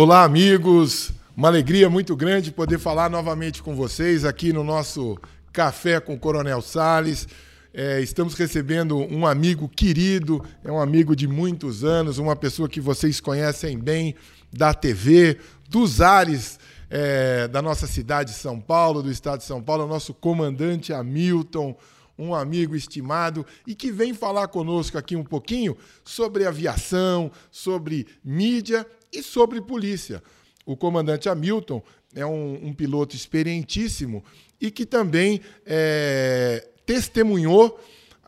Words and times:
Olá, 0.00 0.22
amigos. 0.22 1.10
Uma 1.36 1.48
alegria 1.48 1.90
muito 1.90 2.14
grande 2.14 2.52
poder 2.52 2.78
falar 2.78 3.10
novamente 3.10 3.60
com 3.60 3.74
vocês 3.74 4.24
aqui 4.24 4.52
no 4.52 4.62
nosso 4.62 5.18
Café 5.52 5.98
com 5.98 6.14
o 6.14 6.18
Coronel 6.20 6.62
Sales. 6.62 7.26
É, 7.74 8.00
estamos 8.00 8.34
recebendo 8.34 8.96
um 8.96 9.26
amigo 9.26 9.68
querido, 9.68 10.40
é 10.62 10.70
um 10.70 10.80
amigo 10.80 11.16
de 11.16 11.26
muitos 11.26 11.82
anos, 11.82 12.18
uma 12.18 12.36
pessoa 12.36 12.68
que 12.68 12.80
vocês 12.80 13.18
conhecem 13.18 13.76
bem 13.76 14.14
da 14.52 14.72
TV, 14.72 15.36
dos 15.68 16.00
ares 16.00 16.60
é, 16.88 17.48
da 17.48 17.60
nossa 17.60 17.88
cidade 17.88 18.30
de 18.30 18.38
São 18.38 18.60
Paulo, 18.60 19.02
do 19.02 19.10
estado 19.10 19.40
de 19.40 19.46
São 19.46 19.60
Paulo, 19.60 19.82
o 19.82 19.88
nosso 19.88 20.14
comandante 20.14 20.92
Hamilton, 20.92 21.76
um 22.16 22.36
amigo 22.36 22.76
estimado 22.76 23.44
e 23.66 23.74
que 23.74 23.90
vem 23.90 24.14
falar 24.14 24.46
conosco 24.46 24.96
aqui 24.96 25.16
um 25.16 25.24
pouquinho 25.24 25.76
sobre 26.04 26.46
aviação, 26.46 27.32
sobre 27.50 28.06
mídia 28.24 28.86
e 29.12 29.22
sobre 29.22 29.60
polícia. 29.60 30.22
O 30.66 30.76
comandante 30.76 31.28
Hamilton 31.28 31.82
é 32.14 32.26
um, 32.26 32.68
um 32.68 32.72
piloto 32.74 33.16
experientíssimo 33.16 34.22
e 34.60 34.70
que 34.70 34.84
também 34.84 35.40
é, 35.64 36.66
testemunhou 36.84 37.78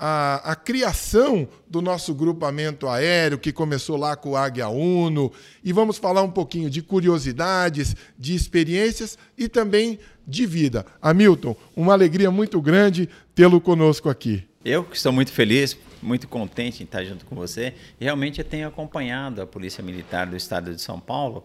a, 0.01 0.53
a, 0.53 0.57
criação 0.57 1.47
do 1.69 1.83
nosso 1.83 2.15
grupamento 2.15 2.89
aéreo, 2.89 3.39
que 3.39 3.53
começou 3.53 3.99
lá 3.99 4.17
com 4.17 4.31
o 4.31 4.37
Águia 4.37 4.69
Uno, 4.69 5.31
e 5.63 5.75
vamos 5.75 5.99
falar 5.99 6.23
um 6.23 6.31
pouquinho 6.31 6.71
de 6.71 6.81
curiosidades, 6.81 7.95
de 8.19 8.35
experiências 8.35 9.19
e 9.37 9.47
também 9.47 9.99
de 10.27 10.47
vida. 10.47 10.87
Hamilton, 11.03 11.55
uma 11.77 11.93
alegria 11.93 12.31
muito 12.31 12.63
grande 12.63 13.11
tê-lo 13.35 13.61
conosco 13.61 14.09
aqui. 14.09 14.43
Eu 14.65 14.85
que 14.85 14.97
estou 14.97 15.13
muito 15.13 15.33
feliz, 15.33 15.77
muito 16.03 16.29
contente 16.29 16.83
em 16.83 16.85
estar 16.85 17.05
junto 17.05 17.25
com 17.27 17.35
você. 17.35 17.75
Realmente 17.99 18.41
eu 18.41 18.45
tenho 18.45 18.69
acompanhado 18.69 19.43
a 19.43 19.47
Polícia 19.47 19.83
Militar 19.83 20.27
do 20.27 20.37
Estado 20.37 20.75
de 20.75 20.81
São 20.81 20.99
Paulo, 20.99 21.45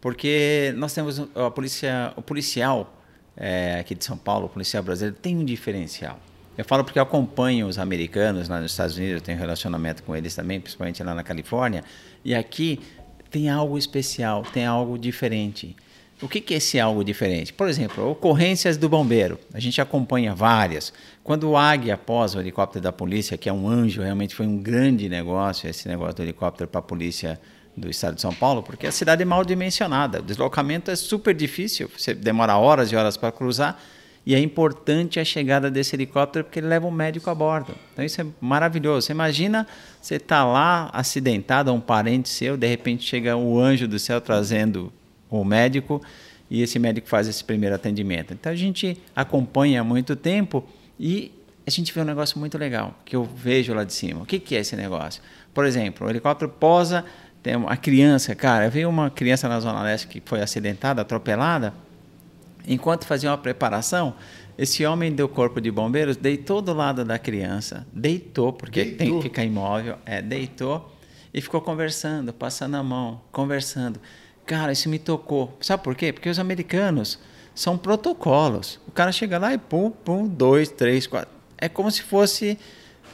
porque 0.00 0.72
nós 0.76 0.92
temos 0.94 1.20
a 1.34 1.50
polícia, 1.50 2.12
o 2.16 2.22
policial 2.22 3.02
é, 3.36 3.78
aqui 3.80 3.94
de 3.94 4.04
São 4.04 4.16
Paulo, 4.16 4.46
o 4.46 4.48
policial 4.48 4.82
brasileiro, 4.82 5.16
tem 5.20 5.36
um 5.36 5.44
diferencial. 5.44 6.18
Eu 6.56 6.64
falo 6.64 6.84
porque 6.84 6.98
eu 6.98 7.02
acompanho 7.02 7.66
os 7.66 7.78
americanos 7.78 8.48
lá 8.48 8.60
nos 8.60 8.70
Estados 8.70 8.96
Unidos, 8.96 9.16
eu 9.16 9.20
tenho 9.20 9.38
relacionamento 9.38 10.02
com 10.02 10.16
eles 10.16 10.34
também, 10.34 10.58
principalmente 10.58 11.02
lá 11.02 11.14
na 11.14 11.22
Califórnia, 11.22 11.84
e 12.24 12.34
aqui 12.34 12.80
tem 13.30 13.50
algo 13.50 13.76
especial, 13.76 14.42
tem 14.42 14.64
algo 14.64 14.98
diferente. 14.98 15.76
O 16.22 16.28
que, 16.28 16.40
que 16.40 16.54
é 16.54 16.56
esse 16.56 16.80
algo 16.80 17.04
diferente? 17.04 17.52
Por 17.52 17.68
exemplo, 17.68 18.10
ocorrências 18.10 18.78
do 18.78 18.88
bombeiro. 18.88 19.38
A 19.52 19.60
gente 19.60 19.82
acompanha 19.82 20.34
várias. 20.34 20.90
Quando 21.22 21.50
o 21.50 21.56
Águia 21.58 21.94
após 21.94 22.34
o 22.34 22.40
helicóptero 22.40 22.82
da 22.82 22.90
polícia, 22.90 23.36
que 23.36 23.50
é 23.50 23.52
um 23.52 23.68
anjo, 23.68 24.00
realmente 24.00 24.34
foi 24.34 24.46
um 24.46 24.56
grande 24.56 25.10
negócio 25.10 25.68
esse 25.68 25.86
negócio 25.86 26.14
do 26.14 26.22
helicóptero 26.22 26.68
para 26.68 26.78
a 26.78 26.82
polícia 26.82 27.38
do 27.76 27.90
estado 27.90 28.14
de 28.14 28.22
São 28.22 28.32
Paulo, 28.32 28.62
porque 28.62 28.86
a 28.86 28.92
cidade 28.92 29.20
é 29.20 29.24
mal 29.26 29.44
dimensionada. 29.44 30.20
O 30.20 30.22
deslocamento 30.22 30.90
é 30.90 30.96
super 30.96 31.34
difícil, 31.34 31.90
você 31.94 32.14
demora 32.14 32.56
horas 32.56 32.90
e 32.90 32.96
horas 32.96 33.18
para 33.18 33.30
cruzar. 33.30 33.78
E 34.24 34.34
é 34.34 34.40
importante 34.40 35.20
a 35.20 35.24
chegada 35.24 35.70
desse 35.70 35.94
helicóptero 35.94 36.46
porque 36.46 36.58
ele 36.58 36.66
leva 36.66 36.86
um 36.86 36.90
médico 36.90 37.30
a 37.30 37.34
bordo. 37.34 37.76
Então 37.92 38.04
isso 38.04 38.20
é 38.20 38.26
maravilhoso. 38.40 39.06
Você 39.06 39.12
imagina 39.12 39.68
você 40.00 40.16
estar 40.16 40.38
tá 40.38 40.44
lá 40.44 40.90
acidentado, 40.92 41.72
um 41.72 41.80
parente 41.80 42.28
seu, 42.28 42.56
de 42.56 42.66
repente 42.66 43.04
chega 43.04 43.36
o 43.36 43.60
anjo 43.60 43.86
do 43.86 43.98
céu 43.98 44.20
trazendo 44.20 44.92
o 45.30 45.44
médico 45.44 46.00
e 46.50 46.62
esse 46.62 46.78
médico 46.78 47.08
faz 47.08 47.26
esse 47.28 47.42
primeiro 47.42 47.74
atendimento. 47.74 48.32
Então 48.32 48.52
a 48.52 48.56
gente 48.56 48.96
acompanha 49.14 49.80
há 49.80 49.84
muito 49.84 50.14
tempo 50.14 50.64
e 50.98 51.32
a 51.66 51.70
gente 51.70 51.92
vê 51.92 52.00
um 52.00 52.04
negócio 52.04 52.38
muito 52.38 52.56
legal 52.56 52.94
que 53.04 53.16
eu 53.16 53.24
vejo 53.24 53.74
lá 53.74 53.84
de 53.84 53.92
cima. 53.92 54.22
O 54.22 54.26
que, 54.26 54.38
que 54.38 54.54
é 54.54 54.60
esse 54.60 54.76
negócio? 54.76 55.22
Por 55.52 55.64
exemplo, 55.64 56.06
o 56.06 56.10
helicóptero 56.10 56.50
posa, 56.50 57.04
tem 57.42 57.56
uma 57.56 57.76
criança, 57.76 58.34
cara, 58.34 58.70
veio 58.70 58.88
uma 58.88 59.10
criança 59.10 59.48
na 59.48 59.58
Zona 59.58 59.82
Leste 59.82 60.06
que 60.06 60.22
foi 60.24 60.40
acidentada, 60.40 61.02
atropelada. 61.02 61.74
Enquanto 62.68 63.04
fazia 63.04 63.30
uma 63.30 63.38
preparação, 63.38 64.14
esse 64.58 64.84
homem 64.86 65.12
do 65.14 65.28
corpo 65.28 65.60
de 65.60 65.70
bombeiros 65.70 66.16
deitou 66.16 66.62
do 66.62 66.72
lado 66.72 67.04
da 67.04 67.18
criança, 67.18 67.86
deitou, 67.92 68.52
porque 68.52 68.84
deitou. 68.84 68.98
tem 68.98 69.16
que 69.16 69.22
ficar 69.22 69.44
imóvel, 69.44 69.98
é, 70.06 70.22
deitou 70.22 70.92
e 71.32 71.40
ficou 71.40 71.60
conversando, 71.60 72.32
passando 72.32 72.76
a 72.76 72.82
mão, 72.82 73.20
conversando. 73.30 74.00
Cara, 74.46 74.72
isso 74.72 74.88
me 74.88 74.98
tocou. 74.98 75.56
Sabe 75.60 75.82
por 75.82 75.94
quê? 75.94 76.12
Porque 76.12 76.28
os 76.28 76.38
americanos 76.38 77.18
são 77.54 77.76
protocolos. 77.76 78.78
O 78.86 78.92
cara 78.92 79.10
chega 79.10 79.38
lá 79.38 79.52
e 79.52 79.58
pum, 79.58 79.90
pum, 79.90 80.26
dois, 80.26 80.68
três, 80.68 81.06
quatro. 81.06 81.28
É 81.58 81.68
como 81.68 81.90
se 81.90 82.02
fosse 82.02 82.58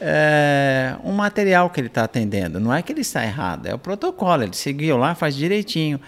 é, 0.01 0.97
um 1.05 1.13
material 1.13 1.71
que 1.71 1.81
ele 1.81 1.87
está 1.87 2.05
atendendo. 2.05 2.61
Não 2.61 2.75
é 2.75 2.83
que 2.83 2.93
ele 2.93 3.01
está 3.01 3.25
errado, 3.25 3.67
é 3.67 3.75
o 3.75 3.79
protocolo. 3.79 4.43
Ele 4.43 4.55
seguiu 4.55 4.97
lá, 4.99 5.15
faz 5.15 5.35
direitinho. 5.35 6.01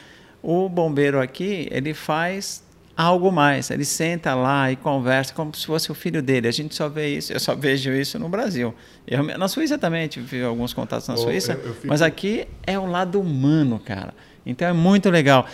O 0.43 0.69
bombeiro 0.69 1.21
aqui, 1.21 1.69
ele 1.71 1.95
faz 1.95 2.63
algo 2.97 3.31
mais. 3.33 3.71
Ele 3.71 3.85
senta 3.85 4.35
lá 4.35 4.71
e 4.71 4.77
conversa 4.77 5.33
como 5.33 5.55
se 5.55 5.65
fosse 5.65 5.91
o 5.91 5.95
filho 5.95 6.23
dele. 6.23 6.49
A 6.49 6.53
gente 6.53 6.75
só 6.75 6.89
vê 6.89 7.17
isso, 7.17 7.33
eu 7.33 7.41
só 7.41 7.55
vejo 7.55 7.91
isso 7.93 8.19
no 8.19 8.29
Brasil. 8.29 8.75
Eu, 9.07 9.23
na 9.39 9.49
Suíça 9.49 9.79
também, 9.79 10.07
tive 10.09 10.43
alguns 10.43 10.75
contatos 10.75 11.09
na 11.09 11.15
oh, 11.15 11.19
Suíça, 11.19 11.53
eu, 11.53 11.69
eu 11.69 11.75
fico... 11.75 11.87
mas 11.87 12.03
aqui 12.03 12.47
é 12.67 12.79
o 12.79 12.87
lado 12.87 13.21
humano, 13.21 13.79
cara. 13.79 14.13
Então 14.45 14.69
é 14.69 14.73
muito 14.73 15.11
legal. 15.11 15.47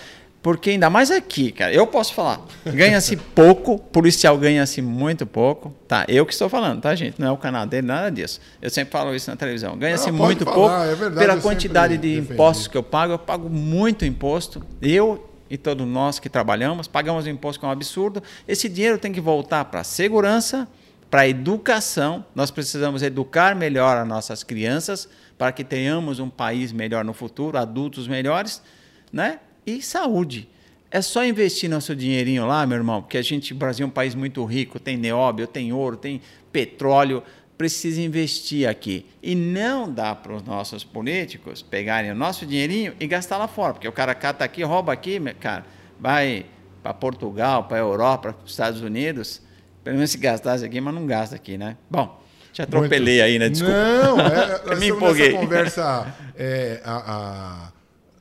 Porque 0.42 0.70
ainda 0.70 0.88
mais 0.88 1.10
aqui, 1.10 1.52
cara, 1.52 1.70
eu 1.70 1.86
posso 1.86 2.14
falar, 2.14 2.40
ganha-se 2.64 3.14
pouco, 3.14 3.78
policial 3.78 4.38
ganha-se 4.38 4.80
muito 4.80 5.26
pouco, 5.26 5.74
tá? 5.86 6.06
Eu 6.08 6.24
que 6.24 6.32
estou 6.32 6.48
falando, 6.48 6.80
tá, 6.80 6.94
gente? 6.94 7.20
Não 7.20 7.28
é 7.28 7.30
o 7.30 7.36
canal 7.36 7.66
dele, 7.66 7.86
nada 7.86 8.10
disso. 8.10 8.40
Eu 8.62 8.70
sempre 8.70 8.90
falo 8.90 9.14
isso 9.14 9.30
na 9.30 9.36
televisão. 9.36 9.76
Ganha-se 9.76 10.10
muito 10.10 10.44
falar, 10.44 10.56
pouco 10.56 10.74
é 10.74 10.94
verdade, 10.94 11.26
pela 11.26 11.40
quantidade 11.42 11.98
de 11.98 12.14
defendi. 12.14 12.32
impostos 12.32 12.68
que 12.68 12.76
eu 12.76 12.82
pago. 12.82 13.12
Eu 13.12 13.18
pago 13.18 13.50
muito 13.50 14.06
imposto. 14.06 14.64
Eu 14.80 15.28
e 15.50 15.58
todos 15.58 15.86
nós 15.86 16.18
que 16.18 16.30
trabalhamos 16.30 16.88
pagamos 16.88 17.26
imposto 17.26 17.60
que 17.60 17.66
é 17.66 17.68
um 17.68 17.72
absurdo. 17.72 18.22
Esse 18.48 18.66
dinheiro 18.66 18.96
tem 18.96 19.12
que 19.12 19.20
voltar 19.20 19.66
para 19.66 19.80
a 19.80 19.84
segurança, 19.84 20.66
para 21.10 21.22
a 21.22 21.28
educação. 21.28 22.24
Nós 22.34 22.50
precisamos 22.50 23.02
educar 23.02 23.54
melhor 23.54 23.98
as 23.98 24.08
nossas 24.08 24.42
crianças 24.42 25.06
para 25.36 25.52
que 25.52 25.64
tenhamos 25.64 26.18
um 26.18 26.30
país 26.30 26.72
melhor 26.72 27.04
no 27.04 27.12
futuro, 27.12 27.58
adultos 27.58 28.08
melhores 28.08 28.62
né? 29.12 29.40
E 29.66 29.82
saúde. 29.82 30.48
É 30.90 31.00
só 31.00 31.24
investir 31.24 31.70
nosso 31.70 31.94
dinheirinho 31.94 32.46
lá, 32.46 32.66
meu 32.66 32.76
irmão, 32.76 33.00
porque 33.00 33.16
a 33.16 33.22
gente, 33.22 33.52
o 33.52 33.56
Brasil 33.56 33.84
é 33.84 33.86
um 33.86 33.92
país 33.92 34.14
muito 34.14 34.44
rico, 34.44 34.80
tem 34.80 34.96
neóbio, 34.96 35.46
tem 35.46 35.72
ouro, 35.72 35.96
tem 35.96 36.20
petróleo, 36.50 37.22
precisa 37.56 38.00
investir 38.00 38.68
aqui. 38.68 39.06
E 39.22 39.36
não 39.36 39.92
dá 39.92 40.14
para 40.14 40.34
os 40.34 40.42
nossos 40.42 40.82
políticos 40.82 41.62
pegarem 41.62 42.10
o 42.10 42.14
nosso 42.14 42.44
dinheirinho 42.44 42.94
e 42.98 43.06
gastar 43.06 43.36
lá 43.36 43.46
fora, 43.46 43.74
porque 43.74 43.86
o 43.86 43.92
cara 43.92 44.14
cata 44.14 44.44
aqui, 44.44 44.64
rouba 44.64 44.92
aqui, 44.92 45.20
cara, 45.38 45.64
vai 45.98 46.46
para 46.82 46.92
Portugal, 46.94 47.64
para 47.64 47.76
a 47.76 47.80
Europa, 47.80 48.32
para 48.32 48.44
os 48.44 48.50
Estados 48.50 48.80
Unidos, 48.80 49.42
pelo 49.84 49.96
menos 49.96 50.10
se 50.10 50.18
gastasse 50.18 50.64
aqui, 50.64 50.80
mas 50.80 50.94
não 50.94 51.06
gasta 51.06 51.36
aqui, 51.36 51.56
né? 51.56 51.76
Bom, 51.88 52.20
te 52.52 52.62
atropelei 52.62 53.18
muito... 53.18 53.24
aí, 53.26 53.38
né? 53.38 53.48
Desculpa. 53.48 53.74
Não, 53.74 54.20
é, 54.20 54.74
me 54.80 54.88
empolguei. 54.88 55.32
conversa 55.32 56.12
é, 56.36 56.80
a, 56.84 57.66
a 57.66 57.79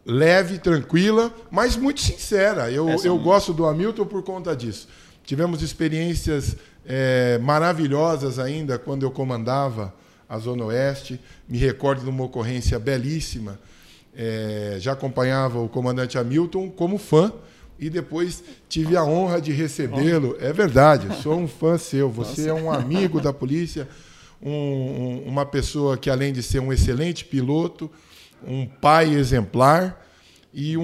leve, 0.09 0.57
tranquila, 0.57 1.33
mas 1.51 1.75
muito 1.75 2.01
sincera. 2.01 2.71
Eu, 2.71 2.89
eu 3.03 3.17
gosto 3.19 3.53
do 3.53 3.65
Hamilton 3.65 4.05
por 4.05 4.23
conta 4.23 4.55
disso. 4.55 4.87
Tivemos 5.23 5.61
experiências 5.61 6.57
é, 6.85 7.37
maravilhosas 7.37 8.39
ainda 8.39 8.79
quando 8.79 9.03
eu 9.03 9.11
comandava 9.11 9.93
a 10.27 10.39
Zona 10.39 10.65
Oeste. 10.65 11.19
Me 11.47 11.57
recordo 11.57 12.03
de 12.03 12.09
uma 12.09 12.23
ocorrência 12.23 12.79
belíssima. 12.79 13.59
É, 14.15 14.77
já 14.79 14.93
acompanhava 14.93 15.59
o 15.59 15.69
comandante 15.69 16.17
Hamilton 16.17 16.69
como 16.69 16.97
fã 16.97 17.31
e 17.77 17.89
depois 17.89 18.43
tive 18.67 18.97
a 18.97 19.03
honra 19.03 19.39
de 19.39 19.51
recebê-lo. 19.51 20.35
É 20.39 20.51
verdade, 20.51 21.21
sou 21.21 21.37
um 21.37 21.47
fã 21.47 21.77
seu. 21.77 22.09
Você 22.09 22.49
é 22.49 22.53
um 22.53 22.71
amigo 22.71 23.21
da 23.21 23.31
polícia, 23.31 23.87
um, 24.41 24.51
um, 24.51 25.23
uma 25.27 25.45
pessoa 25.45 25.95
que, 25.95 26.09
além 26.09 26.33
de 26.33 26.41
ser 26.41 26.59
um 26.59 26.73
excelente 26.73 27.23
piloto, 27.23 27.89
um 28.45 28.65
pai 28.65 29.13
exemplar 29.13 30.05
e 30.53 30.77
um, 30.77 30.83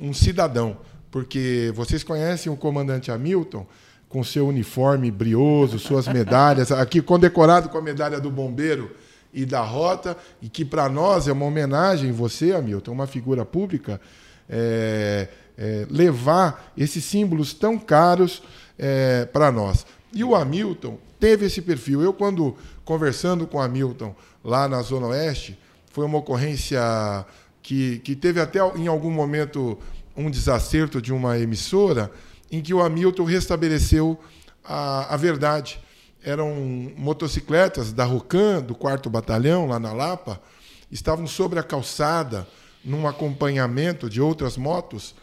um, 0.00 0.08
um 0.08 0.12
cidadão. 0.12 0.78
Porque 1.10 1.72
vocês 1.74 2.02
conhecem 2.04 2.52
o 2.52 2.56
comandante 2.56 3.10
Hamilton 3.10 3.66
com 4.08 4.24
seu 4.24 4.48
uniforme 4.48 5.10
brioso, 5.10 5.78
suas 5.78 6.08
medalhas, 6.08 6.72
aqui 6.72 7.02
condecorado 7.02 7.68
com 7.68 7.78
a 7.78 7.82
medalha 7.82 8.18
do 8.20 8.30
bombeiro 8.30 8.90
e 9.32 9.44
da 9.44 9.60
rota, 9.60 10.16
e 10.40 10.48
que 10.48 10.64
para 10.64 10.88
nós 10.88 11.28
é 11.28 11.32
uma 11.32 11.44
homenagem, 11.44 12.10
você, 12.10 12.54
Hamilton, 12.54 12.92
uma 12.92 13.06
figura 13.06 13.44
pública, 13.44 14.00
é, 14.48 15.28
é, 15.58 15.86
levar 15.90 16.72
esses 16.76 17.04
símbolos 17.04 17.52
tão 17.52 17.78
caros 17.78 18.42
é, 18.78 19.26
para 19.26 19.52
nós. 19.52 19.84
E 20.14 20.24
o 20.24 20.34
Hamilton 20.34 20.98
teve 21.20 21.46
esse 21.46 21.60
perfil. 21.60 22.00
Eu, 22.00 22.12
quando 22.12 22.56
conversando 22.84 23.46
com 23.46 23.58
o 23.58 23.60
Hamilton 23.60 24.14
lá 24.42 24.66
na 24.66 24.80
Zona 24.80 25.08
Oeste, 25.08 25.58
foi 25.90 26.04
uma 26.04 26.18
ocorrência 26.18 26.80
que, 27.62 27.98
que 28.00 28.14
teve 28.14 28.40
até 28.40 28.60
em 28.76 28.86
algum 28.86 29.10
momento 29.10 29.78
um 30.16 30.30
desacerto 30.30 31.00
de 31.00 31.12
uma 31.12 31.38
emissora, 31.38 32.10
em 32.50 32.60
que 32.60 32.74
o 32.74 32.82
Hamilton 32.82 33.24
restabeleceu 33.24 34.18
a, 34.64 35.14
a 35.14 35.16
verdade. 35.16 35.80
Eram 36.24 36.54
motocicletas 36.96 37.92
da 37.92 38.04
Rucan, 38.04 38.60
do 38.60 38.74
4 38.74 39.08
Batalhão, 39.10 39.66
lá 39.66 39.78
na 39.78 39.92
Lapa, 39.92 40.40
estavam 40.90 41.26
sobre 41.26 41.58
a 41.58 41.62
calçada, 41.62 42.46
num 42.84 43.06
acompanhamento 43.06 44.08
de 44.08 44.20
outras 44.20 44.56
motos 44.56 45.14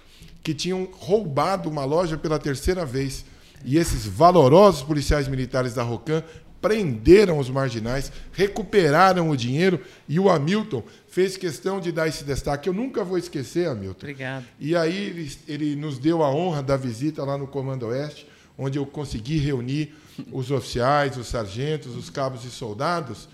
que 0.43 0.53
tinham 0.53 0.87
roubado 0.99 1.69
uma 1.69 1.83
loja 1.83 2.17
pela 2.17 2.37
terceira 2.37 2.85
vez. 2.85 3.25
E 3.63 3.77
esses 3.77 4.05
valorosos 4.05 4.83
policiais 4.83 5.27
militares 5.27 5.73
da 5.73 5.81
Rocan 5.81 6.23
prenderam 6.65 7.37
os 7.37 7.47
marginais, 7.47 8.11
recuperaram 8.33 9.29
o 9.29 9.37
dinheiro 9.37 9.79
e 10.09 10.19
o 10.19 10.31
Hamilton 10.31 10.83
fez 11.07 11.37
questão 11.37 11.79
de 11.79 11.91
dar 11.91 12.07
esse 12.07 12.23
destaque. 12.23 12.67
Eu 12.67 12.73
nunca 12.73 13.03
vou 13.03 13.19
esquecer, 13.19 13.67
Hamilton. 13.67 13.99
Obrigado. 13.99 14.45
E 14.59 14.75
aí 14.75 15.29
ele, 15.47 15.75
nos 15.75 15.99
deu 15.99 16.23
a 16.23 16.33
honra 16.33 16.63
da 16.63 16.75
visita 16.75 17.23
lá 17.23 17.37
no 17.37 17.45
Comando 17.45 17.85
Oeste, 17.85 18.27
onde 18.57 18.79
eu 18.79 18.85
consegui 18.87 19.37
reunir 19.37 19.93
os 20.31 20.49
oficiais, 20.49 21.15
os 21.17 21.27
sargentos, 21.27 21.95
os 21.95 22.09
cabos 22.09 22.43
e 22.45 22.49
soldados 22.49 23.29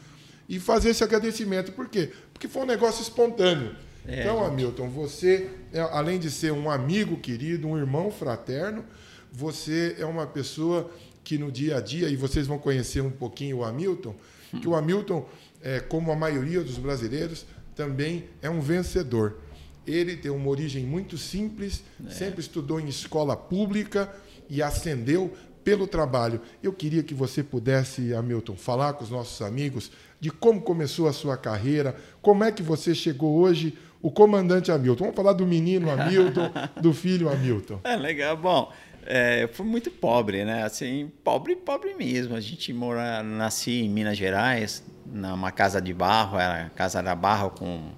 e 0.50 0.60
fazer 0.60 0.90
esse 0.90 1.02
agradecimento. 1.02 1.72
Por 1.72 1.88
quê? 1.88 2.12
Porque 2.34 2.50
foi 2.50 2.64
um 2.64 2.66
negócio 2.68 3.02
espontâneo. 3.02 3.74
É, 4.06 4.20
então, 4.20 4.44
Hamilton, 4.44 4.90
você, 4.90 5.52
é, 5.72 5.80
além 5.80 6.20
de 6.20 6.30
ser 6.30 6.52
um 6.52 6.70
amigo 6.70 7.16
querido, 7.16 7.66
um 7.66 7.78
irmão 7.78 8.12
fraterno, 8.12 8.84
você 9.32 9.96
é 9.98 10.06
uma 10.06 10.28
pessoa 10.28 10.92
que 11.24 11.38
no 11.38 11.52
dia 11.52 11.78
a 11.78 11.82
dia, 11.82 12.10
e 12.10 12.16
vocês 12.16 12.48
vão 12.48 12.58
conhecer 12.58 13.02
um 13.02 13.12
pouquinho 13.12 13.58
o 13.58 13.64
Hamilton, 13.64 14.16
que 14.62 14.68
o 14.68 14.76
Hamilton, 14.76 15.28
é, 15.62 15.80
como 15.80 16.12
a 16.12 16.16
maioria 16.16 16.62
dos 16.64 16.78
brasileiros, 16.78 17.46
também 17.76 18.26
é 18.42 18.50
um 18.50 18.60
vencedor. 18.60 19.38
Ele 19.86 20.16
tem 20.16 20.32
uma 20.32 20.50
origem 20.50 20.86
muito 20.86 21.18
simples, 21.18 21.84
é. 22.06 22.10
sempre 22.10 22.42
estudou 22.42 22.80
em 22.80 22.88
escola 22.88 23.36
pública 23.36 24.14
e 24.50 24.62
ascendeu 24.62 25.34
pelo 25.64 25.88
trabalho. 25.88 26.42
Eu 26.62 26.74
queria 26.74 27.04
que 27.04 27.14
você 27.14 27.44
pudesse, 27.44 28.14
Hamilton, 28.14 28.56
falar 28.56 28.94
com 28.94 29.04
os 29.04 29.10
nossos 29.10 29.42
amigos 29.42 29.92
de 30.20 30.30
como 30.30 30.62
começou 30.62 31.08
a 31.08 31.14
sua 31.14 31.38
carreira, 31.38 31.96
como 32.22 32.44
é 32.44 32.52
que 32.52 32.62
você 32.62 32.94
chegou 32.94 33.40
hoje, 33.40 33.78
o 34.02 34.12
comandante 34.12 34.72
Hamilton. 34.72 35.04
Vamos 35.06 35.16
falar 35.16 35.34
do 35.34 35.46
menino 35.46 35.90
Hamilton, 35.90 36.52
do 36.82 36.94
filho 36.94 37.30
Hamilton. 37.30 37.80
É 37.84 37.96
legal. 37.96 38.36
Bom, 38.38 38.72
é, 39.06 39.44
eu 39.44 39.50
fui 39.50 39.66
muito 39.66 39.90
pobre, 39.90 40.46
né? 40.46 40.64
Assim, 40.64 41.12
pobre, 41.24 41.56
pobre 41.56 41.94
mesmo. 41.94 42.36
A 42.36 42.40
gente 42.40 42.72
mora, 42.74 43.24
nasci 43.24 43.82
em 43.82 43.90
Minas 43.90 44.18
Gerais, 44.18 44.84
numa 45.06 45.52
casa 45.52 45.82
de 45.82 45.94
barro, 45.94 46.40
era 46.40 46.70
casa 46.76 47.02
da 47.02 47.16
barro 47.16 47.52
com 47.52 47.92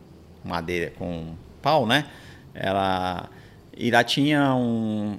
madeira, 0.43 0.91
com 0.97 1.35
pau, 1.61 1.85
né? 1.85 2.05
Ela, 2.53 3.29
e 3.75 3.89
lá 3.89 4.03
tinha 4.03 4.53
um, 4.55 5.17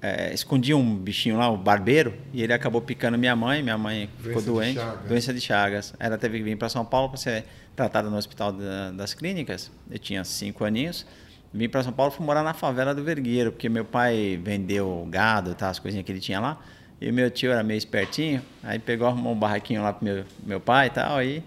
é, 0.00 0.32
escondia 0.32 0.76
um 0.76 0.96
bichinho 0.96 1.36
lá, 1.36 1.50
o 1.50 1.56
barbeiro, 1.56 2.14
e 2.32 2.42
ele 2.42 2.52
acabou 2.52 2.80
picando 2.80 3.18
minha 3.18 3.34
mãe. 3.34 3.62
Minha 3.62 3.78
mãe 3.78 4.08
ficou 4.20 4.42
doente, 4.42 4.78
de 4.78 5.08
doença 5.08 5.32
de 5.32 5.40
Chagas. 5.40 5.94
Ela 5.98 6.16
teve 6.16 6.38
que 6.38 6.44
vir 6.44 6.56
para 6.56 6.68
São 6.68 6.84
Paulo 6.84 7.08
para 7.08 7.18
ser 7.18 7.44
tratada 7.74 8.08
no 8.08 8.16
Hospital 8.16 8.52
da, 8.52 8.92
das 8.92 9.14
Clínicas. 9.14 9.70
Eu 9.90 9.98
tinha 9.98 10.22
cinco 10.24 10.64
aninhos. 10.64 11.06
Vim 11.52 11.68
para 11.68 11.82
São 11.82 11.92
Paulo, 11.92 12.12
fui 12.12 12.24
morar 12.24 12.42
na 12.42 12.52
favela 12.52 12.94
do 12.94 13.02
Vergueiro, 13.02 13.52
porque 13.52 13.68
meu 13.68 13.84
pai 13.84 14.38
vendeu 14.42 15.06
gado, 15.10 15.54
tá, 15.54 15.70
as 15.70 15.78
coisinhas 15.78 16.04
que 16.04 16.12
ele 16.12 16.20
tinha 16.20 16.40
lá. 16.40 16.58
E 17.00 17.10
meu 17.12 17.30
tio 17.30 17.52
era 17.52 17.62
meio 17.62 17.78
espertinho, 17.78 18.42
aí 18.62 18.78
pegou, 18.78 19.06
arrumou 19.06 19.32
um 19.32 19.38
barraquinho 19.38 19.82
lá 19.82 19.92
para 19.92 20.04
meu, 20.04 20.24
meu 20.44 20.60
pai 20.60 20.86
e 20.86 20.90
tal, 20.90 21.16
aí 21.16 21.42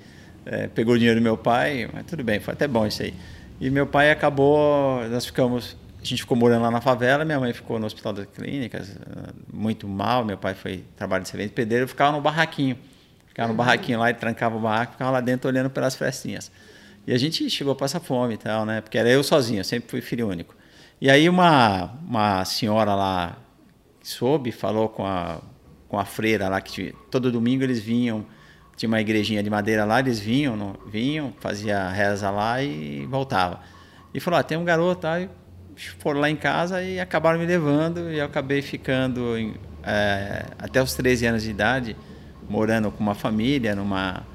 é, 0.46 0.68
pegou 0.68 0.94
o 0.94 0.98
dinheiro 0.98 1.19
do 1.19 1.24
meu 1.24 1.38
pai, 1.38 1.90
mas 1.92 2.06
tudo 2.06 2.24
bem, 2.24 2.40
foi 2.40 2.54
até 2.54 2.68
bom 2.68 2.86
isso 2.86 3.01
aí. 3.01 3.13
E 3.60 3.69
meu 3.69 3.88
pai 3.88 4.12
acabou, 4.12 5.04
nós 5.10 5.25
ficamos 5.25 5.75
a 6.01 6.06
gente 6.06 6.22
ficou 6.22 6.38
morando 6.38 6.62
lá 6.62 6.72
na 6.72 6.80
favela, 6.80 7.25
minha 7.25 7.40
mãe 7.40 7.51
ficou 7.51 7.78
no 7.78 7.86
hospital 7.86 8.13
das 8.13 8.25
clínicas, 8.25 8.98
muito 9.51 9.86
mal, 9.86 10.24
meu 10.24 10.38
pai 10.38 10.54
foi 10.54 10.84
trabalho 10.96 11.24
de 11.24 11.30
servente 11.30 11.51
pedreiro, 11.51 11.84
eu 11.84 11.88
ficava 11.90 12.13
no 12.13 12.22
barraquinho. 12.22 12.78
Ficava 13.28 13.50
no 13.50 13.54
barraquinho 13.54 14.00
lá 14.00 14.10
e 14.10 14.13
trancava 14.13 14.56
o 14.56 14.60
barraco, 14.60 14.94
ficava 14.94 15.12
lá 15.12 15.22
dentro 15.22 15.50
olhando 15.50 15.69
pelas 15.69 15.96
festinhas. 15.96 16.50
E 17.07 17.13
a 17.13 17.18
gente 17.18 17.50
chegou 17.50 17.74
a 17.74 17.75
passar 17.75 18.00
fome 18.00 18.36
e 18.36 18.38
tal, 18.38 18.66
né? 18.66 18.81
Porque 18.81 18.98
era 18.98 19.10
eu 19.10 19.24
sozinho, 19.24 19.60
eu 19.60 19.63
sempre 19.63 19.90
fui 19.90 20.01
filho 20.01 20.28
único. 20.28 20.56
E 21.01 21.10
aí 21.10 21.30
uma, 21.30 21.94
uma 22.06 22.46
senhora 22.46 22.94
lá 22.94 23.38
soube, 24.01 24.51
falou 24.51 24.90
com 24.90 25.06
a, 25.06 25.40
com 25.88 25.98
a 25.98 26.06
freira 26.06 26.50
lá, 26.50 26.60
que 26.60 26.94
todo 27.10 27.31
domingo 27.31 27.63
eles 27.63 27.80
vinham, 27.80 28.25
tinha 28.75 28.88
uma 28.88 29.00
igrejinha 29.00 29.42
de 29.42 29.50
madeira 29.50 29.86
lá, 29.86 30.00
eles 30.00 30.19
vinham, 30.19 30.56
não, 30.56 30.75
vinham, 30.88 31.34
fazia 31.40 31.90
reza 31.90 32.30
lá 32.30 32.62
e 32.62 33.06
voltava. 33.06 33.62
E 34.13 34.19
falou, 34.19 34.40
ah, 34.40 34.44
tem 34.44 34.57
um 34.57 34.66
garoto 34.66 35.07
aí, 35.07 35.30
foram 36.00 36.19
lá 36.19 36.30
em 36.30 36.36
casa 36.36 36.81
e 36.81 37.00
acabaram 37.00 37.40
me 37.40 37.46
levando 37.46 38.12
e 38.12 38.18
eu 38.18 38.25
acabei 38.25 38.62
ficando 38.62 39.38
em, 39.38 39.56
é, 39.84 40.46
até 40.57 40.81
os 40.81 40.94
13 40.94 41.25
anos 41.28 41.44
de 41.44 41.51
idade 41.51 41.96
morando 42.50 42.92
com 42.92 43.01
uma 43.01 43.16
família 43.16 43.75
numa 43.75 44.25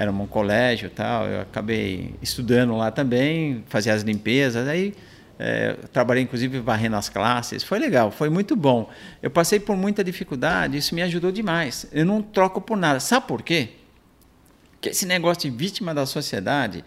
era 0.00 0.10
um 0.10 0.26
colégio 0.26 0.88
tal 0.88 1.26
eu 1.26 1.42
acabei 1.42 2.14
estudando 2.22 2.74
lá 2.74 2.90
também 2.90 3.62
fazia 3.68 3.92
as 3.92 4.00
limpezas 4.02 4.66
aí 4.66 4.94
é, 5.38 5.74
trabalhei 5.92 6.22
inclusive 6.22 6.58
varrendo 6.60 6.96
as 6.96 7.10
classes 7.10 7.62
foi 7.62 7.78
legal 7.78 8.10
foi 8.10 8.30
muito 8.30 8.56
bom. 8.56 8.88
Eu 9.22 9.30
passei 9.30 9.60
por 9.60 9.76
muita 9.76 10.02
dificuldade 10.02 10.78
isso 10.78 10.94
me 10.94 11.02
ajudou 11.02 11.30
demais 11.30 11.86
eu 11.92 12.06
não 12.06 12.22
troco 12.22 12.62
por 12.62 12.78
nada. 12.78 12.98
Sabe 12.98 13.26
por 13.26 13.42
quê? 13.42 13.70
Que 14.80 14.88
esse 14.88 15.04
negócio 15.04 15.50
de 15.50 15.54
vítima 15.54 15.92
da 15.94 16.06
sociedade 16.06 16.82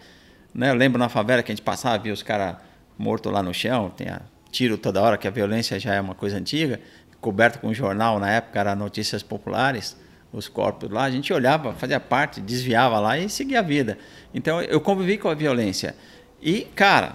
né 0.52 0.70
eu 0.70 0.74
lembro 0.74 0.98
na 0.98 1.08
favela 1.08 1.40
que 1.40 1.52
a 1.52 1.54
gente 1.54 1.64
passava 1.64 2.02
via 2.02 2.12
os 2.12 2.22
caras 2.22 2.56
morto 2.98 3.30
lá 3.30 3.44
no 3.44 3.54
chão, 3.54 3.90
tem 3.90 4.08
tiro 4.50 4.76
toda 4.78 5.00
hora, 5.00 5.18
que 5.18 5.26
a 5.26 5.30
violência 5.30 5.78
já 5.80 5.94
é 5.94 6.00
uma 6.00 6.14
coisa 6.14 6.36
antiga, 6.36 6.80
coberto 7.20 7.58
com 7.58 7.72
jornal, 7.74 8.20
na 8.20 8.30
época 8.30 8.60
era 8.60 8.76
Notícias 8.76 9.22
Populares, 9.22 9.96
os 10.34 10.48
corpos 10.48 10.90
lá, 10.90 11.04
a 11.04 11.10
gente 11.10 11.32
olhava, 11.32 11.72
fazia 11.74 12.00
parte, 12.00 12.40
desviava 12.40 12.98
lá 12.98 13.16
e 13.16 13.28
seguia 13.28 13.60
a 13.60 13.62
vida. 13.62 13.96
Então 14.34 14.60
eu 14.60 14.80
convivi 14.80 15.16
com 15.16 15.28
a 15.28 15.34
violência. 15.34 15.94
E, 16.42 16.62
cara, 16.74 17.14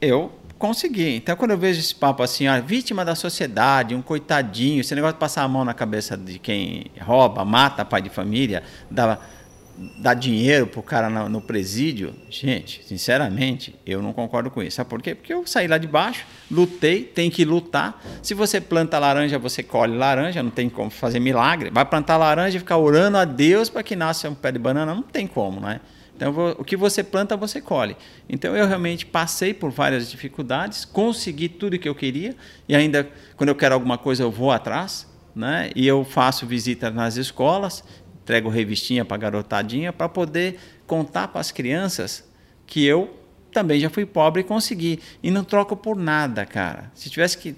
eu 0.00 0.30
consegui. 0.58 1.16
Então 1.16 1.34
quando 1.34 1.52
eu 1.52 1.58
vejo 1.58 1.80
esse 1.80 1.94
papo 1.94 2.22
assim, 2.22 2.46
ó, 2.46 2.60
vítima 2.60 3.04
da 3.04 3.14
sociedade, 3.14 3.94
um 3.94 4.02
coitadinho, 4.02 4.80
esse 4.80 4.94
negócio 4.94 5.14
de 5.14 5.20
passar 5.20 5.42
a 5.42 5.48
mão 5.48 5.64
na 5.64 5.72
cabeça 5.72 6.16
de 6.16 6.38
quem 6.38 6.86
rouba, 7.00 7.44
mata 7.44 7.84
pai 7.84 8.02
de 8.02 8.10
família, 8.10 8.62
dá 8.90 9.18
dar 9.98 10.14
dinheiro 10.14 10.66
pro 10.66 10.82
cara 10.82 11.10
no, 11.10 11.28
no, 11.28 11.40
presídio, 11.40 12.14
gente, 12.30 12.82
sinceramente, 12.84 13.74
eu 13.84 14.00
não 14.00 14.12
concordo 14.12 14.50
com 14.50 14.62
isso. 14.62 14.76
Sabe 14.76 14.88
por 14.88 15.02
quê? 15.02 15.14
Porque 15.14 15.32
eu 15.32 15.46
saí 15.46 15.68
lá 15.68 15.78
de 15.78 15.86
baixo, 15.86 16.26
lutei, 16.50 17.02
tem 17.02 17.30
que 17.30 17.44
lutar. 17.44 18.02
Se 18.22 18.34
você 18.34 18.60
planta 18.60 18.98
laranja, 18.98 19.38
você 19.38 19.62
colhe 19.62 19.96
laranja, 19.96 20.42
não 20.42 20.50
tem 20.50 20.68
como 20.68 20.90
fazer 20.90 21.20
milagre. 21.20 21.70
Vai 21.70 21.84
plantar 21.84 22.16
laranja 22.16 22.56
e 22.56 22.60
ficar 22.60 22.78
orando 22.78 23.18
a 23.18 23.24
Deus 23.24 23.68
para 23.68 23.82
que 23.82 23.94
nasça 23.94 24.30
um 24.30 24.34
pé 24.34 24.52
de 24.52 24.58
banana, 24.58 24.94
não 24.94 25.02
tem 25.02 25.26
como, 25.26 25.60
né? 25.60 25.80
Então, 26.16 26.34
o 26.58 26.64
que 26.64 26.76
você 26.76 27.04
planta, 27.04 27.36
você 27.36 27.60
colhe. 27.60 27.94
Então, 28.26 28.56
eu 28.56 28.66
realmente 28.66 29.04
passei 29.04 29.52
por 29.52 29.70
várias 29.70 30.10
dificuldades, 30.10 30.86
consegui 30.86 31.46
tudo 31.46 31.78
que 31.78 31.88
eu 31.88 31.94
queria, 31.94 32.34
e 32.66 32.74
ainda, 32.74 33.06
quando 33.36 33.50
eu 33.50 33.54
quero 33.54 33.74
alguma 33.74 33.98
coisa, 33.98 34.22
eu 34.22 34.30
vou 34.30 34.50
atrás, 34.50 35.06
né? 35.34 35.70
E 35.76 35.86
eu 35.86 36.02
faço 36.02 36.46
visitas 36.46 36.94
nas 36.94 37.16
escolas, 37.18 37.84
entrego 38.26 38.48
revistinha 38.48 39.04
para 39.04 39.16
garotadinha 39.16 39.92
para 39.92 40.08
poder 40.08 40.58
contar 40.84 41.28
para 41.28 41.40
as 41.40 41.52
crianças 41.52 42.24
que 42.66 42.84
eu 42.84 43.16
também 43.52 43.78
já 43.78 43.88
fui 43.88 44.04
pobre 44.04 44.40
e 44.40 44.44
consegui. 44.44 44.98
E 45.22 45.30
não 45.30 45.44
troco 45.44 45.76
por 45.76 45.96
nada, 45.96 46.44
cara. 46.44 46.90
Se 46.92 47.08
tivesse 47.08 47.38
que 47.38 47.54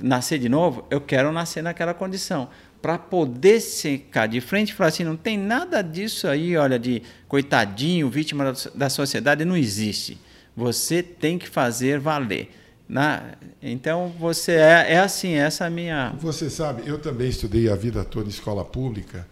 nascer 0.00 0.38
de 0.38 0.48
novo, 0.48 0.86
eu 0.88 1.00
quero 1.00 1.32
nascer 1.32 1.60
naquela 1.60 1.92
condição. 1.92 2.48
Para 2.80 2.96
poder 2.96 3.60
ficar 3.60 4.28
de 4.28 4.40
frente 4.40 4.70
e 4.70 4.74
falar 4.74 4.88
assim: 4.88 5.02
não 5.02 5.16
tem 5.16 5.36
nada 5.36 5.82
disso 5.82 6.28
aí, 6.28 6.56
olha, 6.56 6.78
de 6.78 7.02
coitadinho, 7.26 8.08
vítima 8.08 8.54
da 8.76 8.88
sociedade, 8.88 9.44
não 9.44 9.56
existe. 9.56 10.18
Você 10.56 11.02
tem 11.02 11.36
que 11.36 11.48
fazer 11.48 11.98
valer. 11.98 12.50
Na, 12.88 13.32
então 13.60 14.14
você 14.20 14.52
é, 14.52 14.92
é 14.92 14.98
assim, 15.00 15.32
essa 15.32 15.64
é 15.64 15.66
a 15.66 15.70
minha. 15.70 16.14
Você 16.20 16.48
sabe, 16.48 16.82
eu 16.86 17.00
também 17.00 17.28
estudei 17.28 17.68
a 17.68 17.74
vida 17.74 18.04
toda 18.04 18.26
em 18.26 18.30
escola 18.30 18.64
pública 18.64 19.26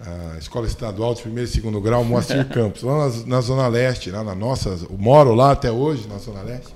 a 0.00 0.38
Escola 0.38 0.66
Estadual 0.66 1.14
de 1.14 1.22
Primeiro 1.22 1.48
e 1.48 1.52
Segundo 1.52 1.80
Grau, 1.80 2.04
Moacir 2.04 2.46
Campos, 2.50 2.82
lá 2.82 3.08
na, 3.08 3.26
na, 3.26 3.40
Zona 3.40 3.66
Leste, 3.68 4.10
lá 4.10 4.22
na 4.22 4.34
nossa. 4.34 4.70
Eu 4.88 4.96
moro 4.96 5.34
lá 5.34 5.52
até 5.52 5.70
hoje, 5.70 6.06
na 6.06 6.18
Zona 6.18 6.42
Leste. 6.42 6.72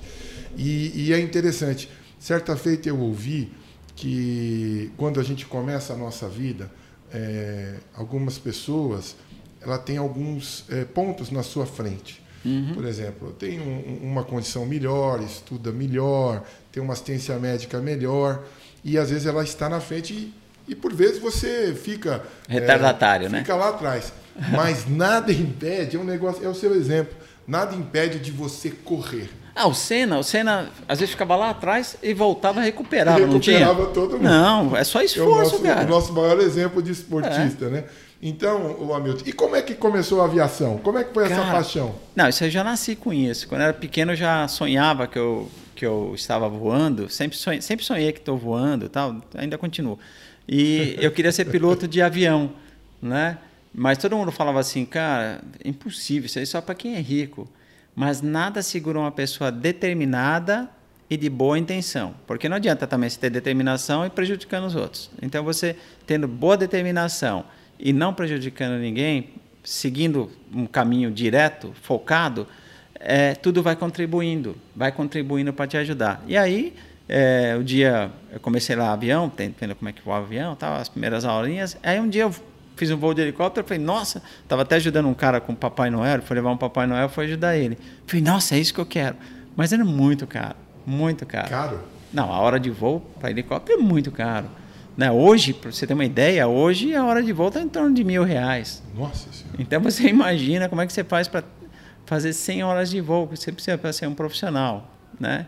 E, 0.57 1.07
e, 1.07 1.13
é 1.13 1.19
interessante. 1.19 1.89
Certa 2.19 2.55
feita 2.55 2.89
eu 2.89 2.99
ouvi 2.99 3.51
que 3.95 4.91
quando 4.97 5.19
a 5.19 5.23
gente 5.23 5.45
começa 5.45 5.93
a 5.93 5.95
nossa 5.95 6.27
vida, 6.27 6.69
é, 7.11 7.75
algumas 7.95 8.37
pessoas 8.37 9.15
ela 9.61 9.77
tem 9.77 9.97
alguns 9.97 10.65
é, 10.69 10.83
pontos 10.83 11.31
na 11.31 11.41
sua 11.41 11.65
frente. 11.65 12.21
Uhum. 12.43 12.73
Por 12.73 12.85
exemplo, 12.85 13.31
tem 13.31 13.59
um, 13.61 13.99
uma 14.03 14.23
condição 14.23 14.65
melhor, 14.65 15.21
estuda 15.21 15.71
melhor, 15.71 16.43
tem 16.71 16.83
uma 16.83 16.91
assistência 16.91 17.37
médica 17.39 17.79
melhor, 17.79 18.43
e 18.83 18.97
às 18.97 19.09
vezes 19.09 19.25
ela 19.25 19.43
está 19.43 19.69
na 19.69 19.79
frente 19.79 20.13
e 20.13 20.33
e 20.67 20.75
por 20.75 20.93
vezes 20.93 21.19
você 21.19 21.73
fica. 21.73 22.23
Retardatário, 22.47 23.27
é, 23.27 23.29
né? 23.29 23.39
Fica 23.39 23.55
lá 23.55 23.69
atrás. 23.69 24.13
Mas 24.51 24.89
nada 24.89 25.31
impede, 25.31 25.95
é 25.95 25.99
um 25.99 26.03
negócio, 26.03 26.43
é 26.43 26.49
o 26.49 26.55
seu 26.55 26.73
exemplo. 26.75 27.13
Nada 27.47 27.75
impede 27.75 28.19
de 28.19 28.31
você 28.31 28.69
correr. 28.69 29.29
Ah, 29.55 29.67
o 29.67 29.73
Senna, 29.73 30.17
o 30.17 30.23
Senna 30.23 30.69
às 30.87 30.99
vezes 30.99 31.11
ficava 31.11 31.35
lá 31.35 31.51
atrás 31.51 31.95
e 32.01 32.13
voltava 32.13 32.59
a 32.59 32.63
recuperar, 32.63 33.19
recuperava 33.19 33.73
não 33.73 33.85
tinha? 33.85 33.93
todo 33.93 34.13
mundo. 34.13 34.23
Não, 34.23 34.75
é 34.75 34.83
só 34.83 35.01
esforço, 35.01 35.29
é 35.29 35.35
o 35.35 35.37
nosso, 35.37 35.59
cara. 35.61 35.85
O 35.85 35.89
nosso 35.89 36.13
maior 36.13 36.39
exemplo 36.39 36.81
de 36.81 36.91
esportista, 36.91 37.65
é. 37.65 37.69
né? 37.69 37.83
Então, 38.25 38.77
o 38.79 38.93
Hamilton, 38.93 39.23
e 39.25 39.33
como 39.33 39.53
é 39.53 39.61
que 39.61 39.75
começou 39.75 40.21
a 40.21 40.25
aviação? 40.25 40.77
Como 40.77 40.97
é 40.97 41.03
que 41.03 41.13
foi 41.13 41.27
Cara, 41.27 41.41
essa 41.41 41.51
paixão? 41.51 41.93
Não, 42.15 42.29
isso 42.29 42.41
eu 42.45 42.49
já 42.49 42.63
nasci 42.63 42.95
com 42.95 43.13
isso. 43.13 43.49
Quando 43.49 43.59
eu 43.59 43.65
era 43.65 43.73
pequeno, 43.73 44.13
eu 44.13 44.15
já 44.15 44.47
sonhava 44.47 45.05
que 45.07 45.19
eu, 45.19 45.51
que 45.75 45.85
eu 45.85 46.13
estava 46.15 46.47
voando. 46.47 47.09
Sempre 47.09 47.37
sonhei, 47.37 47.61
sempre 47.61 47.85
sonhei 47.85 48.13
que 48.13 48.19
estou 48.19 48.37
voando 48.37 48.87
tal. 48.87 49.17
Ainda 49.35 49.57
continuo. 49.57 49.99
E 50.47 50.95
eu 50.99 51.11
queria 51.11 51.31
ser 51.31 51.45
piloto 51.45 51.87
de 51.87 52.01
avião, 52.01 52.51
né? 53.01 53.37
Mas 53.73 53.97
todo 53.97 54.15
mundo 54.15 54.31
falava 54.31 54.59
assim, 54.59 54.85
cara, 54.85 55.41
impossível, 55.65 56.27
isso 56.27 56.37
aí 56.37 56.43
é 56.43 56.45
só 56.45 56.61
para 56.61 56.75
quem 56.75 56.95
é 56.95 56.99
rico. 56.99 57.49
Mas 57.95 58.21
nada 58.21 58.61
segura 58.61 58.99
uma 58.99 59.11
pessoa 59.11 59.51
determinada 59.51 60.69
e 61.09 61.17
de 61.17 61.29
boa 61.29 61.57
intenção. 61.57 62.13
Porque 62.27 62.47
não 62.47 62.57
adianta 62.57 62.85
também 62.85 63.09
você 63.09 63.19
ter 63.19 63.29
determinação 63.29 64.05
e 64.05 64.09
prejudicando 64.09 64.65
os 64.65 64.75
outros. 64.75 65.09
Então, 65.21 65.43
você 65.43 65.75
tendo 66.05 66.27
boa 66.27 66.57
determinação 66.57 67.45
e 67.79 67.91
não 67.93 68.13
prejudicando 68.13 68.79
ninguém, 68.79 69.29
seguindo 69.63 70.31
um 70.53 70.65
caminho 70.65 71.11
direto, 71.11 71.73
focado, 71.81 72.47
é, 72.99 73.35
tudo 73.35 73.61
vai 73.61 73.75
contribuindo, 73.75 74.55
vai 74.75 74.91
contribuindo 74.91 75.51
para 75.53 75.67
te 75.67 75.77
ajudar. 75.77 76.23
E 76.27 76.37
aí, 76.37 76.73
é, 77.07 77.55
o 77.59 77.63
dia, 77.63 78.11
eu 78.31 78.39
comecei 78.39 78.75
lá 78.75 78.93
avião, 78.93 79.31
vendo 79.37 79.75
como 79.75 79.89
é 79.89 79.93
que 79.93 80.01
voa 80.01 80.19
o 80.19 80.23
avião, 80.23 80.55
tal, 80.55 80.75
as 80.75 80.89
primeiras 80.89 81.25
aulinhas. 81.25 81.77
Aí 81.83 81.99
um 81.99 82.07
dia 82.07 82.23
eu 82.23 82.33
fiz 82.75 82.89
um 82.91 82.97
voo 82.97 83.13
de 83.13 83.21
helicóptero, 83.21 83.67
falei, 83.67 83.83
nossa, 83.83 84.21
estava 84.41 84.61
até 84.61 84.75
ajudando 84.75 85.07
um 85.07 85.13
cara 85.13 85.39
com 85.39 85.53
o 85.53 85.55
Papai 85.55 85.89
Noel, 85.89 86.21
foi 86.21 86.35
levar 86.35 86.51
um 86.51 86.57
Papai 86.57 86.87
Noel, 86.87 87.09
foi 87.09 87.25
ajudar 87.25 87.55
ele. 87.57 87.77
Falei, 88.07 88.23
nossa, 88.23 88.55
é 88.55 88.59
isso 88.59 88.73
que 88.73 88.79
eu 88.79 88.85
quero. 88.85 89.15
Mas 89.55 89.71
era 89.71 89.83
muito 89.85 90.25
caro, 90.25 90.55
muito 90.85 91.25
caro. 91.25 91.49
Caro? 91.49 91.79
Não, 92.11 92.31
a 92.31 92.39
hora 92.39 92.59
de 92.59 92.69
voo 92.69 93.01
para 93.19 93.29
helicóptero 93.29 93.79
é 93.79 93.81
muito 93.81 94.11
caro. 94.11 94.47
Né? 94.95 95.11
Hoje, 95.11 95.53
para 95.53 95.71
você 95.71 95.87
ter 95.87 95.93
uma 95.93 96.05
ideia, 96.05 96.47
hoje 96.47 96.95
a 96.95 97.03
hora 97.03 97.21
de 97.21 97.33
volta 97.33 97.59
é 97.59 97.63
em 97.63 97.69
torno 97.69 97.93
de 97.93 98.03
mil 98.03 98.23
reais. 98.23 98.81
Nossa 98.95 99.31
Senhora. 99.31 99.57
Então 99.59 99.81
você 99.81 100.07
imagina 100.09 100.69
como 100.69 100.81
é 100.81 100.87
que 100.87 100.93
você 100.93 101.03
faz 101.03 101.27
para 101.27 101.43
fazer 102.05 102.33
100 102.33 102.63
horas 102.63 102.89
de 102.89 103.01
voo, 103.01 103.27
você 103.27 103.51
precisa 103.51 103.77
para 103.77 103.91
ser 103.91 104.07
um 104.07 104.13
profissional, 104.13 104.91
né? 105.19 105.47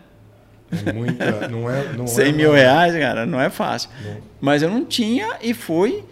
É 0.71 0.91
muita, 0.91 1.47
não 1.47 1.69
é, 1.69 1.93
não 1.93 2.07
100 2.07 2.25
é 2.25 2.31
mil 2.33 2.51
reais, 2.51 2.93
cara, 2.93 3.25
não 3.25 3.39
é 3.39 3.49
fácil. 3.49 3.89
Não. 4.03 4.17
Mas 4.41 4.61
eu 4.61 4.69
não 4.69 4.83
tinha 4.85 5.37
e 5.41 5.53
fui. 5.53 6.03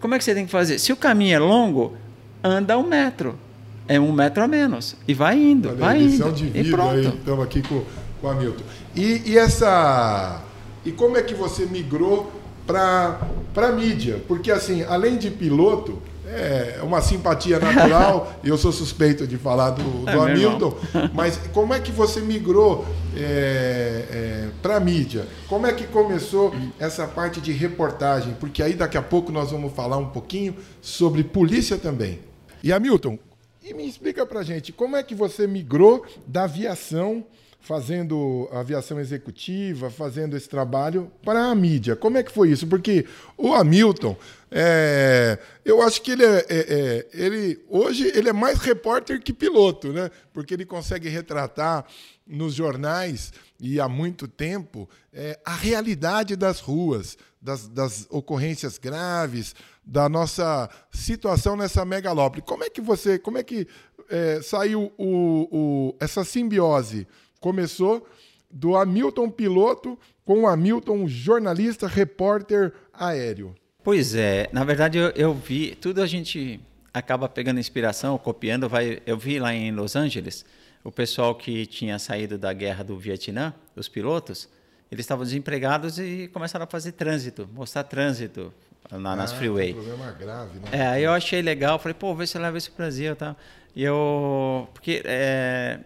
Como 0.00 0.14
é 0.14 0.18
que 0.18 0.24
você 0.24 0.34
tem 0.34 0.46
que 0.46 0.52
fazer? 0.52 0.78
Se 0.78 0.92
o 0.92 0.96
caminho 0.96 1.36
é 1.36 1.38
longo, 1.38 1.96
anda 2.42 2.76
um 2.78 2.86
metro. 2.86 3.38
É 3.86 3.98
um 3.98 4.12
metro 4.12 4.42
a 4.42 4.48
menos. 4.48 4.96
E 5.06 5.14
vai 5.14 5.36
indo, 5.36 5.68
Olha, 5.68 5.78
vai 5.78 6.02
indo. 6.02 6.32
De 6.32 6.44
vida, 6.46 6.68
e 6.68 6.70
pronto. 6.70 6.98
Estamos 6.98 7.44
aqui 7.44 7.62
com, 7.62 7.84
com 8.20 8.26
o 8.26 8.30
Hamilton. 8.30 8.64
E, 8.94 9.22
e 9.26 9.38
essa... 9.38 10.42
E 10.84 10.92
como 10.92 11.16
é 11.16 11.22
que 11.22 11.34
você 11.34 11.66
migrou 11.66 12.40
para 12.72 13.68
a 13.68 13.72
mídia. 13.72 14.22
Porque, 14.26 14.50
assim, 14.50 14.82
além 14.84 15.16
de 15.16 15.30
piloto, 15.30 16.00
é 16.32 16.80
uma 16.82 17.00
simpatia 17.00 17.58
natural, 17.58 18.32
eu 18.44 18.56
sou 18.56 18.72
suspeito 18.72 19.26
de 19.26 19.36
falar 19.36 19.70
do, 19.70 19.82
do 20.04 20.10
é 20.10 20.32
Hamilton, 20.32 20.76
mas 21.12 21.36
como 21.52 21.74
é 21.74 21.80
que 21.80 21.90
você 21.90 22.20
migrou 22.20 22.86
é, 23.16 24.04
é, 24.10 24.48
para 24.62 24.76
a 24.76 24.80
mídia? 24.80 25.26
Como 25.48 25.66
é 25.66 25.72
que 25.72 25.86
começou 25.86 26.54
essa 26.78 27.06
parte 27.06 27.40
de 27.40 27.52
reportagem? 27.52 28.34
Porque 28.38 28.62
aí 28.62 28.74
daqui 28.74 28.96
a 28.96 29.02
pouco 29.02 29.32
nós 29.32 29.50
vamos 29.50 29.72
falar 29.72 29.96
um 29.96 30.08
pouquinho 30.10 30.54
sobre 30.80 31.24
polícia 31.24 31.76
também. 31.76 32.20
E 32.62 32.72
Hamilton, 32.72 33.18
e 33.62 33.74
me 33.74 33.88
explica 33.88 34.24
para 34.24 34.42
gente, 34.42 34.72
como 34.72 34.96
é 34.96 35.02
que 35.02 35.14
você 35.14 35.46
migrou 35.46 36.04
da 36.26 36.44
aviação 36.44 37.24
fazendo 37.60 38.48
aviação 38.52 38.98
executiva, 38.98 39.90
fazendo 39.90 40.36
esse 40.36 40.48
trabalho 40.48 41.10
para 41.22 41.50
a 41.50 41.54
mídia. 41.54 41.94
Como 41.94 42.16
é 42.16 42.22
que 42.22 42.32
foi 42.32 42.50
isso? 42.50 42.66
Porque 42.66 43.04
o 43.36 43.54
Hamilton, 43.54 44.16
é, 44.50 45.38
eu 45.64 45.80
acho 45.80 46.02
que 46.02 46.10
ele 46.10 46.24
é, 46.24 46.38
é, 46.38 46.44
é, 46.48 47.08
ele 47.12 47.64
hoje 47.68 48.10
ele 48.14 48.28
é 48.28 48.32
mais 48.32 48.58
repórter 48.58 49.22
que 49.22 49.32
piloto, 49.32 49.92
né? 49.92 50.10
Porque 50.32 50.54
ele 50.54 50.66
consegue 50.66 51.08
retratar 51.08 51.86
nos 52.26 52.54
jornais 52.54 53.32
e 53.60 53.80
há 53.80 53.88
muito 53.88 54.26
tempo 54.26 54.88
é, 55.12 55.38
a 55.44 55.54
realidade 55.54 56.34
das 56.34 56.58
ruas, 56.60 57.16
das, 57.40 57.68
das 57.68 58.06
ocorrências 58.10 58.76
graves, 58.76 59.54
da 59.84 60.08
nossa 60.08 60.68
situação 60.90 61.56
nessa 61.56 61.84
megalópole. 61.84 62.42
Como 62.42 62.64
é 62.64 62.70
que 62.70 62.80
você, 62.80 63.18
como 63.18 63.38
é 63.38 63.42
que 63.42 63.68
é, 64.08 64.42
saiu 64.42 64.92
o, 64.98 65.48
o, 65.50 65.96
essa 66.00 66.24
simbiose 66.24 67.06
começou 67.40 68.06
do 68.50 68.76
Hamilton 68.76 69.30
piloto 69.30 69.96
com 70.24 70.42
o 70.42 70.46
Hamilton 70.48 71.06
jornalista, 71.06 71.86
repórter 71.86 72.72
aéreo. 72.92 73.54
Pois 73.82 74.14
é, 74.14 74.48
na 74.52 74.62
verdade 74.62 74.98
eu, 74.98 75.08
eu, 75.10 75.34
vi, 75.34 75.74
tudo 75.74 76.02
a 76.02 76.06
gente 76.06 76.60
acaba 76.92 77.28
pegando 77.28 77.58
inspiração, 77.58 78.18
copiando, 78.18 78.68
vai, 78.68 79.00
eu 79.06 79.16
vi 79.16 79.38
lá 79.38 79.54
em 79.54 79.72
Los 79.72 79.96
Angeles, 79.96 80.44
o 80.84 80.92
pessoal 80.92 81.34
que 81.34 81.66
tinha 81.66 81.98
saído 81.98 82.36
da 82.36 82.52
guerra 82.52 82.84
do 82.84 82.98
Vietnã, 82.98 83.54
os 83.74 83.88
pilotos, 83.88 84.48
eles 84.90 85.04
estavam 85.04 85.24
desempregados 85.24 85.98
e 85.98 86.28
começaram 86.32 86.64
a 86.64 86.66
fazer 86.66 86.92
trânsito, 86.92 87.48
mostrar 87.54 87.84
trânsito 87.84 88.52
na, 88.90 89.12
ah, 89.12 89.16
nas 89.16 89.32
freeway. 89.32 89.72
Um 89.72 89.74
problema 89.74 90.12
grave, 90.12 90.58
né? 90.58 90.68
É, 90.72 90.86
aí 90.86 91.04
eu 91.04 91.12
achei 91.12 91.40
legal, 91.40 91.78
falei, 91.78 91.94
pô, 91.94 92.14
vê 92.14 92.26
se 92.26 92.38
leva 92.38 92.58
isso 92.58 92.70
para 92.72 92.82
o 92.82 92.84
Brasil, 92.84 93.14
tá? 93.14 93.36
E 93.74 93.84
eu, 93.84 94.68
porque 94.74 95.02
é, 95.04 95.80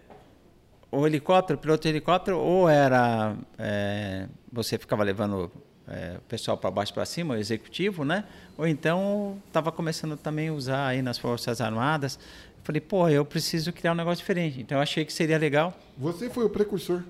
o 0.91 1.05
helicóptero, 1.05 1.59
o 1.59 1.61
piloto 1.61 1.83
de 1.83 1.89
helicóptero, 1.89 2.39
ou 2.39 2.67
era 2.67 3.35
é, 3.59 4.27
você 4.51 4.77
ficava 4.77 5.03
levando 5.03 5.51
é, 5.87 6.17
pessoal 6.27 6.57
para 6.57 6.71
baixo 6.71 6.93
para 6.93 7.05
cima, 7.05 7.35
o 7.35 7.37
executivo, 7.37 8.03
né? 8.03 8.23
Ou 8.57 8.67
então 8.67 9.37
estava 9.47 9.71
começando 9.71 10.17
também 10.17 10.49
a 10.49 10.53
usar 10.53 10.87
aí 10.87 11.01
nas 11.01 11.17
forças 11.17 11.61
armadas. 11.61 12.19
Falei, 12.63 12.81
pô, 12.81 13.07
eu 13.07 13.23
preciso 13.23 13.71
criar 13.71 13.91
um 13.91 13.95
negócio 13.95 14.17
diferente. 14.17 14.59
Então 14.59 14.77
eu 14.77 14.81
achei 14.81 15.05
que 15.05 15.13
seria 15.13 15.37
legal. 15.37 15.77
Você 15.97 16.29
foi 16.29 16.45
o 16.45 16.49
precursor. 16.49 17.03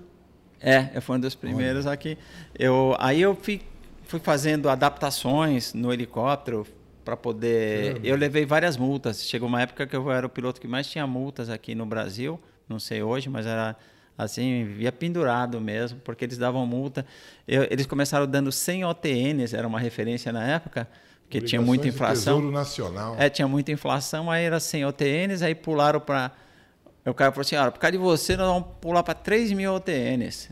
É, 0.60 0.90
eu 0.94 1.00
fui 1.00 1.16
um 1.16 1.20
dos 1.20 1.34
primeiros 1.34 1.86
Olha. 1.86 1.94
aqui. 1.94 2.18
Eu, 2.58 2.94
aí 2.98 3.20
eu 3.22 3.34
fui, 3.34 3.62
fui 4.04 4.20
fazendo 4.20 4.68
adaptações 4.68 5.72
no 5.72 5.92
helicóptero 5.92 6.66
para 7.04 7.16
poder. 7.16 8.00
Eu 8.04 8.16
levei 8.16 8.44
várias 8.44 8.76
multas. 8.76 9.22
Chegou 9.22 9.48
uma 9.48 9.62
época 9.62 9.86
que 9.86 9.96
eu 9.96 10.10
era 10.10 10.26
o 10.26 10.30
piloto 10.30 10.60
que 10.60 10.68
mais 10.68 10.86
tinha 10.86 11.06
multas 11.06 11.48
aqui 11.48 11.74
no 11.74 11.86
Brasil 11.86 12.38
não 12.68 12.78
sei 12.78 13.02
hoje, 13.02 13.28
mas 13.28 13.46
era 13.46 13.76
assim, 14.16 14.64
via 14.64 14.92
pendurado 14.92 15.60
mesmo, 15.60 16.00
porque 16.00 16.24
eles 16.24 16.38
davam 16.38 16.66
multa. 16.66 17.04
Eu, 17.46 17.66
eles 17.70 17.86
começaram 17.86 18.26
dando 18.26 18.50
100 18.50 18.84
OTNs, 18.84 19.54
era 19.54 19.66
uma 19.66 19.78
referência 19.80 20.32
na 20.32 20.44
época, 20.46 20.88
porque 21.22 21.40
tinha 21.40 21.60
muita 21.60 21.88
inflação. 21.88 22.36
Tesouro 22.36 22.52
Nacional. 22.52 23.16
É, 23.18 23.28
tinha 23.28 23.48
muita 23.48 23.72
inflação, 23.72 24.30
aí 24.30 24.44
era 24.44 24.60
100 24.60 24.86
OTNs, 24.86 25.42
aí 25.42 25.54
pularam 25.54 26.00
para... 26.00 26.32
O 27.04 27.14
cara 27.14 27.30
falou 27.30 27.42
assim, 27.42 27.54
olha, 27.54 27.70
por 27.70 27.78
causa 27.78 27.92
de 27.92 27.98
você, 27.98 28.36
nós 28.36 28.48
vamos 28.48 28.68
pular 28.80 29.02
para 29.02 29.14
3 29.14 29.52
mil 29.52 29.72
OTNs 29.74 30.50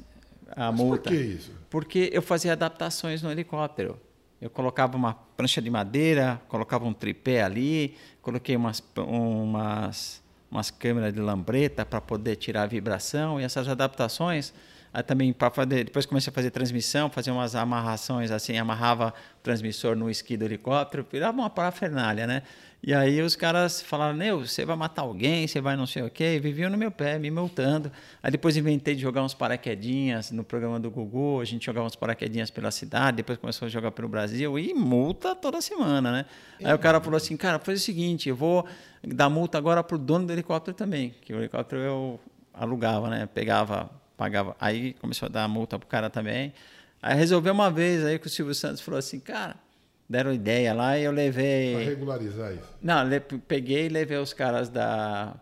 a 0.57 0.71
Mas 0.71 0.81
multa. 0.81 1.11
por 1.11 1.17
que 1.17 1.25
isso? 1.25 1.53
Porque 1.69 2.11
eu 2.13 2.23
fazia 2.23 2.53
adaptações 2.53 3.23
no 3.23 3.31
helicóptero. 3.31 4.01
Eu 4.41 4.51
colocava 4.51 4.97
uma 4.97 5.15
prancha 5.15 5.61
de 5.61 5.71
madeira, 5.71 6.41
colocava 6.49 6.85
um 6.85 6.93
tripé 6.93 7.43
ali, 7.43 7.97
coloquei 8.23 8.55
umas, 8.55 8.83
umas 8.97 10.23
umas 10.55 10.71
câmeras 10.71 11.13
de 11.13 11.21
lambreta 11.21 11.85
para 11.85 12.01
poder 12.01 12.37
tirar 12.37 12.63
a 12.63 12.67
vibração 12.67 13.41
e 13.41 13.45
essas 13.45 13.69
adaptações 13.69 14.55
aí 14.93 15.03
também 15.03 15.33
para 15.33 15.51
fazer 15.51 15.85
depois 15.85 16.07
comecei 16.07 16.31
a 16.31 16.35
fazer 16.35 16.53
transmissão 16.53 17.11
fazer 17.11 17.33
umas 17.33 17.57
amarrações 17.57 18.31
assim 18.31 18.57
amarrava 18.57 19.09
o 19.09 19.43
transmissor 19.43 19.97
no 19.97 20.09
esqui 20.09 20.37
do 20.37 20.45
helicóptero 20.45 21.05
virava 21.11 21.37
uma 21.37 21.51
parafernália 21.51 22.25
né 22.27 22.43
e 22.87 22.93
aí 22.93 23.23
os 23.23 23.35
caras 23.35 23.81
falaram, 23.81 24.15
Neu, 24.15 24.47
você 24.47 24.63
vai 24.63 24.77
matar 24.77 25.01
alguém, 25.01 25.47
você 25.47 25.59
vai 25.59 25.75
não 25.75 25.87
sei 25.87 26.03
o 26.03 26.11
quê. 26.11 26.39
Viviam 26.39 26.69
no 26.69 26.77
meu 26.77 26.91
pé, 26.91 27.19
me 27.19 27.31
multando. 27.31 27.91
Aí 28.23 28.31
depois 28.31 28.59
inventei 28.59 28.95
de 28.95 29.01
jogar 29.01 29.23
uns 29.23 29.33
paraquedinhas 29.33 30.31
no 30.31 30.45
programa 30.45 30.79
do 30.79 30.91
Gugu. 30.91 31.41
A 31.41 31.47
gente 31.47 31.65
jogava 31.65 31.87
uns 31.87 31.97
paraquedinhas 31.97 32.51
pela 32.51 32.71
cidade, 32.71 33.17
depois 33.17 33.39
começou 33.39 33.65
a 33.65 33.69
jogar 33.71 33.91
pelo 33.93 34.07
Brasil. 34.07 34.59
E 34.59 34.75
multa 34.75 35.35
toda 35.35 35.63
semana, 35.63 36.13
né? 36.13 36.27
Aí 36.63 36.75
o 36.75 36.79
cara 36.79 37.01
falou 37.01 37.17
assim, 37.17 37.39
cara, 37.39 37.59
faz 37.59 37.81
o 37.81 37.83
seguinte, 37.83 38.29
eu 38.29 38.37
vou 38.37 38.67
dar 39.03 39.31
multa 39.31 39.57
agora 39.57 39.83
pro 39.83 39.97
dono 39.97 40.27
do 40.27 40.33
helicóptero 40.35 40.77
também. 40.77 41.15
Que 41.23 41.33
o 41.33 41.39
helicóptero 41.39 41.81
eu 41.81 42.21
alugava, 42.53 43.09
né? 43.09 43.27
Pegava, 43.33 43.91
pagava. 44.15 44.55
Aí 44.61 44.93
começou 45.01 45.25
a 45.25 45.31
dar 45.31 45.49
multa 45.49 45.79
pro 45.79 45.89
cara 45.89 46.11
também. 46.11 46.53
Aí 47.01 47.17
resolveu 47.17 47.55
uma 47.55 47.71
vez 47.71 48.05
aí 48.05 48.19
que 48.19 48.27
o 48.27 48.31
Silvio 48.31 48.55
Santos 48.55 48.83
falou 48.83 48.99
assim, 48.99 49.19
cara 49.21 49.64
deram 50.09 50.33
ideia 50.33 50.73
lá 50.75 50.99
e 50.99 51.05
eu 51.05 51.13
levei. 51.13 51.75
Para 51.75 51.85
regularizar 51.85 52.53
isso? 52.53 52.79
Não, 52.83 53.03
peguei 53.47 53.87
e 53.87 53.89
levei 53.89 54.19
os 54.19 54.33
caras 54.33 54.69
da. 54.69 55.35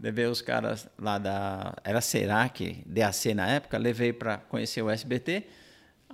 Levei 0.00 0.26
os 0.26 0.42
caras 0.42 0.88
lá 0.98 1.18
da. 1.18 1.74
Era 1.84 2.00
Serac, 2.00 2.82
DAC 2.86 3.34
na 3.34 3.48
época, 3.48 3.78
levei 3.78 4.12
para 4.12 4.38
conhecer 4.38 4.82
o 4.82 4.90
SBT. 4.90 5.46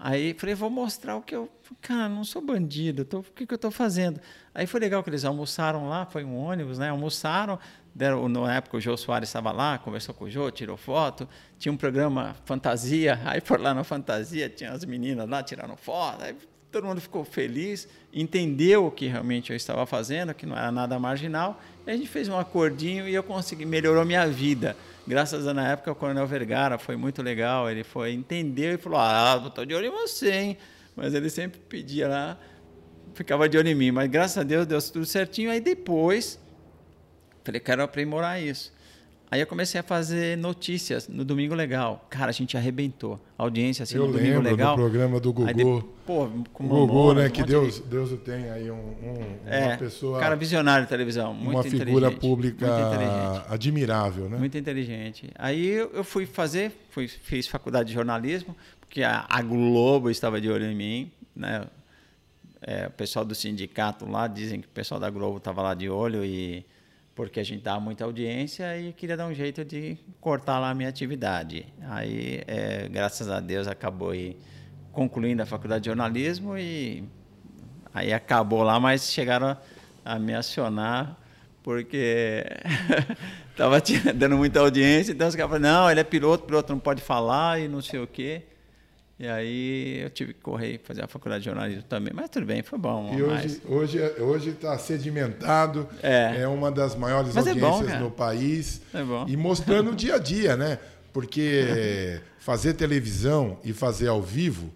Aí 0.01 0.33
falei, 0.35 0.55
vou 0.55 0.71
mostrar 0.71 1.17
o 1.17 1.23
que 1.23 1.35
eu. 1.35 1.51
Cara, 1.81 2.09
não 2.09 2.23
sou 2.23 2.41
bandido, 2.41 3.05
tô, 3.05 3.19
o 3.19 3.23
que, 3.23 3.45
que 3.45 3.53
eu 3.53 3.57
estou 3.57 3.71
fazendo? 3.71 4.21
Aí 4.55 4.65
foi 4.65 4.79
legal 4.79 5.03
que 5.03 5.11
eles 5.11 5.25
almoçaram 5.25 5.89
lá, 5.89 6.07
foi 6.07 6.23
um 6.23 6.37
ônibus, 6.37 6.79
né? 6.79 6.91
Almoçaram. 6.91 7.59
Deram, 7.93 8.29
na 8.29 8.55
época 8.55 8.77
o 8.77 8.81
Jô 8.81 8.97
Soares 8.97 9.29
estava 9.29 9.51
lá, 9.51 9.77
conversou 9.77 10.15
com 10.15 10.27
o 10.27 10.31
Jô, 10.31 10.49
tirou 10.53 10.77
foto. 10.77 11.29
Tinha 11.59 11.73
um 11.73 11.77
programa 11.77 12.37
Fantasia, 12.45 13.19
aí 13.27 13.41
por 13.41 13.61
lá 13.61 13.75
na 13.75 13.83
Fantasia 13.83 14.49
tinha 14.49 14.71
as 14.71 14.85
meninas 14.85 15.29
lá, 15.29 15.43
tiraram 15.43 15.77
foto. 15.77 16.23
Aí 16.23 16.37
todo 16.71 16.87
mundo 16.87 17.01
ficou 17.01 17.25
feliz, 17.25 17.89
entendeu 18.13 18.87
o 18.87 18.91
que 18.91 19.07
realmente 19.07 19.51
eu 19.51 19.57
estava 19.57 19.87
fazendo, 19.87 20.35
que 20.35 20.45
não 20.45 20.57
era 20.57 20.71
nada 20.71 20.99
marginal, 20.99 21.61
e 21.87 21.91
a 21.91 21.97
gente 21.97 22.09
fez 22.09 22.29
um 22.29 22.39
acordinho 22.39 23.09
e 23.09 23.15
eu 23.15 23.23
consegui, 23.23 23.65
melhorou 23.65 24.05
minha 24.05 24.27
vida. 24.27 24.77
Graças 25.07 25.47
a, 25.47 25.55
na 25.55 25.73
época, 25.73 25.91
o 25.91 25.95
Coronel 25.95 26.27
Vergara 26.27 26.79
foi 26.79 26.97
muito 26.97 27.23
legal, 27.23 27.71
ele 27.71 27.83
foi, 27.83 28.13
entendeu 28.13 28.75
e 28.75 28.77
falou, 28.77 28.99
ah, 29.01 29.43
estou 29.47 29.65
de 29.65 29.75
olho 29.75 29.87
em 29.87 29.91
você, 29.91 30.31
hein? 30.31 30.59
Mas 30.95 31.15
ele 31.15 31.31
sempre 31.31 31.59
pedia 31.59 32.09
lá, 32.09 32.39
ficava 33.15 33.49
de 33.49 33.57
olho 33.57 33.69
em 33.69 33.75
mim, 33.75 33.91
mas 33.91 34.11
graças 34.11 34.37
a 34.37 34.43
Deus 34.43 34.67
deu 34.67 34.81
tudo 34.83 35.07
certinho, 35.07 35.51
aí 35.51 35.61
depois, 35.61 36.39
falei, 37.43 37.61
quero 37.61 37.83
aprimorar 37.83 38.43
isso. 38.43 38.77
Aí 39.31 39.41
eu 39.41 39.47
comecei 39.47 39.79
a 39.79 39.83
fazer 39.83 40.39
notícias 40.39 41.07
no 41.07 41.23
Domingo 41.23 41.55
Legal. 41.55 42.07
Cara, 42.09 42.31
a 42.31 42.33
gente 42.33 42.57
arrebentou. 42.57 43.21
audiência 43.37 43.83
assim 43.83 43.97
eu 43.97 44.07
no 44.07 44.13
Domingo 44.13 44.41
Legal. 44.41 44.75
do 44.75 44.81
programa 44.81 45.21
do 45.21 45.33
Gugu. 45.33 45.49
Aí, 45.49 45.85
pô, 46.07 46.29
com 46.53 46.65
o 46.65 46.87
Gugu, 46.87 47.15
né? 47.15 47.27
Um 47.27 47.31
que 47.31 47.43
Deus, 47.43 47.75
de... 47.75 47.83
Deus 47.83 48.11
o 48.11 48.17
tem 48.17 48.51
aí, 48.51 48.71
um, 48.71 48.75
um, 48.75 49.37
é, 49.47 49.67
uma 49.67 49.77
pessoa... 49.77 50.19
Cara 50.19 50.35
visionário 50.35 50.85
de 50.85 50.89
televisão, 50.89 51.35
muito 51.35 51.57
Uma 51.57 51.63
figura 51.63 52.11
pública 52.11 53.45
admirável, 53.51 54.31
né? 54.31 54.39
Muito 54.39 54.57
inteligente. 54.57 55.31
Aí 55.35 55.69
eu 55.69 56.03
fui 56.03 56.25
fazer, 56.25 56.73
fui, 56.89 57.07
fiz 57.07 57.47
faculdade 57.47 57.89
de 57.89 57.95
jornalismo, 57.95 58.57
porque 58.81 59.03
a, 59.03 59.27
a 59.29 59.43
Globo 59.43 60.09
estava 60.09 60.41
de 60.41 60.49
olho 60.49 60.65
em 60.65 60.75
mim, 60.75 61.13
né? 61.37 61.67
É, 62.63 62.87
o 62.87 62.91
pessoal 62.91 63.25
do 63.25 63.35
sindicato 63.35 64.09
lá 64.11 64.27
dizem 64.27 64.61
que 64.61 64.67
o 64.67 64.71
pessoal 64.71 64.99
da 64.99 65.09
Globo 65.11 65.37
estava 65.37 65.63
lá 65.63 65.75
de 65.75 65.89
olho 65.89 66.25
e 66.25 66.65
porque 67.19 67.41
a 67.41 67.43
gente 67.43 67.65
dava 67.65 67.81
muita 67.81 68.05
audiência 68.05 68.79
e 68.79 68.93
queria 68.93 69.17
dar 69.17 69.27
um 69.27 69.35
jeito 69.35 69.65
de 69.65 69.99
cortar 70.21 70.61
lá 70.61 70.71
a 70.71 70.75
minha 70.75 70.89
atividade. 70.89 71.67
Aí, 71.89 72.45
é, 72.47 72.89
graças 72.89 73.29
a 73.29 73.41
Deus, 73.41 73.67
acabou 73.67 74.13
concluindo 74.93 75.43
a 75.43 75.45
faculdade 75.45 75.83
de 75.83 75.87
jornalismo 75.91 76.57
e 76.57 77.03
aí 77.93 78.13
acabou 78.13 78.63
lá, 78.63 78.79
mas 78.79 79.11
chegaram 79.11 79.49
a, 79.49 79.59
a 80.05 80.17
me 80.17 80.33
acionar 80.33 81.19
porque 81.61 82.45
estava 83.51 83.83
dando 84.15 84.37
muita 84.37 84.61
audiência, 84.61 85.11
então 85.11 85.27
os 85.27 85.35
caras 85.35 85.51
falaram, 85.51 85.83
não, 85.83 85.91
ele 85.91 85.99
é 85.99 86.05
piloto, 86.05 86.45
piloto 86.45 86.73
não 86.73 86.79
pode 86.79 87.03
falar 87.03 87.61
e 87.61 87.67
não 87.67 87.83
sei 87.83 87.99
o 87.99 88.07
quê. 88.07 88.45
E 89.19 89.27
aí 89.27 90.01
eu 90.01 90.11
tive 90.11 90.33
que 90.33 90.41
correr 90.41 90.81
fazer 90.85 91.03
a 91.03 91.09
faculdade 91.09 91.43
de 91.43 91.47
jornalismo 91.47 91.83
também. 91.83 92.13
Mas 92.15 92.31
tudo 92.31 92.47
bem, 92.47 92.63
foi 92.63 92.79
bom. 92.79 93.13
E 93.17 93.23
hoje 93.23 93.61
hoje 93.67 93.99
hoje 94.21 94.51
está 94.51 94.79
sedimentado, 94.79 95.89
é. 96.01 96.43
é 96.43 96.49
uma 96.49 96.71
das 96.71 96.95
maiores 96.95 97.35
mas 97.35 97.49
audiências 97.49 97.91
é 97.91 97.97
bom, 97.97 98.05
no 98.05 98.11
país. 98.13 98.81
É 98.95 99.03
bom. 99.03 99.27
E 99.27 99.37
mostrando 99.37 99.91
o 99.91 99.95
dia 99.97 100.15
a 100.15 100.19
dia, 100.19 100.57
né? 100.57 100.79
Porque 101.13 102.21
fazer 102.39 102.75
televisão 102.75 103.59
e 103.65 103.73
fazer 103.73 104.07
ao 104.07 104.23
vivo, 104.23 104.73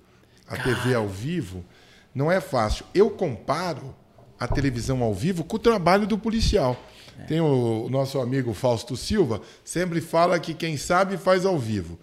a 0.48 0.56
Cara. 0.56 0.74
TV 0.74 0.94
ao 0.94 1.06
vivo, 1.06 1.64
não 2.12 2.30
é 2.30 2.40
fácil. 2.40 2.84
Eu 2.92 3.10
comparo 3.10 3.94
a 4.40 4.48
televisão 4.48 5.04
ao 5.04 5.14
vivo 5.14 5.44
com 5.44 5.54
o 5.54 5.58
trabalho 5.58 6.04
do 6.04 6.18
policial. 6.18 6.76
É. 7.16 7.22
Tem 7.24 7.40
o, 7.40 7.84
o 7.86 7.88
nosso 7.88 8.20
amigo 8.20 8.52
Fausto 8.52 8.96
Silva, 8.96 9.40
sempre 9.64 10.00
fala 10.00 10.40
que 10.40 10.52
quem 10.52 10.76
sabe 10.76 11.16
faz 11.16 11.46
ao 11.46 11.56
vivo. 11.56 11.96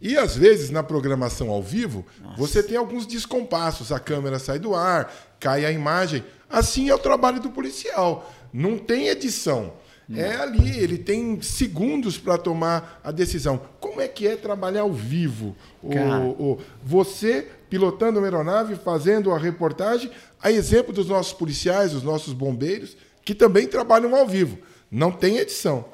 E 0.00 0.16
às 0.16 0.36
vezes 0.36 0.70
na 0.70 0.82
programação 0.82 1.50
ao 1.50 1.62
vivo, 1.62 2.04
Nossa. 2.22 2.36
você 2.36 2.62
tem 2.62 2.76
alguns 2.76 3.06
descompassos, 3.06 3.92
a 3.92 4.00
câmera 4.00 4.38
sai 4.38 4.58
do 4.58 4.74
ar, 4.74 5.12
cai 5.38 5.64
a 5.64 5.70
imagem. 5.70 6.24
Assim 6.48 6.88
é 6.88 6.94
o 6.94 6.98
trabalho 6.98 7.40
do 7.40 7.50
policial. 7.50 8.30
Não 8.52 8.78
tem 8.78 9.08
edição. 9.08 9.74
Não. 10.08 10.18
É 10.18 10.36
ali, 10.36 10.76
ele 10.76 10.98
tem 10.98 11.40
segundos 11.40 12.18
para 12.18 12.36
tomar 12.36 13.00
a 13.04 13.12
decisão. 13.12 13.60
Como 13.78 14.00
é 14.00 14.08
que 14.08 14.26
é 14.26 14.34
trabalhar 14.34 14.80
ao 14.80 14.92
vivo? 14.92 15.54
O, 15.80 15.94
o, 15.94 16.58
você 16.82 17.46
pilotando 17.68 18.18
uma 18.18 18.26
aeronave, 18.26 18.74
fazendo 18.74 19.30
a 19.30 19.38
reportagem, 19.38 20.10
a 20.42 20.50
exemplo 20.50 20.92
dos 20.92 21.08
nossos 21.08 21.32
policiais, 21.32 21.92
dos 21.92 22.02
nossos 22.02 22.32
bombeiros, 22.32 22.96
que 23.24 23.34
também 23.34 23.68
trabalham 23.68 24.16
ao 24.16 24.26
vivo. 24.26 24.58
Não 24.90 25.12
tem 25.12 25.36
edição. 25.36 25.84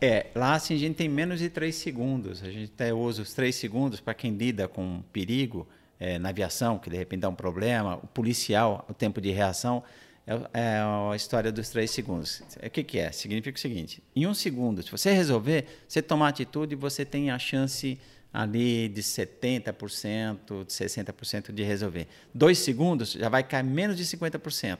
É, 0.00 0.28
lá 0.34 0.54
assim, 0.54 0.74
a 0.74 0.78
gente 0.78 0.96
tem 0.96 1.08
menos 1.08 1.40
de 1.40 1.50
3 1.50 1.74
segundos. 1.74 2.42
A 2.42 2.50
gente 2.50 2.72
até 2.74 2.92
usa 2.92 3.22
os 3.22 3.34
3 3.34 3.54
segundos 3.54 4.00
para 4.00 4.14
quem 4.14 4.32
lida 4.32 4.66
com 4.66 5.02
perigo 5.12 5.68
é, 5.98 6.18
na 6.18 6.30
aviação, 6.30 6.78
que 6.78 6.88
de 6.88 6.96
repente 6.96 7.20
dá 7.20 7.28
um 7.28 7.34
problema. 7.34 7.96
O 7.96 8.06
policial, 8.06 8.86
o 8.88 8.94
tempo 8.94 9.20
de 9.20 9.30
reação, 9.30 9.82
é, 10.26 10.32
é 10.54 10.80
a 11.12 11.14
história 11.14 11.52
dos 11.52 11.68
3 11.68 11.90
segundos. 11.90 12.42
O 12.64 12.70
que, 12.70 12.82
que 12.82 12.98
é? 12.98 13.12
Significa 13.12 13.56
o 13.56 13.60
seguinte: 13.60 14.02
em 14.16 14.26
um 14.26 14.32
segundo, 14.32 14.82
se 14.82 14.90
você 14.90 15.12
resolver, 15.12 15.66
você 15.86 16.00
tomar 16.00 16.28
atitude, 16.28 16.74
você 16.74 17.04
tem 17.04 17.30
a 17.30 17.38
chance 17.38 17.98
ali 18.32 18.88
de 18.88 19.02
70%, 19.02 20.64
de 20.64 20.72
60% 20.72 21.52
de 21.52 21.62
resolver. 21.62 22.06
Dois 22.32 22.58
segundos 22.58 23.12
já 23.12 23.28
vai 23.28 23.42
cair 23.42 23.64
menos 23.64 23.96
de 23.96 24.04
50%. 24.04 24.78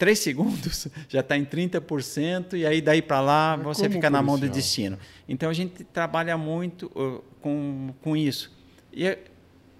3 0.00 0.18
segundos 0.18 0.88
já 1.08 1.20
está 1.20 1.36
em 1.36 1.44
30%, 1.44 2.54
e 2.54 2.66
aí 2.66 2.80
daí 2.80 3.02
para 3.02 3.20
lá 3.20 3.56
Mas 3.58 3.76
você 3.76 3.90
fica 3.90 4.08
na 4.08 4.22
mão 4.22 4.38
do 4.38 4.48
destino. 4.48 4.98
Então 5.28 5.50
a 5.50 5.52
gente 5.52 5.84
trabalha 5.84 6.38
muito 6.38 6.86
uh, 6.86 7.22
com, 7.42 7.92
com 8.00 8.16
isso. 8.16 8.50
E 8.90 9.06
é, 9.06 9.22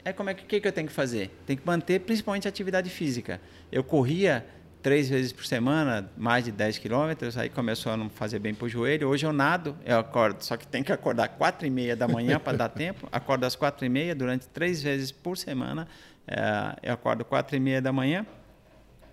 é 0.05 0.13
como 0.13 0.29
é 0.29 0.35
que, 0.35 0.45
que, 0.45 0.61
que 0.61 0.69
eu 0.69 0.73
tenho 0.73 0.87
que 0.87 0.93
fazer? 0.93 1.31
Tem 1.47 1.57
que 1.57 1.67
manter 1.67 2.01
principalmente 2.01 2.47
a 2.47 2.51
atividade 2.51 2.91
física. 2.91 3.41
Eu 3.73 3.83
corria 3.83 4.45
três 4.83 5.09
vezes 5.09 5.33
por 5.33 5.47
semana, 5.47 6.11
mais 6.17 6.45
de 6.45 6.53
10 6.53 6.77
quilômetros, 6.79 7.39
aí 7.39 7.49
começou 7.49 7.91
a 7.91 7.97
não 7.97 8.11
fazer 8.11 8.39
bem 8.39 8.55
para 8.55 8.67
o 8.67 8.69
joelho. 8.69 9.09
Hoje 9.09 9.25
eu 9.25 9.33
nado, 9.33 9.75
eu 9.87 9.99
acordo, 9.99 10.43
só 10.43 10.55
que 10.57 10.67
tem 10.67 10.83
que 10.83 10.93
acordar 10.93 11.29
quatro 11.29 11.67
e 11.67 11.71
meia 11.71 11.97
da 11.97 12.07
manhã 12.07 12.39
para 12.39 12.59
dar 12.59 12.69
tempo. 12.69 13.09
Acordo 13.13 13.45
às 13.45 13.57
quatro 13.57 13.87
e 13.87 13.89
meia 13.89 14.15
durante 14.15 14.47
três 14.49 14.83
vezes 14.83 15.11
por 15.11 15.39
semana. 15.39 15.89
É, 16.27 16.89
eu 16.91 16.93
acordo 16.93 17.25
quatro 17.25 17.57
e 17.57 17.61
meia 17.61 17.81
da 17.81 17.93
manhã, 17.93 18.25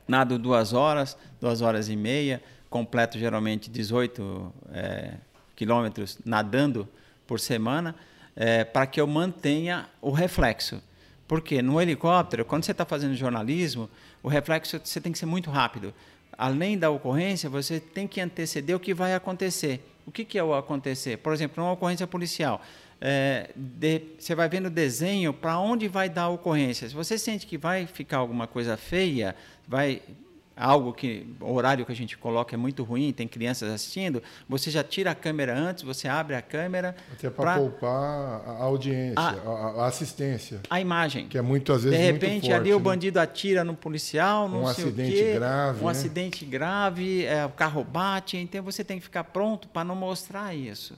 nado 0.07 0.39
duas 0.39 0.73
horas, 0.73 1.17
duas 1.39 1.61
horas 1.61 1.89
e 1.89 1.95
meia, 1.95 2.41
completo 2.69 3.17
geralmente 3.17 3.69
18 3.69 4.53
é, 4.71 5.13
quilômetros 5.55 6.19
nadando 6.25 6.87
por 7.25 7.39
semana, 7.39 7.95
é, 8.35 8.63
para 8.63 8.85
que 8.85 9.01
eu 9.01 9.07
mantenha 9.07 9.87
o 10.01 10.11
reflexo. 10.11 10.81
Porque 11.27 11.61
no 11.61 11.81
helicóptero, 11.81 12.45
quando 12.45 12.63
você 12.63 12.71
está 12.71 12.85
fazendo 12.85 13.15
jornalismo, 13.15 13.89
o 14.23 14.29
reflexo 14.29 14.79
você 14.83 15.01
tem 15.01 15.11
que 15.11 15.17
ser 15.17 15.25
muito 15.25 15.49
rápido. 15.49 15.93
Além 16.37 16.77
da 16.77 16.89
ocorrência, 16.89 17.49
você 17.49 17.79
tem 17.79 18.07
que 18.07 18.21
anteceder 18.21 18.75
o 18.75 18.79
que 18.79 18.93
vai 18.93 19.13
acontecer. 19.13 19.83
O 20.05 20.11
que, 20.11 20.23
que 20.23 20.37
é 20.37 20.43
o 20.43 20.53
acontecer? 20.53 21.17
Por 21.17 21.33
exemplo, 21.33 21.61
uma 21.61 21.73
ocorrência 21.73 22.07
policial 22.07 22.61
é, 22.99 23.51
de, 23.55 24.01
você 24.17 24.33
vai 24.33 24.49
vendo 24.49 24.67
o 24.67 24.69
desenho 24.69 25.33
para 25.33 25.59
onde 25.59 25.87
vai 25.87 26.09
dar 26.09 26.23
a 26.23 26.29
ocorrência. 26.29 26.87
Se 26.87 26.95
você 26.95 27.17
sente 27.17 27.45
que 27.45 27.57
vai 27.57 27.85
ficar 27.85 28.17
alguma 28.17 28.47
coisa 28.47 28.75
feia, 28.75 29.35
vai 29.67 30.01
algo 30.57 30.91
que 30.91 31.27
o 31.39 31.53
horário 31.53 31.85
que 31.85 31.91
a 31.91 31.95
gente 31.95 32.17
coloca 32.17 32.55
é 32.55 32.57
muito 32.57 32.83
ruim, 32.83 33.13
tem 33.13 33.27
crianças 33.27 33.71
assistindo, 33.71 34.23
você 34.49 34.71
já 34.71 34.83
tira 34.83 35.11
a 35.11 35.15
câmera 35.15 35.55
antes, 35.55 35.83
você 35.83 36.07
abre 36.07 36.35
a 36.35 36.41
câmera 36.41 36.95
até 37.13 37.29
para 37.29 37.59
poupar 37.59 38.41
a 38.43 38.63
audiência, 38.63 39.19
a, 39.19 39.83
a, 39.83 39.85
assistência, 39.85 40.61
a 40.67 40.81
imagem, 40.81 41.27
que 41.27 41.37
é 41.37 41.41
muitas 41.41 41.83
vezes 41.83 41.97
de 41.97 42.03
repente 42.03 42.47
forte, 42.47 42.53
ali 42.53 42.69
né? 42.71 42.75
o 42.75 42.79
bandido 42.79 43.19
atira 43.19 43.63
no 43.63 43.75
policial, 43.75 44.49
não 44.49 44.63
um 44.63 44.73
sei 44.73 44.85
acidente 44.85 45.11
o 45.11 45.15
quê, 45.15 45.33
grave, 45.35 45.79
um 45.79 45.85
né? 45.85 45.91
acidente 45.91 46.45
grave, 46.45 47.25
é, 47.25 47.45
o 47.45 47.49
carro 47.49 47.83
bate, 47.83 48.37
então 48.37 48.63
você 48.63 48.83
tem 48.83 48.97
que 48.97 49.03
ficar 49.03 49.25
pronto 49.25 49.67
para 49.67 49.83
não 49.83 49.95
mostrar 49.95 50.55
isso 50.55 50.95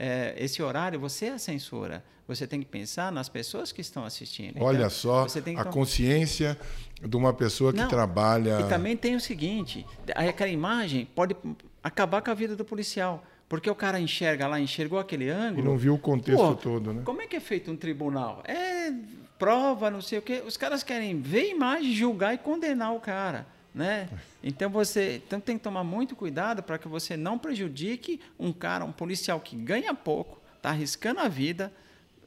é, 0.00 0.32
esse 0.38 0.62
horário, 0.62 1.00
você 1.00 1.26
é 1.26 1.32
a 1.32 1.38
censura. 1.38 2.04
Você 2.28 2.46
tem 2.46 2.60
que 2.60 2.66
pensar 2.66 3.10
nas 3.10 3.28
pessoas 3.28 3.72
que 3.72 3.80
estão 3.80 4.04
assistindo. 4.04 4.62
Olha 4.62 4.76
então, 4.76 4.90
só 4.90 5.26
a 5.56 5.64
consciência 5.64 6.56
de 7.02 7.16
uma 7.16 7.32
pessoa 7.32 7.72
que 7.72 7.80
Não, 7.80 7.88
trabalha. 7.88 8.60
E 8.60 8.68
também 8.68 8.96
tem 8.96 9.16
o 9.16 9.20
seguinte: 9.20 9.84
aquela 10.14 10.50
imagem 10.50 11.08
pode 11.16 11.34
acabar 11.82 12.22
com 12.22 12.30
a 12.30 12.34
vida 12.34 12.54
do 12.54 12.64
policial. 12.64 13.24
Porque 13.48 13.68
o 13.68 13.74
cara 13.74 13.98
enxerga 13.98 14.46
lá, 14.46 14.60
enxergou 14.60 14.98
aquele 14.98 15.30
ângulo. 15.30 15.60
E 15.60 15.64
não 15.64 15.78
viu 15.78 15.94
o 15.94 15.98
contexto 15.98 16.38
pô, 16.38 16.54
todo, 16.54 16.92
né? 16.92 17.02
Como 17.02 17.22
é 17.22 17.26
que 17.26 17.34
é 17.34 17.40
feito 17.40 17.70
um 17.70 17.76
tribunal? 17.76 18.42
É 18.46 18.92
prova, 19.38 19.90
não 19.90 20.02
sei 20.02 20.18
o 20.18 20.22
quê. 20.22 20.42
Os 20.46 20.56
caras 20.56 20.82
querem 20.82 21.18
ver 21.18 21.40
a 21.40 21.46
imagem, 21.46 21.94
julgar 21.94 22.34
e 22.34 22.38
condenar 22.38 22.94
o 22.94 23.00
cara 23.00 23.46
né? 23.78 24.08
Então 24.42 24.68
você 24.68 25.22
então 25.24 25.40
tem 25.40 25.56
que 25.56 25.62
tomar 25.62 25.84
muito 25.84 26.16
cuidado 26.16 26.64
para 26.64 26.76
que 26.78 26.88
você 26.88 27.16
não 27.16 27.38
prejudique 27.38 28.20
um 28.36 28.52
cara, 28.52 28.84
um 28.84 28.90
policial 28.90 29.38
que 29.38 29.54
ganha 29.54 29.94
pouco, 29.94 30.40
está 30.56 30.70
arriscando 30.70 31.20
a 31.20 31.28
vida, 31.28 31.72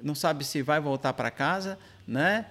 não 0.02 0.16
sabe 0.16 0.46
se 0.46 0.62
vai 0.62 0.80
voltar 0.80 1.12
para 1.12 1.30
casa, 1.30 1.78
né? 2.08 2.46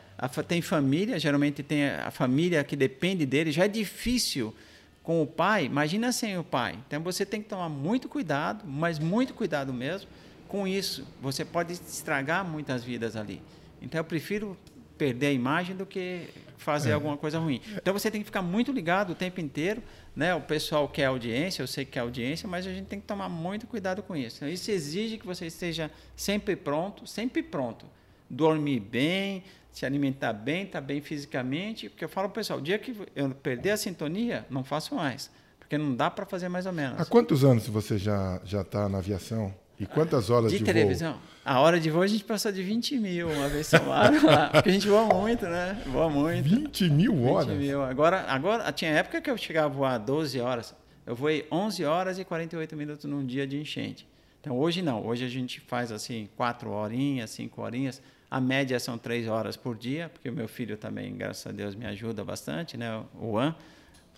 Tem 0.47 0.61
família, 0.61 1.19
geralmente 1.19 1.63
tem 1.63 1.89
a 1.89 2.11
família 2.11 2.63
que 2.63 2.77
depende 2.77 3.25
dele, 3.25 3.51
já 3.51 3.65
é 3.65 3.69
difícil 3.69 4.55
com 5.03 5.23
o 5.23 5.27
pai, 5.27 5.65
imagina 5.65 6.13
sem 6.13 6.37
o 6.37 6.45
pai. 6.45 6.79
Então 6.87 7.03
você 7.03 7.25
tem 7.25 7.43
que 7.43 7.49
tomar 7.49 7.71
muito 7.71 8.07
cuidado, 8.07 8.67
mas 8.67 8.99
muito 8.99 9.33
cuidado 9.33 9.73
mesmo 9.73 10.11
com 10.47 10.69
isso. 10.69 11.07
Você 11.23 11.43
pode 11.43 11.73
estragar 11.73 12.45
muitas 12.45 12.85
vidas 12.85 13.17
ali. 13.17 13.41
Então 13.81 13.99
eu 13.99 14.05
prefiro 14.05 14.59
perder 15.01 15.29
a 15.29 15.33
imagem 15.33 15.75
do 15.75 15.87
que 15.87 16.29
fazer 16.59 16.91
é. 16.91 16.93
alguma 16.93 17.17
coisa 17.17 17.39
ruim. 17.39 17.59
Então 17.75 17.95
você 17.95 18.11
tem 18.11 18.21
que 18.21 18.27
ficar 18.27 18.43
muito 18.43 18.71
ligado 18.71 19.13
o 19.13 19.15
tempo 19.15 19.41
inteiro, 19.41 19.83
né? 20.15 20.35
O 20.35 20.43
pessoal 20.43 20.87
quer 20.87 21.07
audiência, 21.07 21.63
eu 21.63 21.67
sei 21.67 21.87
que 21.87 21.93
quer 21.93 22.01
audiência, 22.01 22.47
mas 22.47 22.67
a 22.67 22.71
gente 22.71 22.85
tem 22.85 23.01
que 23.01 23.07
tomar 23.07 23.31
muito 23.31 23.67
cuidado 23.67 24.03
com 24.03 24.15
isso. 24.15 24.45
Isso 24.45 24.71
exige 24.71 25.17
que 25.17 25.27
você 25.27 25.47
esteja 25.47 25.91
sempre 26.15 26.55
pronto, 26.55 27.07
sempre 27.07 27.43
pronto. 27.43 27.87
Dormir 28.29 28.81
bem, 28.81 29.43
se 29.73 29.87
alimentar 29.87 30.35
bem, 30.35 30.65
estar 30.65 30.83
tá 30.83 30.87
bem 30.87 31.01
fisicamente, 31.01 31.89
porque 31.89 32.05
eu 32.05 32.09
falo 32.11 32.29
para 32.29 32.33
o 32.33 32.41
pessoal, 32.41 32.59
o 32.59 32.63
dia 32.63 32.79
que 32.79 32.95
eu 33.17 33.31
perder 33.31 33.71
a 33.71 33.77
sintonia, 33.79 34.45
não 34.51 34.63
faço 34.63 34.95
mais, 34.95 35.31
porque 35.59 35.79
não 35.79 35.97
dá 35.97 36.11
para 36.11 36.27
fazer 36.27 36.51
mais 36.51 36.67
ou 36.67 36.73
menos. 36.75 37.01
Há 37.01 37.07
quantos 37.07 37.43
anos 37.43 37.67
você 37.67 37.97
já 37.97 38.39
já 38.45 38.61
está 38.61 38.87
na 38.87 38.99
aviação? 38.99 39.55
E 39.81 39.87
quantas 39.87 40.29
horas 40.29 40.53
de, 40.53 40.59
de 40.59 40.65
televisão? 40.65 41.15
Voo? 41.15 41.23
A 41.43 41.59
hora 41.59 41.81
de 41.81 41.89
voo 41.89 42.03
a 42.03 42.07
gente 42.07 42.23
passou 42.23 42.53
de 42.53 42.63
20 42.63 42.99
mil 42.99 43.31
uma 43.31 43.49
vez 43.49 43.67
somada 43.67 44.21
lá. 44.23 44.51
Porque 44.51 44.69
a 44.69 44.73
gente 44.73 44.87
voa 44.87 45.07
muito, 45.07 45.47
né? 45.47 45.83
Voa 45.87 46.11
muito. 46.11 46.47
20 46.47 46.91
mil 46.91 47.25
horas? 47.25 47.49
20 47.49 47.59
mil. 47.59 47.83
Agora, 47.83 48.27
agora, 48.29 48.71
tinha 48.73 48.91
época 48.91 49.23
que 49.23 49.31
eu 49.31 49.39
chegava 49.39 49.67
a 49.67 49.71
voar 49.71 49.99
12 49.99 50.39
horas. 50.39 50.75
Eu 51.07 51.17
voei 51.17 51.47
11 51.51 51.83
horas 51.87 52.19
e 52.19 52.25
48 52.27 52.77
minutos 52.77 53.07
num 53.07 53.25
dia 53.25 53.47
de 53.47 53.59
enchente. 53.59 54.07
Então 54.39 54.59
hoje 54.59 54.83
não. 54.83 55.07
Hoje 55.07 55.25
a 55.25 55.29
gente 55.29 55.61
faz 55.61 55.91
assim 55.91 56.29
4 56.37 56.71
horinhas, 56.71 57.31
5 57.31 57.63
horinhas. 57.63 58.03
A 58.31 58.39
média 58.39 58.79
são 58.79 58.99
3 58.99 59.29
horas 59.29 59.57
por 59.57 59.79
dia, 59.79 60.11
porque 60.11 60.29
o 60.29 60.33
meu 60.33 60.47
filho 60.47 60.77
também, 60.77 61.17
graças 61.17 61.47
a 61.47 61.53
Deus, 61.53 61.75
me 61.75 61.87
ajuda 61.87 62.23
bastante, 62.23 62.77
né? 62.77 63.03
O 63.19 63.39
An 63.39 63.55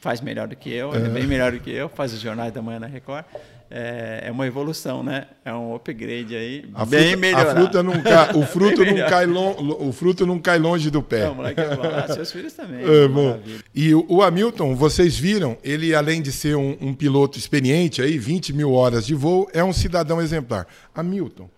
faz 0.02 0.20
melhor 0.20 0.48
do 0.48 0.56
que 0.56 0.68
eu, 0.68 0.92
é 0.92 0.98
bem 0.98 1.28
melhor 1.28 1.52
do 1.52 1.60
que 1.60 1.70
eu, 1.70 1.88
faz 1.88 2.12
os 2.12 2.20
jornais 2.20 2.52
da 2.52 2.60
manhã 2.60 2.80
na 2.80 2.88
Record. 2.88 3.24
É, 3.70 4.24
é 4.26 4.30
uma 4.32 4.46
evolução, 4.46 5.02
né? 5.02 5.28
É 5.44 5.54
um 5.54 5.74
upgrade 5.74 6.34
aí, 6.34 6.68
a 6.74 6.84
bem 6.84 7.18
cai, 8.02 8.34
o, 8.34 8.42
fruto 8.44 8.84
não 8.84 8.96
cai 9.08 9.26
long, 9.26 9.56
o 9.78 9.92
fruto 9.92 10.26
não 10.26 10.38
cai 10.40 10.58
longe 10.58 10.90
do 10.90 11.02
pé. 11.02 11.24
Não, 11.24 11.36
moleque, 11.36 11.60
é 11.60 11.64
ah, 12.04 12.12
seus 12.12 12.32
filhos 12.32 12.52
também. 12.52 12.82
É, 12.82 13.08
bom. 13.08 13.40
E 13.72 13.94
o, 13.94 14.04
o, 14.08 14.22
Hamilton, 14.22 14.74
vocês 14.74 15.16
viram, 15.16 15.56
ele 15.62 15.94
além 15.94 16.20
de 16.20 16.32
ser 16.32 16.56
um, 16.56 16.76
um 16.80 16.92
piloto 16.92 17.38
experiente, 17.38 18.02
aí 18.02 18.18
20 18.18 18.52
mil 18.52 18.72
horas 18.72 19.06
de 19.06 19.14
voo, 19.14 19.48
é 19.54 19.62
um 19.62 19.72
cidadão 19.72 20.20
exemplar. 20.20 20.66
Hamilton, 20.94 21.48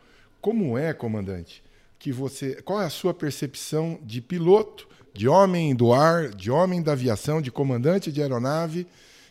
como 0.40 0.76
é, 0.78 0.92
comandante, 0.92 1.64
que 1.98 2.12
você, 2.12 2.60
qual 2.62 2.80
é 2.80 2.84
a 2.84 2.90
sua 2.90 3.14
percepção 3.14 3.98
de 4.02 4.20
piloto 4.20 4.86
de 5.14 5.28
homem 5.28 5.74
do 5.74 5.92
ar, 5.92 6.28
de 6.28 6.50
homem 6.50 6.82
da 6.82 6.92
aviação, 6.92 7.40
de 7.40 7.50
comandante 7.50 8.10
de 8.10 8.20
aeronave 8.20 8.86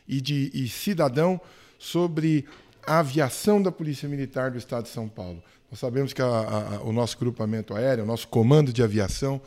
e 0.08 0.22
de 0.22 0.50
e 0.54 0.67
cidadão 0.69 1.39
sobre 1.78 2.46
a 2.88 3.00
aviação 3.00 3.62
da 3.62 3.72
Polícia 3.72 4.08
Militar 4.08 4.50
do 4.50 4.58
Estado 4.58 4.84
de 4.84 4.89
São 4.89 5.08
Paulo. 5.10 5.43
Nós 5.69 5.80
sabemos 5.80 6.13
que 6.13 6.22
a, 6.22 6.26
a, 6.26 6.82
o 6.84 6.93
nosso 6.93 7.17
grupamento 7.19 7.76
aéreo, 7.76 8.06
o 8.06 8.08
nosso 8.08 8.28
comando 8.28 8.72
de 8.72 8.82
aviação, 8.82 9.41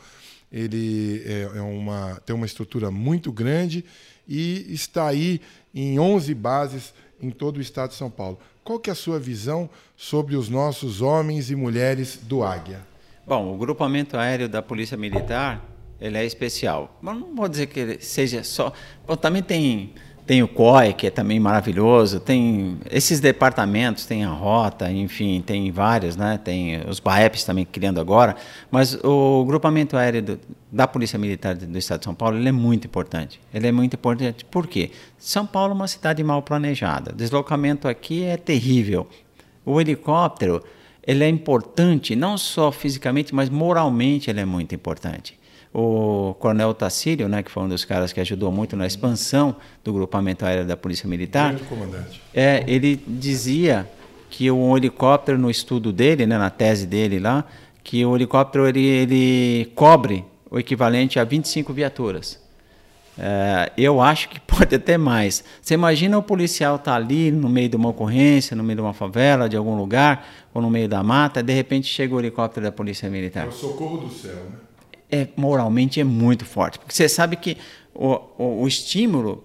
ele 0.51 1.23
é, 1.25 1.41
é 1.57 1.61
uma, 1.61 2.21
tem 2.25 2.35
uma 2.35 2.45
estrutura 2.45 2.91
muito 2.91 3.31
grande 3.31 3.83
e 4.27 4.65
está 4.69 5.07
aí 5.07 5.41
em 5.73 5.99
11 5.99 6.33
bases 6.35 6.93
em 7.19 7.31
todo 7.31 7.57
o 7.57 7.61
Estado 7.61 7.89
de 7.89 7.95
São 7.95 8.09
Paulo. 8.09 8.39
Qual 8.63 8.79
que 8.79 8.89
é 8.89 8.93
a 8.93 8.95
sua 8.95 9.19
visão 9.19 9.69
sobre 9.95 10.35
os 10.35 10.49
nossos 10.49 11.01
homens 11.01 11.49
e 11.49 11.55
mulheres 11.55 12.19
do 12.21 12.43
Águia? 12.43 12.85
Bom, 13.25 13.53
o 13.53 13.57
grupamento 13.57 14.17
aéreo 14.17 14.47
da 14.47 14.61
Polícia 14.61 14.97
Militar 14.97 15.63
ele 15.99 16.17
é 16.17 16.25
especial. 16.25 16.97
Mas 17.01 17.17
não 17.19 17.35
vou 17.35 17.47
dizer 17.47 17.67
que 17.67 17.79
ele 17.79 18.01
seja 18.01 18.43
só. 18.43 18.71
Bom, 19.05 19.15
também 19.15 19.43
tem 19.43 19.93
tem 20.27 20.43
o 20.43 20.47
COI, 20.47 20.91
que 20.91 21.07
é 21.07 21.09
também 21.09 21.39
maravilhoso, 21.39 22.19
tem 22.19 22.77
esses 22.91 23.21
departamentos, 23.21 24.05
tem 24.05 24.25
a 24.25 24.29
Rota, 24.29 24.91
enfim, 24.91 25.41
tem 25.41 25.71
vários, 25.71 26.17
né? 26.17 26.37
Tem 26.37 26.81
os 26.85 26.99
BAEPs 26.99 27.45
também 27.45 27.63
criando 27.63 28.01
agora, 28.01 28.35
mas 28.69 28.93
o 29.05 29.45
grupamento 29.45 29.95
aéreo 29.95 30.21
do, 30.21 30.39
da 30.69 30.85
Polícia 30.85 31.17
Militar 31.17 31.55
do 31.55 31.77
Estado 31.77 31.99
de 31.99 32.03
São 32.03 32.13
Paulo, 32.13 32.37
ele 32.37 32.49
é 32.49 32.51
muito 32.51 32.85
importante. 32.85 33.39
Ele 33.53 33.67
é 33.67 33.71
muito 33.71 33.93
importante 33.93 34.43
por 34.43 34.67
quê? 34.67 34.91
São 35.17 35.45
Paulo 35.45 35.71
é 35.71 35.75
uma 35.75 35.87
cidade 35.87 36.21
mal 36.21 36.41
planejada. 36.41 37.13
Deslocamento 37.13 37.87
aqui 37.87 38.25
é 38.25 38.35
terrível. 38.35 39.07
O 39.65 39.79
helicóptero, 39.79 40.61
ele 41.03 41.23
é 41.23 41.29
importante 41.29 42.17
não 42.17 42.37
só 42.37 42.69
fisicamente, 42.69 43.33
mas 43.33 43.49
moralmente 43.49 44.29
ele 44.29 44.41
é 44.41 44.45
muito 44.45 44.75
importante 44.75 45.36
o 45.73 46.35
Coronel 46.39 46.73
Tacílio, 46.73 47.27
né, 47.27 47.43
que 47.43 47.51
foi 47.51 47.63
um 47.63 47.69
dos 47.69 47.85
caras 47.85 48.11
que 48.13 48.19
ajudou 48.19 48.51
muito 48.51 48.75
na 48.75 48.87
expansão 48.87 49.55
do 49.83 49.93
grupamento 49.93 50.45
aéreo 50.45 50.65
da 50.65 50.77
Polícia 50.77 51.07
Militar, 51.07 51.55
é, 52.33 52.63
ele 52.67 53.01
dizia 53.07 53.87
que 54.29 54.49
um 54.51 54.75
helicóptero, 54.75 55.37
no 55.37 55.49
estudo 55.49 55.91
dele, 55.91 56.25
né, 56.25 56.37
na 56.37 56.49
tese 56.49 56.85
dele 56.85 57.19
lá, 57.19 57.45
que 57.83 58.05
o 58.05 58.15
helicóptero 58.15 58.67
ele, 58.67 58.85
ele 58.85 59.71
cobre 59.75 60.25
o 60.49 60.59
equivalente 60.59 61.19
a 61.19 61.23
25 61.23 61.71
viaturas. 61.73 62.39
É, 63.19 63.71
eu 63.77 63.99
acho 63.99 64.29
que 64.29 64.39
pode 64.45 64.75
até 64.75 64.97
mais. 64.97 65.43
Você 65.61 65.73
imagina 65.73 66.17
o 66.17 66.23
policial 66.23 66.75
estar 66.75 66.91
tá 66.91 66.97
ali 66.97 67.31
no 67.31 67.49
meio 67.49 67.69
de 67.69 67.75
uma 67.75 67.89
ocorrência, 67.89 68.55
no 68.55 68.63
meio 68.63 68.77
de 68.77 68.81
uma 68.81 68.93
favela, 68.93 69.49
de 69.49 69.57
algum 69.57 69.75
lugar, 69.75 70.27
ou 70.53 70.61
no 70.61 70.69
meio 70.69 70.87
da 70.87 71.01
mata, 71.01 71.41
de 71.41 71.53
repente 71.53 71.87
chega 71.87 72.13
o 72.13 72.19
helicóptero 72.19 72.65
da 72.65 72.71
Polícia 72.71 73.09
Militar. 73.09 73.45
É 73.45 73.49
o 73.49 73.51
socorro 73.51 73.97
do 73.97 74.09
céu, 74.09 74.35
né? 74.35 74.66
É, 75.11 75.27
moralmente 75.35 75.99
é 75.99 76.03
muito 76.03 76.45
forte. 76.45 76.79
Porque 76.79 76.93
você 76.93 77.07
sabe 77.09 77.35
que 77.35 77.57
o, 77.93 78.19
o, 78.37 78.61
o, 78.63 78.67
estímulo, 78.67 79.43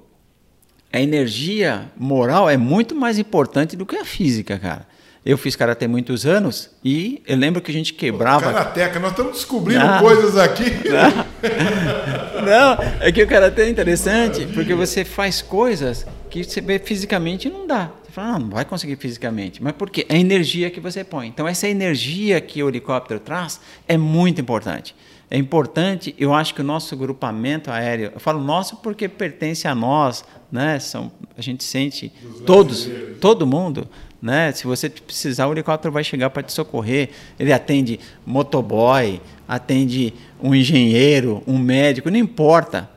a 0.93 1.01
energia 1.01 1.91
moral 1.97 2.49
é 2.51 2.57
muito 2.57 2.95
mais 2.95 3.19
importante 3.19 3.77
do 3.77 3.87
que 3.87 3.97
a 3.97 4.05
física, 4.05 4.59
cara. 4.59 4.87
Eu 5.25 5.39
fiz 5.39 5.55
karatê 5.55 5.87
muitos 5.87 6.27
anos 6.27 6.69
e 6.85 7.23
eu 7.29 7.37
lembro 7.37 7.63
que 7.63 7.71
a 7.71 7.75
gente 7.75 7.95
quebrava. 7.95 8.53
Karateca, 8.53 8.99
nós 8.99 9.13
estamos 9.13 9.35
descobrindo 9.35 9.87
não, 9.87 10.01
coisas 10.01 10.37
aqui. 10.37 10.65
Não, 10.89 12.43
não, 12.45 12.79
é 13.01 13.13
que 13.13 13.23
o 13.23 13.27
karatê 13.29 13.63
é 13.63 13.71
interessante 13.71 14.45
porque 14.47 14.75
você 14.75 15.05
faz 15.05 15.41
coisas 15.41 16.05
que 16.29 16.43
você 16.43 16.61
vê 16.61 16.81
fisicamente 16.81 17.49
não 17.49 17.69
dá. 17.69 17.93
Você 18.03 18.11
fala, 18.11 18.33
não, 18.33 18.39
não 18.41 18.49
vai 18.49 18.65
conseguir 18.65 18.97
fisicamente. 18.97 19.63
Mas 19.63 19.75
por 19.75 19.91
quê? 19.91 20.05
É 20.09 20.17
a 20.17 20.19
energia 20.19 20.69
que 20.71 20.81
você 20.81 21.05
põe. 21.05 21.29
Então, 21.29 21.47
essa 21.47 21.69
energia 21.69 22.41
que 22.41 22.61
o 22.61 22.69
helicóptero 22.69 23.21
traz 23.21 23.61
é 23.87 23.97
muito 23.97 24.41
importante 24.41 24.93
é 25.35 25.39
importante, 25.39 26.15
eu 26.19 26.35
acho 26.35 26.55
que 26.55 26.61
o 26.61 26.65
nosso 26.65 26.95
grupamento 26.95 27.71
aéreo, 27.71 28.11
eu 28.13 28.21
falo 28.21 28.39
nosso 28.39 28.77
porque 28.77 29.09
pertence 29.09 29.67
a 29.67 29.75
nós, 29.75 30.23
né? 30.53 30.79
São, 30.79 31.11
a 31.35 31.41
gente 31.41 31.65
sente 31.65 32.13
todos, 32.45 32.87
todo 33.19 33.47
mundo, 33.47 33.89
né? 34.21 34.53
Se 34.53 34.67
você 34.67 34.91
precisar, 34.91 35.47
o 35.47 35.53
helicóptero 35.53 35.91
vai 35.91 36.05
chegar 36.05 36.29
para 36.29 36.43
te 36.43 36.53
socorrer. 36.53 37.09
Ele 37.39 37.51
atende 37.51 37.99
motoboy, 38.27 39.23
atende 39.49 40.13
um 40.39 40.55
engenheiro, 40.55 41.43
um 41.47 41.57
médico, 41.57 42.11
não 42.11 42.19
importa. 42.19 42.91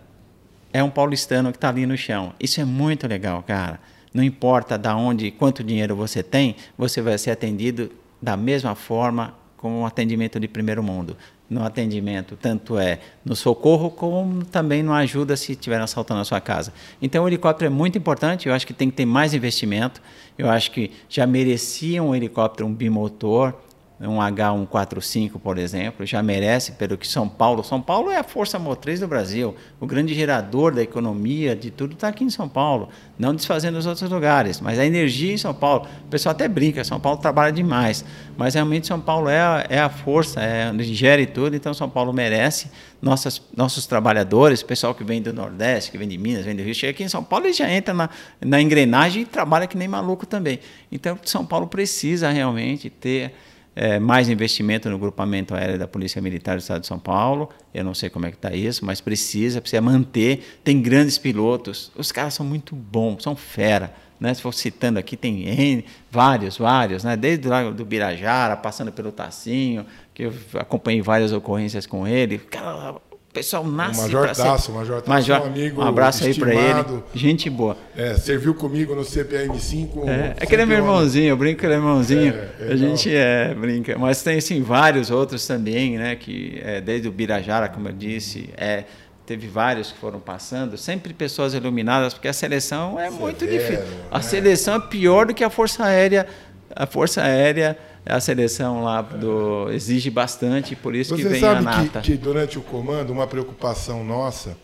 É 0.73 0.83
um 0.83 0.89
paulistano 0.89 1.53
que 1.53 1.57
está 1.57 1.69
ali 1.69 1.85
no 1.85 1.95
chão. 1.95 2.33
Isso 2.37 2.59
é 2.59 2.65
muito 2.65 3.07
legal, 3.07 3.43
cara. 3.43 3.79
Não 4.13 4.21
importa 4.21 4.77
da 4.77 4.93
onde, 4.93 5.31
quanto 5.31 5.63
dinheiro 5.63 5.95
você 5.95 6.21
tem, 6.21 6.57
você 6.77 7.01
vai 7.01 7.17
ser 7.17 7.31
atendido 7.31 7.89
da 8.21 8.35
mesma 8.35 8.75
forma 8.75 9.33
com 9.55 9.83
um 9.83 9.85
atendimento 9.85 10.37
de 10.37 10.49
primeiro 10.49 10.83
mundo 10.83 11.15
no 11.49 11.63
atendimento, 11.63 12.35
tanto 12.35 12.77
é 12.77 12.99
no 13.23 13.35
socorro 13.35 13.91
como 13.91 14.43
também 14.45 14.81
no 14.81 14.91
ajuda 14.91 15.37
se 15.37 15.51
estiver 15.51 15.79
assaltando 15.79 16.21
a 16.21 16.25
sua 16.25 16.41
casa. 16.41 16.73
Então 17.01 17.23
o 17.23 17.27
helicóptero 17.27 17.67
é 17.67 17.69
muito 17.69 17.97
importante, 17.97 18.47
eu 18.47 18.53
acho 18.53 18.65
que 18.65 18.73
tem 18.73 18.89
que 18.89 18.95
ter 18.95 19.05
mais 19.05 19.33
investimento. 19.33 20.01
Eu 20.37 20.49
acho 20.49 20.71
que 20.71 20.91
já 21.07 21.25
merecia 21.25 22.03
um 22.03 22.13
helicóptero 22.13 22.67
um 22.67 22.73
bimotor, 22.73 23.53
um 23.99 24.17
H145, 24.17 25.39
por 25.39 25.57
exemplo, 25.57 26.05
já 26.05 26.21
merece 26.21 26.73
pelo 26.73 26.97
que 26.97 27.07
São 27.07 27.29
Paulo. 27.29 27.63
São 27.63 27.81
Paulo 27.81 28.11
é 28.11 28.17
a 28.17 28.23
força 28.23 28.59
motriz 28.59 28.99
do 28.99 29.07
Brasil, 29.07 29.55
o 29.79 29.85
grande 29.85 30.13
gerador 30.13 30.73
da 30.73 30.81
economia, 30.81 31.55
de 31.55 31.71
tudo 31.71 31.93
está 31.93 32.09
aqui 32.09 32.23
em 32.25 32.29
São 32.29 32.49
Paulo, 32.49 32.89
não 33.17 33.33
desfazendo 33.33 33.77
os 33.77 33.85
outros 33.85 34.09
lugares, 34.09 34.59
mas 34.59 34.77
a 34.79 34.85
energia 34.85 35.33
em 35.33 35.37
São 35.37 35.53
Paulo. 35.53 35.87
O 36.05 36.09
pessoal 36.09 36.31
até 36.33 36.45
brinca, 36.47 36.83
São 36.83 36.99
Paulo 36.99 37.19
trabalha 37.19 37.53
demais, 37.53 38.03
mas 38.37 38.53
realmente 38.55 38.85
São 38.85 38.99
Paulo 38.99 39.29
é 39.29 39.39
a, 39.39 39.65
é 39.69 39.79
a 39.79 39.89
força, 39.89 40.41
é 40.41 40.69
onde 40.69 40.93
gera 40.93 41.21
e 41.21 41.25
tudo, 41.25 41.55
então 41.55 41.73
São 41.73 41.89
Paulo 41.89 42.11
merece. 42.11 42.69
Nossas, 43.01 43.41
nossos 43.55 43.85
trabalhadores, 43.85 44.63
pessoal 44.63 44.95
que 44.95 45.03
vem 45.03 45.21
do 45.21 45.31
Nordeste, 45.31 45.91
que 45.91 45.97
vem 45.97 46.07
de 46.07 46.17
Minas, 46.17 46.43
vem 46.43 46.55
do 46.55 46.63
Rio, 46.63 46.73
chega 46.73 46.91
aqui 46.91 47.03
em 47.03 47.09
São 47.09 47.23
Paulo 47.23 47.45
e 47.45 47.53
já 47.53 47.69
entra 47.69 47.93
na, 47.93 48.09
na 48.41 48.59
engrenagem 48.59 49.21
e 49.21 49.25
trabalha 49.25 49.67
que 49.67 49.77
nem 49.77 49.87
maluco 49.87 50.25
também. 50.25 50.59
Então, 50.91 51.17
São 51.23 51.45
Paulo 51.45 51.67
precisa 51.67 52.31
realmente 52.31 52.89
ter 52.89 53.33
é, 53.75 53.99
mais 53.99 54.29
investimento 54.29 54.89
no 54.89 54.97
grupamento 54.97 55.53
aéreo 55.53 55.77
da 55.77 55.87
Polícia 55.87 56.21
Militar 56.21 56.55
do 56.55 56.59
Estado 56.59 56.81
de 56.81 56.87
São 56.87 56.97
Paulo. 56.97 57.49
Eu 57.73 57.83
não 57.83 57.93
sei 57.93 58.09
como 58.09 58.25
é 58.25 58.31
que 58.31 58.37
está 58.37 58.55
isso, 58.55 58.85
mas 58.85 59.01
precisa, 59.01 59.59
precisa 59.59 59.81
manter. 59.81 60.59
Tem 60.63 60.81
grandes 60.81 61.17
pilotos. 61.17 61.91
Os 61.95 62.11
caras 62.11 62.33
são 62.33 62.45
muito 62.45 62.75
bons, 62.75 63.23
são 63.23 63.35
fera. 63.35 63.93
Né? 64.17 64.33
Se 64.33 64.41
for 64.41 64.53
citando 64.53 64.97
aqui, 64.97 65.17
tem 65.17 65.47
N, 65.47 65.83
vários, 66.09 66.57
vários, 66.57 67.03
né? 67.03 67.17
desde 67.17 67.49
lá 67.49 67.69
do 67.69 67.83
Birajara, 67.83 68.55
passando 68.55 68.91
pelo 68.91 69.11
Tacinho, 69.11 69.85
que 70.13 70.23
eu 70.23 70.33
acompanhei 70.53 71.01
várias 71.01 71.33
ocorrências 71.33 71.85
com 71.85 72.07
ele. 72.07 72.37
Cara, 72.37 72.95
pessoal 73.35 73.63
nasce. 73.65 73.99
O 73.99 74.03
Major 74.03 74.27
Tasso, 74.27 74.71
o 74.71 74.75
Major 74.75 75.01
Tasso, 75.01 75.09
Major, 75.09 75.41
um 75.41 75.45
amigo. 75.45 75.81
Um 75.81 75.85
abraço 75.85 76.27
estimado, 76.27 76.51
aí 76.51 76.83
para 76.83 76.91
ele. 76.93 77.03
Gente 77.13 77.49
boa. 77.49 77.77
É, 77.95 78.15
serviu 78.15 78.55
comigo 78.55 78.95
no 78.95 79.01
CPM5. 79.01 80.07
É, 80.07 80.35
é 80.37 80.45
que 80.45 80.55
ele 80.55 80.61
é 80.61 80.65
meu 80.65 80.77
irmãozinho, 80.77 81.27
eu 81.27 81.37
brinco 81.37 81.59
que 81.59 81.65
ele 81.65 81.73
é 81.73 81.77
irmãozinho. 81.77 82.33
É, 82.33 82.69
é 82.69 82.73
a 82.73 82.75
gente 82.75 83.13
é, 83.13 83.53
brinca. 83.53 83.97
Mas 83.97 84.23
tem 84.23 84.37
assim, 84.37 84.61
vários 84.61 85.11
outros 85.11 85.45
também, 85.45 85.97
né? 85.97 86.15
Que 86.15 86.61
é, 86.63 86.79
desde 86.79 87.07
o 87.07 87.11
Birajara, 87.11 87.67
como 87.67 87.89
eu 87.89 87.93
disse, 87.93 88.49
é, 88.55 88.85
teve 89.25 89.47
vários 89.47 89.91
que 89.91 89.97
foram 89.97 90.19
passando, 90.19 90.77
sempre 90.77 91.13
pessoas 91.13 91.53
iluminadas, 91.53 92.13
porque 92.13 92.27
a 92.27 92.33
seleção 92.33 92.99
é 92.99 93.05
Severo, 93.05 93.21
muito 93.21 93.45
difícil. 93.45 93.85
A 94.09 94.17
né? 94.17 94.23
seleção 94.23 94.75
é 94.75 94.79
pior 94.79 95.25
do 95.25 95.33
que 95.33 95.43
a 95.43 95.49
Força 95.49 95.83
Aérea, 95.83 96.27
a 96.73 96.85
Força 96.85 97.21
Aérea 97.21 97.77
a 98.05 98.19
seleção 98.19 98.83
lá 98.83 99.01
do 99.01 99.69
exige 99.71 100.09
bastante, 100.09 100.75
por 100.75 100.95
isso 100.95 101.15
Você 101.15 101.23
que 101.23 101.29
vem 101.29 101.43
a 101.43 101.61
nata. 101.61 101.93
Sabe 101.93 102.05
que 102.05 102.17
durante 102.17 102.57
o 102.59 102.61
comando, 102.61 103.11
uma 103.11 103.27
preocupação 103.27 104.03
nossa 104.03 104.55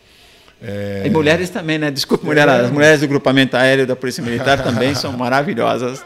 é... 0.63 1.01
E 1.07 1.09
mulheres 1.09 1.49
também, 1.49 1.79
né? 1.79 1.89
Desculpa, 1.89 2.23
mulher, 2.23 2.47
é... 2.47 2.51
as 2.51 2.69
mulheres 2.69 3.01
do 3.01 3.07
grupamento 3.07 3.57
aéreo 3.57 3.87
da 3.87 3.95
Polícia 3.95 4.23
Militar 4.23 4.61
também 4.63 4.93
são 4.93 5.11
maravilhosas. 5.17 6.03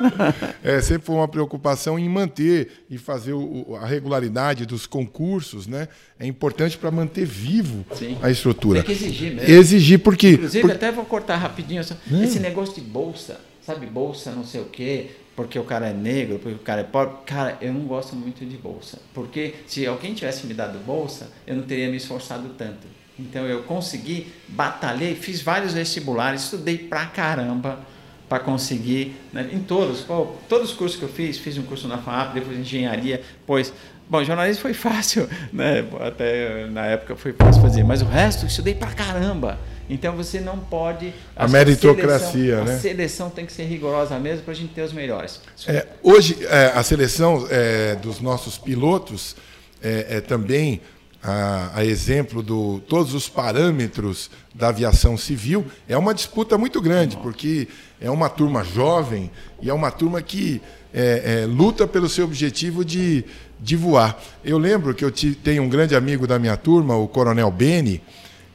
É, 0.63 0.81
sempre 0.81 1.05
foi 1.05 1.15
uma 1.15 1.27
preocupação 1.27 1.99
em 1.99 2.07
manter 2.07 2.85
e 2.89 2.97
fazer 2.97 3.33
o, 3.33 3.77
a 3.81 3.85
regularidade 3.85 4.65
dos 4.65 4.87
concursos, 4.87 5.67
né? 5.67 5.87
É 6.19 6.25
importante 6.25 6.77
para 6.77 6.89
manter 6.89 7.25
vivo 7.25 7.85
Sim. 7.93 8.17
a 8.21 8.31
estrutura. 8.31 8.81
Tem 8.81 8.95
que 8.95 9.03
exigir 9.03 9.35
mesmo. 9.35 9.53
Exigir 9.53 9.99
porque... 9.99 10.29
Inclusive, 10.31 10.61
por... 10.61 10.71
até 10.71 10.91
vou 10.91 11.05
cortar 11.05 11.35
rapidinho, 11.35 11.81
hum. 12.09 12.23
esse 12.23 12.39
negócio 12.39 12.73
de 12.75 12.81
bolsa, 12.81 13.39
sabe? 13.61 13.85
Bolsa 13.85 14.31
não 14.31 14.45
sei 14.45 14.61
o 14.61 14.65
quê, 14.65 15.11
porque 15.35 15.59
o 15.59 15.63
cara 15.63 15.87
é 15.87 15.93
negro, 15.93 16.39
porque 16.39 16.55
o 16.55 16.59
cara 16.59 16.81
é 16.81 16.83
pobre. 16.83 17.17
Cara, 17.25 17.57
eu 17.61 17.73
não 17.73 17.81
gosto 17.81 18.15
muito 18.15 18.45
de 18.45 18.57
bolsa. 18.57 18.99
Porque 19.13 19.55
se 19.67 19.85
alguém 19.85 20.13
tivesse 20.13 20.47
me 20.47 20.53
dado 20.53 20.79
bolsa, 20.79 21.29
eu 21.45 21.55
não 21.55 21.63
teria 21.63 21.89
me 21.89 21.97
esforçado 21.97 22.49
tanto. 22.57 22.87
Então 23.19 23.45
eu 23.45 23.63
consegui, 23.63 24.27
batalhei, 24.47 25.15
fiz 25.15 25.41
vários 25.41 25.73
vestibulares, 25.73 26.43
estudei 26.43 26.77
pra 26.77 27.05
caramba 27.05 27.79
para 28.27 28.39
conseguir, 28.39 29.15
né, 29.31 29.49
em 29.53 29.59
todos, 29.59 30.01
pô, 30.01 30.33
todos 30.49 30.71
os 30.71 30.75
cursos 30.75 30.97
que 30.97 31.05
eu 31.05 31.09
fiz, 31.09 31.37
fiz 31.37 31.57
um 31.57 31.63
curso 31.63 31.87
na 31.87 31.99
FAP, 31.99 32.33
depois 32.33 32.57
engenharia, 32.57 33.21
pois, 33.45 33.71
bom, 34.09 34.23
jornalismo 34.23 34.63
foi 34.63 34.73
fácil, 34.73 35.29
né, 35.53 35.85
até 36.01 36.65
na 36.65 36.87
época 36.87 37.15
foi 37.15 37.33
fácil 37.33 37.61
fazer, 37.61 37.83
mas 37.83 38.01
o 38.01 38.05
resto 38.05 38.47
estudei 38.47 38.73
pra 38.73 38.91
caramba. 38.91 39.59
Então 39.89 40.15
você 40.15 40.39
não 40.39 40.57
pode. 40.57 41.13
A 41.35 41.47
meritocracia, 41.47 42.31
seleção, 42.31 42.65
né? 42.65 42.75
A 42.75 42.79
seleção 42.79 43.29
tem 43.29 43.45
que 43.45 43.53
ser 43.53 43.65
rigorosa 43.65 44.17
mesmo 44.19 44.43
para 44.43 44.53
a 44.53 44.55
gente 44.55 44.73
ter 44.73 44.81
os 44.81 44.93
melhores. 44.93 45.39
É, 45.67 45.87
hoje, 46.01 46.37
é, 46.41 46.71
a 46.75 46.83
seleção 46.83 47.47
é, 47.49 47.95
dos 47.95 48.19
nossos 48.19 48.57
pilotos 48.57 49.35
é, 49.81 50.17
é 50.17 50.21
também 50.21 50.81
a, 51.25 51.71
a, 51.75 51.85
exemplo 51.85 52.43
de 52.43 52.81
todos 52.87 53.13
os 53.13 53.27
parâmetros 53.27 54.29
da 54.53 54.69
aviação 54.69 55.17
civil, 55.17 55.65
é 55.87 55.97
uma 55.97 56.13
disputa 56.13 56.57
muito 56.57 56.79
grande, 56.79 57.17
porque 57.17 57.67
é 57.99 58.09
uma 58.11 58.29
turma 58.29 58.63
jovem 58.63 59.31
e 59.61 59.69
é 59.69 59.73
uma 59.73 59.89
turma 59.89 60.21
que 60.21 60.61
é, 60.93 61.41
é, 61.41 61.45
luta 61.45 61.87
pelo 61.87 62.07
seu 62.07 62.25
objetivo 62.25 62.85
de, 62.85 63.25
de 63.59 63.75
voar. 63.75 64.21
Eu 64.43 64.57
lembro 64.57 64.93
que 64.93 65.03
eu 65.03 65.11
tenho 65.11 65.63
um 65.63 65.69
grande 65.69 65.95
amigo 65.95 66.27
da 66.27 66.37
minha 66.37 66.55
turma, 66.55 66.95
o 66.95 67.07
Coronel 67.07 67.49
Beni, 67.49 68.01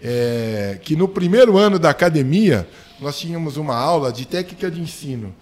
é, 0.03 0.79
que 0.83 0.97
no 0.97 1.09
primeiro 1.09 1.57
ano 1.57 1.79
da 1.79 1.91
academia 1.91 2.67
nós 3.01 3.19
tínhamos 3.19 3.57
uma 3.57 3.75
aula 3.75 4.13
de 4.13 4.27
técnica 4.27 4.71
de 4.71 4.81
ensino. 4.81 5.35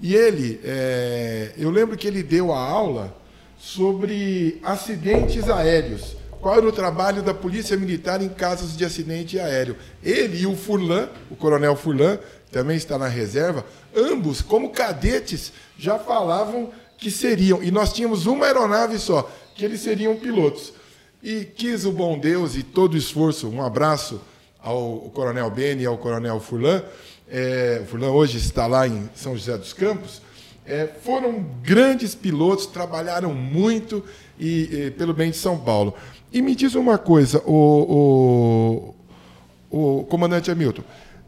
E 0.00 0.14
ele, 0.14 0.60
é, 0.64 1.52
eu 1.56 1.70
lembro 1.70 1.96
que 1.96 2.08
ele 2.08 2.22
deu 2.22 2.52
a 2.52 2.58
aula 2.58 3.16
sobre 3.58 4.60
acidentes 4.62 5.48
aéreos 5.48 6.16
qual 6.42 6.56
era 6.56 6.66
o 6.66 6.72
trabalho 6.72 7.22
da 7.22 7.32
Polícia 7.32 7.76
Militar 7.76 8.20
em 8.20 8.28
casos 8.28 8.76
de 8.76 8.84
acidente 8.84 9.38
aéreo. 9.38 9.76
Ele 10.02 10.40
e 10.40 10.46
o 10.46 10.56
Furlan, 10.56 11.08
o 11.30 11.36
Coronel 11.36 11.76
Furlan, 11.76 12.18
também 12.50 12.76
está 12.76 12.98
na 12.98 13.06
reserva, 13.06 13.64
ambos, 13.94 14.42
como 14.42 14.70
cadetes, 14.70 15.52
já 15.78 16.00
falavam 16.00 16.70
que 16.98 17.12
seriam. 17.12 17.62
E 17.62 17.70
nós 17.70 17.92
tínhamos 17.92 18.26
uma 18.26 18.44
aeronave 18.44 18.98
só, 18.98 19.30
que 19.54 19.64
eles 19.64 19.80
seriam 19.80 20.16
pilotos. 20.16 20.72
E 21.22 21.44
quis 21.44 21.84
o 21.84 21.92
bom 21.92 22.18
Deus 22.18 22.56
e 22.56 22.64
todo 22.64 22.94
o 22.94 22.96
esforço, 22.96 23.48
um 23.48 23.62
abraço 23.62 24.20
ao 24.60 25.08
Coronel 25.14 25.48
Beni 25.52 25.84
e 25.84 25.86
ao 25.86 25.96
Coronel 25.96 26.40
Furlan. 26.40 26.82
É, 27.30 27.80
o 27.80 27.86
Furlan 27.86 28.10
hoje 28.10 28.38
está 28.38 28.66
lá 28.66 28.88
em 28.88 29.08
São 29.14 29.36
José 29.36 29.56
dos 29.56 29.72
Campos. 29.72 30.20
É, 30.66 30.88
foram 31.04 31.46
grandes 31.62 32.16
pilotos, 32.16 32.66
trabalharam 32.66 33.32
muito 33.32 34.04
e, 34.36 34.86
e, 34.86 34.90
pelo 34.90 35.14
bem 35.14 35.30
de 35.30 35.36
São 35.36 35.56
Paulo. 35.56 35.94
E 36.32 36.42
me 36.42 36.56
diz 36.56 36.74
uma 36.74 36.98
coisa, 36.98 37.40
o, 37.46 38.94
o, 39.70 40.00
o 40.00 40.04
comandante 40.06 40.50
Hamilton, 40.50 40.82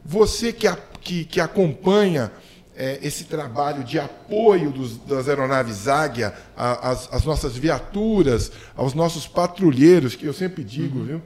você 0.04 0.52
que, 0.52 0.66
a, 0.66 0.76
que, 1.00 1.24
que 1.24 1.40
acompanha 1.40 2.32
é, 2.76 2.98
esse 3.02 3.24
trabalho 3.24 3.84
de 3.84 3.98
apoio 3.98 4.70
dos, 4.70 4.96
das 4.98 5.28
aeronaves 5.28 5.86
Águia 5.86 6.34
às, 6.56 7.24
nossas 7.24 7.56
viaturas, 7.56 8.50
aos 8.76 8.94
nossos 8.94 9.26
patrulheiros, 9.26 10.14
que 10.16 10.26
eu 10.26 10.32
sempre 10.32 10.64
digo, 10.64 10.98
uhum. 10.98 11.04
viu? 11.04 11.22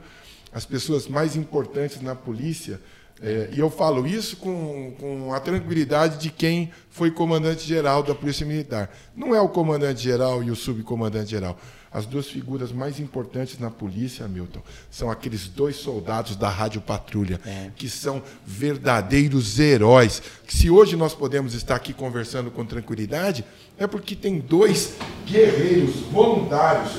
As 0.51 0.65
pessoas 0.65 1.07
mais 1.07 1.35
importantes 1.35 2.01
na 2.01 2.15
polícia. 2.15 2.79
É, 3.21 3.49
e 3.51 3.59
eu 3.59 3.69
falo 3.69 4.07
isso 4.07 4.37
com, 4.37 4.93
com 4.97 5.33
a 5.33 5.39
tranquilidade 5.39 6.17
de 6.17 6.29
quem 6.29 6.71
foi 6.89 7.11
comandante-geral 7.11 8.01
da 8.01 8.15
Polícia 8.15 8.45
Militar. 8.45 8.89
Não 9.15 9.35
é 9.35 9.41
o 9.41 9.49
comandante-geral 9.49 10.41
e 10.41 10.49
o 10.49 10.55
subcomandante-geral. 10.55 11.57
As 11.91 12.05
duas 12.05 12.27
figuras 12.27 12.71
mais 12.71 12.99
importantes 12.99 13.57
na 13.57 13.71
polícia, 13.71 14.27
Milton, 14.27 14.61
são 14.91 15.09
aqueles 15.09 15.47
dois 15.47 15.75
soldados 15.75 16.35
da 16.35 16.47
Rádio 16.47 16.81
Patrulha, 16.81 17.41
é. 17.43 17.71
que 17.75 17.89
são 17.89 18.21
verdadeiros 18.45 19.59
heróis. 19.59 20.21
Se 20.47 20.69
hoje 20.69 20.95
nós 20.95 21.15
podemos 21.15 21.55
estar 21.55 21.75
aqui 21.75 21.91
conversando 21.91 22.51
com 22.51 22.63
tranquilidade, 22.63 23.43
é 23.77 23.87
porque 23.87 24.15
tem 24.15 24.39
dois 24.39 24.93
guerreiros 25.25 25.95
voluntários, 26.11 26.91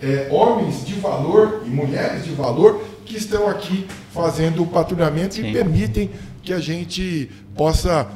é, 0.00 0.28
homens 0.30 0.86
de 0.86 0.94
valor 0.94 1.64
e 1.66 1.68
mulheres 1.68 2.24
de 2.24 2.30
valor, 2.30 2.84
que 3.08 3.16
estão 3.16 3.48
aqui 3.48 3.86
fazendo 4.12 4.62
o 4.62 4.66
patrulhamento 4.66 5.36
Sim. 5.36 5.48
e 5.48 5.52
permitem 5.52 6.10
que 6.42 6.52
a 6.52 6.60
gente 6.60 7.30
possa 7.56 8.06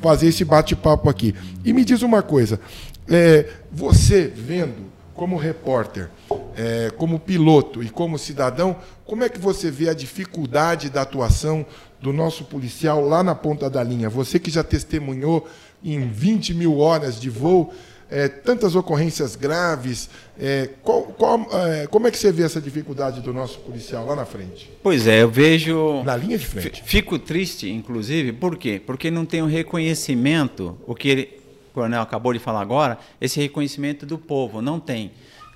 fazer 0.00 0.28
esse 0.28 0.44
bate-papo 0.44 1.08
aqui. 1.08 1.34
E 1.64 1.72
me 1.72 1.84
diz 1.84 2.02
uma 2.02 2.22
coisa, 2.22 2.60
é, 3.08 3.48
você 3.72 4.26
vendo 4.26 4.92
como 5.14 5.36
repórter, 5.36 6.10
é, 6.54 6.90
como 6.96 7.18
piloto 7.18 7.82
e 7.82 7.88
como 7.88 8.18
cidadão, 8.18 8.76
como 9.06 9.24
é 9.24 9.28
que 9.28 9.38
você 9.38 9.70
vê 9.70 9.88
a 9.88 9.94
dificuldade 9.94 10.90
da 10.90 11.02
atuação 11.02 11.64
do 12.00 12.12
nosso 12.12 12.44
policial 12.44 13.06
lá 13.06 13.22
na 13.22 13.34
ponta 13.34 13.70
da 13.70 13.82
linha? 13.82 14.10
Você 14.10 14.38
que 14.38 14.50
já 14.50 14.62
testemunhou 14.62 15.48
em 15.82 16.08
20 16.08 16.54
mil 16.54 16.78
horas 16.78 17.18
de 17.20 17.30
voo, 17.30 17.72
é, 18.12 18.28
tantas 18.28 18.76
ocorrências 18.76 19.34
graves, 19.34 20.10
é, 20.38 20.68
qual, 20.82 21.02
qual, 21.04 21.48
é, 21.66 21.86
como 21.86 22.06
é 22.06 22.10
que 22.10 22.18
você 22.18 22.30
vê 22.30 22.42
essa 22.42 22.60
dificuldade 22.60 23.22
do 23.22 23.32
nosso 23.32 23.58
policial 23.60 24.04
lá 24.04 24.14
na 24.14 24.26
frente? 24.26 24.70
Pois 24.82 25.06
é, 25.06 25.22
eu 25.22 25.30
vejo. 25.30 26.02
Na 26.02 26.14
linha 26.14 26.36
de 26.36 26.44
frente. 26.44 26.82
Fico 26.84 27.18
triste, 27.18 27.70
inclusive, 27.70 28.34
por 28.34 28.58
quê? 28.58 28.80
Porque 28.84 29.10
não 29.10 29.24
tem 29.24 29.40
o 29.40 29.46
um 29.46 29.48
reconhecimento, 29.48 30.78
o 30.86 30.94
que 30.94 31.08
ele, 31.08 31.40
coronel 31.72 32.02
acabou 32.02 32.34
de 32.34 32.38
falar 32.38 32.60
agora, 32.60 32.98
esse 33.18 33.40
reconhecimento 33.40 34.04
do 34.04 34.18
povo. 34.18 34.60
Não 34.60 34.78
tem. 34.78 35.12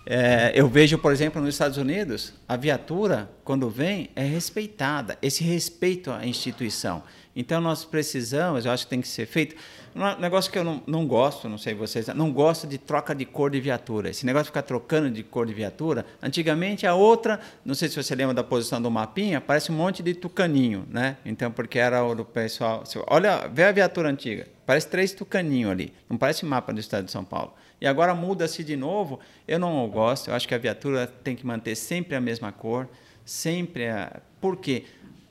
É, 0.06 0.52
eu 0.54 0.66
vejo, 0.66 0.96
por 0.96 1.12
exemplo, 1.12 1.42
nos 1.42 1.54
Estados 1.54 1.76
Unidos, 1.76 2.32
a 2.48 2.56
viatura, 2.56 3.28
quando 3.44 3.68
vem, 3.68 4.08
é 4.16 4.24
respeitada. 4.24 5.18
Esse 5.20 5.44
respeito 5.44 6.10
à 6.10 6.24
instituição. 6.24 7.02
Então, 7.36 7.60
nós 7.60 7.84
precisamos, 7.84 8.64
eu 8.64 8.72
acho 8.72 8.84
que 8.84 8.90
tem 8.90 9.00
que 9.02 9.06
ser 9.06 9.26
feito. 9.26 9.54
Um 9.94 10.20
negócio 10.20 10.50
que 10.50 10.58
eu 10.58 10.64
não, 10.64 10.82
não 10.86 11.06
gosto, 11.06 11.48
não 11.48 11.58
sei 11.58 11.74
vocês, 11.74 12.06
não 12.08 12.32
gosto 12.32 12.66
de 12.66 12.78
troca 12.78 13.14
de 13.14 13.26
cor 13.26 13.50
de 13.50 13.60
viatura. 13.60 14.08
Esse 14.08 14.24
negócio 14.24 14.44
de 14.44 14.50
ficar 14.50 14.62
trocando 14.62 15.10
de 15.10 15.22
cor 15.22 15.46
de 15.46 15.54
viatura, 15.54 16.04
antigamente 16.22 16.86
a 16.86 16.94
outra, 16.94 17.38
não 17.64 17.74
sei 17.74 17.88
se 17.88 18.02
você 18.02 18.14
lembra 18.14 18.34
da 18.34 18.42
posição 18.42 18.80
do 18.80 18.90
mapinha, 18.90 19.40
parece 19.40 19.70
um 19.70 19.74
monte 19.74 20.02
de 20.02 20.14
tucaninho, 20.14 20.86
né? 20.90 21.18
Então, 21.24 21.52
porque 21.52 21.78
era 21.78 22.02
o 22.02 22.14
do 22.14 22.24
pessoal. 22.24 22.84
Olha, 23.06 23.48
vê 23.48 23.64
a 23.64 23.72
viatura 23.72 24.08
antiga, 24.08 24.46
parece 24.64 24.88
três 24.88 25.12
tucaninhos 25.12 25.70
ali, 25.70 25.92
não 26.08 26.16
parece 26.16 26.44
mapa 26.44 26.72
do 26.72 26.80
estado 26.80 27.04
de 27.04 27.10
São 27.10 27.24
Paulo. 27.24 27.52
E 27.80 27.86
agora 27.86 28.14
muda-se 28.14 28.64
de 28.64 28.76
novo. 28.76 29.20
Eu 29.46 29.58
não 29.58 29.86
gosto, 29.88 30.28
eu 30.28 30.34
acho 30.34 30.48
que 30.48 30.54
a 30.54 30.58
viatura 30.58 31.06
tem 31.06 31.36
que 31.36 31.46
manter 31.46 31.74
sempre 31.74 32.16
a 32.16 32.20
mesma 32.20 32.50
cor, 32.50 32.88
sempre 33.24 33.88
a. 33.88 34.20
Por 34.40 34.56
quê? 34.56 34.84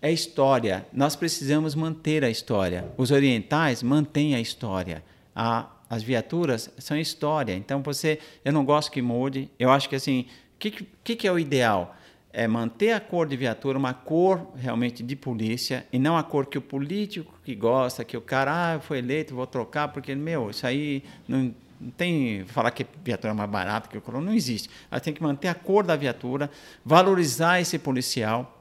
É 0.06 0.12
história. 0.12 0.86
Nós 0.94 1.16
precisamos 1.16 1.74
manter 1.74 2.24
a 2.24 2.30
história. 2.30 2.86
Os 2.96 3.10
orientais 3.10 3.82
mantêm 3.82 4.36
a 4.36 4.40
história. 4.40 5.04
A, 5.36 5.68
as 5.90 6.04
viaturas 6.04 6.70
são 6.78 6.96
história. 6.96 7.56
Então 7.56 7.82
você, 7.82 8.20
eu 8.44 8.54
não 8.54 8.64
gosto 8.64 8.92
que 8.92 9.02
mude. 9.02 9.50
Eu 9.58 9.72
acho 9.72 9.90
que 9.90 9.96
assim, 9.96 10.28
o 10.54 10.60
que, 10.60 10.88
que, 11.04 11.16
que 11.16 11.28
é 11.28 11.32
o 11.32 11.40
ideal? 11.40 11.96
É 12.32 12.48
manter 12.48 12.92
a 12.92 13.00
cor 13.00 13.28
de 13.28 13.36
viatura, 13.36 13.80
uma 13.80 13.96
cor 13.96 14.52
realmente 14.56 15.02
de 15.02 15.16
polícia, 15.16 15.88
e 15.92 15.98
não 15.98 16.16
a 16.16 16.24
cor 16.24 16.46
que 16.46 16.58
o 16.58 16.62
político 16.62 17.34
que 17.44 17.56
gosta, 17.56 18.04
que 18.04 18.16
o 18.16 18.22
cara, 18.22 18.76
ah, 18.76 18.80
foi 18.80 19.00
eleito, 19.00 19.34
vou 19.34 19.48
trocar, 19.48 19.88
porque, 19.88 20.14
meu, 20.14 20.52
isso 20.52 20.68
aí 20.68 21.02
não, 21.28 21.56
não 21.82 21.90
tem 21.92 22.44
falar 22.46 22.70
que 22.72 22.84
a 22.84 22.86
viatura 23.04 23.34
é 23.34 23.36
mais 23.36 23.50
barata 23.50 23.88
que 23.88 23.98
o 23.98 24.02
coro, 24.02 24.22
não 24.22 24.34
existe. 24.34 24.70
Ela 24.92 25.00
tem 25.00 25.14
que 25.14 25.24
manter 25.24 25.48
a 25.48 25.56
cor 25.56 25.84
da 25.84 25.96
viatura, 25.96 26.52
valorizar 26.84 27.60
esse 27.60 27.80
policial, 27.80 28.55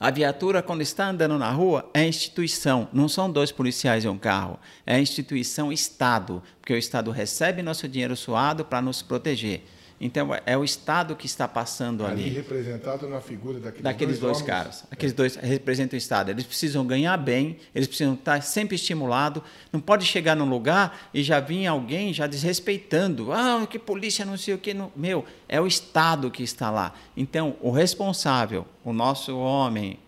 a 0.00 0.12
viatura, 0.12 0.62
quando 0.62 0.80
está 0.80 1.08
andando 1.08 1.36
na 1.38 1.50
rua, 1.50 1.90
é 1.92 2.06
instituição, 2.06 2.88
não 2.92 3.08
são 3.08 3.30
dois 3.30 3.50
policiais 3.50 4.04
em 4.04 4.08
um 4.08 4.16
carro. 4.16 4.58
É 4.86 5.00
instituição 5.00 5.72
Estado, 5.72 6.40
porque 6.60 6.72
o 6.72 6.78
Estado 6.78 7.10
recebe 7.10 7.62
nosso 7.62 7.88
dinheiro 7.88 8.16
suado 8.16 8.64
para 8.64 8.80
nos 8.80 9.02
proteger. 9.02 9.64
Então 10.00 10.30
é 10.46 10.56
o 10.56 10.62
Estado 10.62 11.16
que 11.16 11.26
está 11.26 11.48
passando 11.48 12.06
ali. 12.06 12.24
Ali 12.24 12.30
representado 12.30 13.08
na 13.08 13.20
figura 13.20 13.58
daqueles, 13.58 13.82
daqueles 13.82 14.18
dois, 14.20 14.38
dois 14.38 14.46
caras. 14.46 14.84
Aqueles 14.90 15.12
é. 15.12 15.16
dois 15.16 15.36
representam 15.36 15.96
o 15.96 15.98
Estado. 15.98 16.30
Eles 16.30 16.44
precisam 16.44 16.86
ganhar 16.86 17.16
bem, 17.16 17.56
eles 17.74 17.88
precisam 17.88 18.14
estar 18.14 18.40
sempre 18.42 18.76
estimulados. 18.76 19.42
Não 19.72 19.80
pode 19.80 20.04
chegar 20.04 20.36
num 20.36 20.48
lugar 20.48 21.08
e 21.12 21.22
já 21.22 21.40
vir 21.40 21.66
alguém 21.66 22.14
já 22.14 22.28
desrespeitando. 22.28 23.32
Ah, 23.32 23.66
que 23.68 23.78
polícia 23.78 24.24
não 24.24 24.36
sei 24.36 24.54
o 24.54 24.58
que. 24.58 24.72
Não. 24.72 24.92
Meu, 24.94 25.24
é 25.48 25.60
o 25.60 25.66
Estado 25.66 26.30
que 26.30 26.44
está 26.44 26.70
lá. 26.70 26.94
Então, 27.16 27.56
o 27.60 27.72
responsável, 27.72 28.64
o 28.84 28.92
nosso 28.92 29.36
homem, 29.36 29.98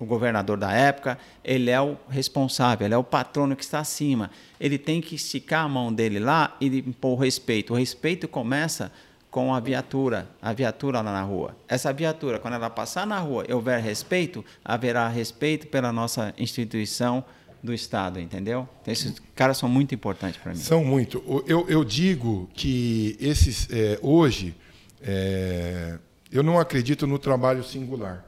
o 0.00 0.04
governador 0.04 0.56
da 0.56 0.72
época, 0.72 1.18
ele 1.44 1.70
é 1.70 1.80
o 1.80 1.96
responsável, 2.08 2.86
ele 2.86 2.94
é 2.94 2.98
o 2.98 3.04
patrono 3.04 3.54
que 3.54 3.62
está 3.62 3.78
acima. 3.78 4.30
Ele 4.58 4.76
tem 4.76 5.00
que 5.00 5.14
esticar 5.14 5.66
a 5.66 5.68
mão 5.68 5.92
dele 5.92 6.18
lá 6.18 6.56
e 6.60 6.66
impor 6.78 7.12
o 7.12 7.22
respeito. 7.22 7.74
O 7.74 7.76
respeito 7.76 8.26
começa 8.26 8.90
com 9.30 9.54
a 9.54 9.60
viatura, 9.60 10.28
a 10.42 10.52
viatura 10.52 11.00
lá 11.00 11.12
na 11.12 11.22
rua. 11.22 11.56
Essa 11.68 11.92
viatura, 11.92 12.38
quando 12.38 12.54
ela 12.54 12.68
passar 12.68 13.06
na 13.06 13.18
rua 13.18 13.44
e 13.48 13.52
houver 13.52 13.80
respeito, 13.80 14.44
haverá 14.64 15.08
respeito 15.08 15.68
pela 15.68 15.92
nossa 15.92 16.34
instituição 16.36 17.24
do 17.62 17.72
Estado, 17.72 18.18
entendeu? 18.18 18.68
Então, 18.82 18.92
esses 18.92 19.14
caras 19.34 19.58
são 19.58 19.68
muito 19.68 19.94
importantes 19.94 20.40
para 20.40 20.52
mim. 20.52 20.58
São 20.58 20.84
muito. 20.84 21.22
Eu, 21.46 21.68
eu 21.68 21.84
digo 21.84 22.48
que 22.54 23.16
esses 23.20 23.68
é, 23.70 23.98
hoje 24.02 24.54
é, 25.02 25.98
eu 26.32 26.42
não 26.42 26.58
acredito 26.58 27.06
no 27.06 27.18
trabalho 27.18 27.62
singular. 27.62 28.24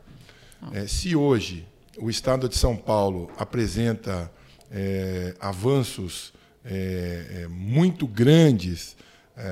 É, 0.73 0.87
se 0.87 1.17
hoje 1.17 1.67
o 1.99 2.09
Estado 2.09 2.49
de 2.49 2.57
São 2.57 2.77
Paulo 2.77 3.31
apresenta 3.37 4.31
é, 4.71 5.35
avanços 5.41 6.33
é, 6.65 7.43
é, 7.43 7.49
muito 7.49 8.07
grandes 8.07 8.97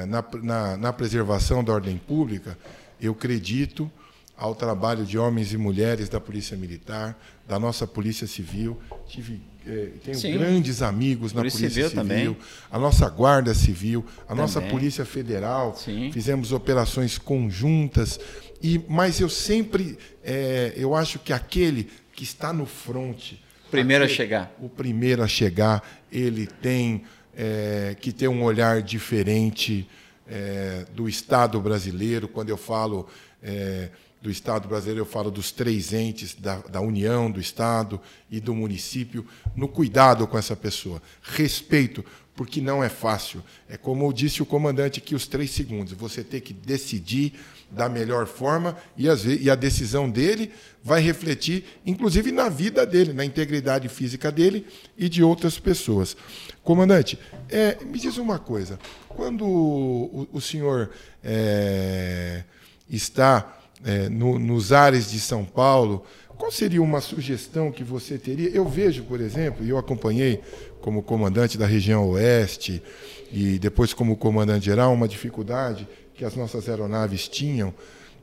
na, 0.06 0.24
na, 0.42 0.76
na, 0.76 0.92
preservação 0.92 1.64
da 1.64 1.72
ordem 1.72 1.96
pública, 1.96 2.56
eu 3.00 3.12
acredito 3.12 3.90
ao 4.36 4.54
trabalho 4.54 5.04
de 5.04 5.18
homens 5.18 5.52
e 5.52 5.58
mulheres 5.58 6.08
da 6.08 6.18
Polícia 6.18 6.56
Militar, 6.56 7.18
da 7.46 7.58
nossa 7.58 7.86
Polícia 7.86 8.26
Civil. 8.26 8.78
Tive, 9.06 9.40
é, 9.66 9.88
tenho 10.02 10.18
Sim. 10.18 10.32
grandes 10.32 10.80
amigos 10.80 11.32
na 11.32 11.42
Polícia, 11.42 11.60
Polícia 11.60 11.88
Civil, 11.88 12.02
Civil 12.02 12.36
a 12.70 12.78
nossa 12.78 13.08
Guarda 13.08 13.52
Civil, 13.52 14.04
a 14.22 14.28
também. 14.28 14.42
nossa 14.42 14.62
Polícia 14.62 15.04
Federal. 15.04 15.76
Sim. 15.76 16.10
Fizemos 16.12 16.52
operações 16.52 17.18
conjuntas. 17.18 18.18
E, 18.62 18.80
mas 18.88 19.20
eu 19.20 19.28
sempre, 19.28 19.98
é, 20.24 20.72
eu 20.76 20.94
acho 20.94 21.18
que 21.18 21.32
aquele 21.32 21.90
que 22.12 22.24
está 22.24 22.52
no 22.52 22.64
fronte, 22.66 23.42
primeiro 23.70 24.04
aquele, 24.04 24.14
a 24.14 24.16
chegar, 24.16 24.56
o 24.58 24.68
primeiro 24.68 25.22
a 25.22 25.28
chegar, 25.28 25.82
ele 26.10 26.46
tem 26.46 27.04
é, 27.36 27.96
que 28.00 28.12
ter 28.12 28.28
um 28.28 28.42
olhar 28.42 28.82
diferente 28.82 29.88
é, 30.28 30.84
do 30.94 31.08
Estado 31.08 31.60
brasileiro. 31.60 32.28
Quando 32.28 32.50
eu 32.50 32.56
falo 32.56 33.08
é, 33.42 33.90
do 34.20 34.30
Estado 34.30 34.68
brasileiro, 34.68 35.00
eu 35.00 35.06
falo 35.06 35.30
dos 35.30 35.50
três 35.50 35.92
entes, 35.92 36.34
da, 36.34 36.56
da, 36.58 36.80
União, 36.80 37.30
do 37.30 37.40
Estado 37.40 38.00
e 38.30 38.38
do 38.38 38.54
município, 38.54 39.26
no 39.56 39.66
cuidado 39.66 40.26
com 40.26 40.36
essa 40.36 40.54
pessoa. 40.54 41.02
Respeito, 41.22 42.04
porque 42.36 42.60
não 42.60 42.84
é 42.84 42.88
fácil. 42.88 43.42
É 43.68 43.76
como 43.76 44.12
disse 44.12 44.42
o 44.42 44.46
comandante 44.46 44.98
aqui, 44.98 45.14
os 45.14 45.26
três 45.26 45.50
segundos. 45.50 45.92
Você 45.94 46.22
tem 46.22 46.40
que 46.40 46.52
decidir 46.52 47.34
da 47.70 47.88
melhor 47.88 48.26
forma 48.26 48.76
e, 48.96 49.04
vezes, 49.04 49.40
e 49.40 49.48
a 49.48 49.54
decisão 49.54 50.10
dele 50.10 50.52
vai 50.82 51.00
refletir, 51.00 51.64
inclusive, 51.86 52.32
na 52.32 52.48
vida 52.48 52.84
dele, 52.84 53.12
na 53.12 53.24
integridade 53.24 53.88
física 53.88 54.30
dele 54.30 54.66
e 54.98 55.08
de 55.08 55.22
outras 55.22 55.58
pessoas. 55.58 56.16
Comandante, 56.62 57.18
é, 57.48 57.78
me 57.84 57.98
diz 57.98 58.16
uma 58.18 58.38
coisa. 58.38 58.78
Quando 59.08 59.46
o, 59.46 60.28
o 60.32 60.40
senhor 60.40 60.90
é, 61.22 62.44
está 62.88 63.59
é, 63.84 64.08
no, 64.08 64.38
nos 64.38 64.72
ares 64.72 65.10
de 65.10 65.20
São 65.20 65.44
Paulo, 65.44 66.04
qual 66.40 66.50
seria 66.50 66.82
uma 66.82 67.02
sugestão 67.02 67.70
que 67.70 67.84
você 67.84 68.16
teria? 68.16 68.48
Eu 68.48 68.66
vejo, 68.66 69.02
por 69.04 69.20
exemplo, 69.20 69.64
e 69.64 69.68
eu 69.68 69.76
acompanhei 69.76 70.40
como 70.80 71.02
comandante 71.02 71.58
da 71.58 71.66
região 71.66 72.08
oeste 72.08 72.82
e 73.30 73.58
depois 73.58 73.92
como 73.92 74.16
comandante 74.16 74.64
geral, 74.64 74.92
uma 74.92 75.06
dificuldade 75.06 75.86
que 76.14 76.24
as 76.24 76.34
nossas 76.34 76.66
aeronaves 76.66 77.28
tinham 77.28 77.74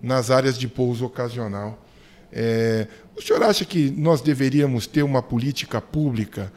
nas 0.02 0.32
áreas 0.32 0.58
de 0.58 0.68
pouso 0.68 1.06
ocasional. 1.06 1.80
É, 2.34 2.88
o 3.16 3.22
senhor 3.22 3.44
acha 3.44 3.64
que 3.64 3.92
nós 3.92 4.20
deveríamos 4.20 4.88
ter 4.88 5.04
uma 5.04 5.22
política 5.22 5.80
pública 5.80 6.52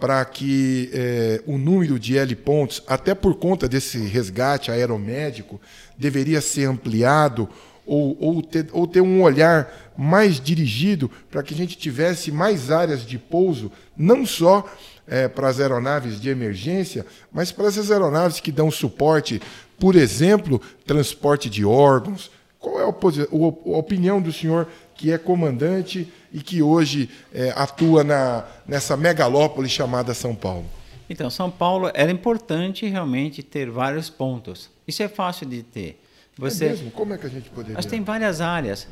para 0.00 0.24
que 0.24 0.90
é, 0.92 1.42
o 1.46 1.58
número 1.58 1.98
de 1.98 2.18
L-pontos, 2.18 2.82
até 2.86 3.14
por 3.14 3.36
conta 3.36 3.68
desse 3.68 3.98
resgate 3.98 4.70
aeromédico, 4.70 5.60
deveria 5.96 6.40
ser 6.40 6.64
ampliado 6.64 7.48
ou, 7.86 8.16
ou, 8.20 8.42
ter, 8.42 8.66
ou 8.72 8.86
ter 8.86 9.00
um 9.00 9.22
olhar 9.22 9.92
mais 9.96 10.40
dirigido 10.40 11.10
para 11.30 11.42
que 11.42 11.52
a 11.52 11.56
gente 11.56 11.76
tivesse 11.76 12.32
mais 12.32 12.70
áreas 12.70 13.04
de 13.04 13.18
pouso, 13.18 13.70
não 13.96 14.24
só 14.24 14.64
é, 15.06 15.28
para 15.28 15.48
as 15.48 15.60
aeronaves 15.60 16.20
de 16.20 16.30
emergência, 16.30 17.04
mas 17.32 17.52
para 17.52 17.66
essas 17.66 17.90
aeronaves 17.90 18.40
que 18.40 18.52
dão 18.52 18.70
suporte 18.70 19.40
por 19.82 19.96
exemplo, 19.96 20.60
transporte 20.86 21.50
de 21.50 21.64
órgãos. 21.64 22.30
Qual 22.56 22.78
é 22.78 22.84
a, 22.84 22.86
a 22.86 23.76
opinião 23.76 24.22
do 24.22 24.32
senhor, 24.32 24.68
que 24.94 25.10
é 25.10 25.18
comandante 25.18 26.06
e 26.32 26.40
que 26.40 26.62
hoje 26.62 27.10
é, 27.34 27.52
atua 27.56 28.04
na, 28.04 28.44
nessa 28.64 28.96
megalópole 28.96 29.68
chamada 29.68 30.14
São 30.14 30.36
Paulo? 30.36 30.66
Então, 31.10 31.28
São 31.28 31.50
Paulo 31.50 31.90
era 31.94 32.12
importante 32.12 32.86
realmente 32.86 33.42
ter 33.42 33.68
vários 33.68 34.08
pontos. 34.08 34.70
Isso 34.86 35.02
é 35.02 35.08
fácil 35.08 35.48
de 35.48 35.64
ter. 35.64 36.00
Você, 36.38 36.66
é 36.66 36.68
mesmo? 36.70 36.90
Como 36.90 37.12
é 37.14 37.18
que 37.18 37.26
a 37.26 37.30
gente 37.30 37.50
poderia? 37.50 37.74
Mas 37.74 37.86
tem 37.86 38.02
várias 38.02 38.40
áreas, 38.40 38.88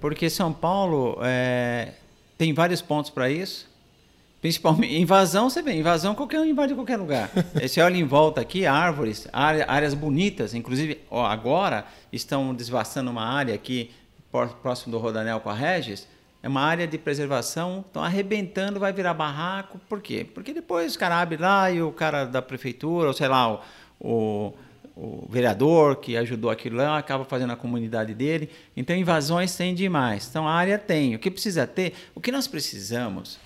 porque 0.00 0.30
São 0.30 0.52
Paulo 0.52 1.18
é, 1.22 1.92
tem 2.38 2.52
vários 2.52 2.80
pontos 2.80 3.10
para 3.10 3.30
isso. 3.30 3.68
Principalmente 4.40 4.94
invasão, 5.00 5.48
você 5.48 5.62
vê, 5.62 5.72
invasão 5.72 6.14
qualquer 6.14 6.40
um 6.40 6.44
invade 6.44 6.74
qualquer 6.74 6.98
lugar. 6.98 7.30
Você 7.58 7.80
olha 7.80 7.96
em 7.96 8.04
volta 8.04 8.42
aqui, 8.42 8.66
árvores, 8.66 9.26
áreas 9.32 9.94
bonitas, 9.94 10.52
inclusive 10.52 11.00
ó, 11.10 11.24
agora 11.24 11.86
estão 12.12 12.54
desvastando 12.54 13.10
uma 13.10 13.24
área 13.24 13.54
aqui 13.54 13.90
próximo 14.62 14.92
do 14.92 14.98
Rodanel 14.98 15.40
com 15.40 15.48
a 15.48 15.54
Regis, 15.54 16.06
é 16.42 16.48
uma 16.48 16.60
área 16.60 16.86
de 16.86 16.98
preservação, 16.98 17.82
estão 17.86 18.04
arrebentando, 18.04 18.78
vai 18.78 18.92
virar 18.92 19.14
barraco. 19.14 19.80
Por 19.88 20.02
quê? 20.02 20.26
Porque 20.34 20.52
depois 20.52 20.94
o 20.94 20.98
cara 20.98 21.18
abre 21.18 21.38
lá 21.38 21.70
e 21.70 21.80
o 21.80 21.90
cara 21.90 22.26
da 22.26 22.42
prefeitura, 22.42 23.08
ou 23.08 23.14
sei 23.14 23.28
lá, 23.28 23.54
o, 23.54 23.60
o, 23.98 24.54
o 24.96 25.26
vereador 25.28 25.96
que 25.96 26.16
ajudou 26.16 26.50
aquilo 26.50 26.76
lá 26.76 26.96
acaba 26.96 27.24
fazendo 27.24 27.52
a 27.52 27.56
comunidade 27.56 28.14
dele. 28.14 28.48
Então 28.76 28.94
invasões 28.94 29.56
tem 29.56 29.74
demais. 29.74 30.28
Então 30.28 30.46
a 30.46 30.52
área 30.52 30.78
tem. 30.78 31.14
O 31.14 31.18
que 31.18 31.30
precisa 31.30 31.66
ter? 31.66 31.94
O 32.14 32.20
que 32.20 32.30
nós 32.30 32.46
precisamos 32.46 33.38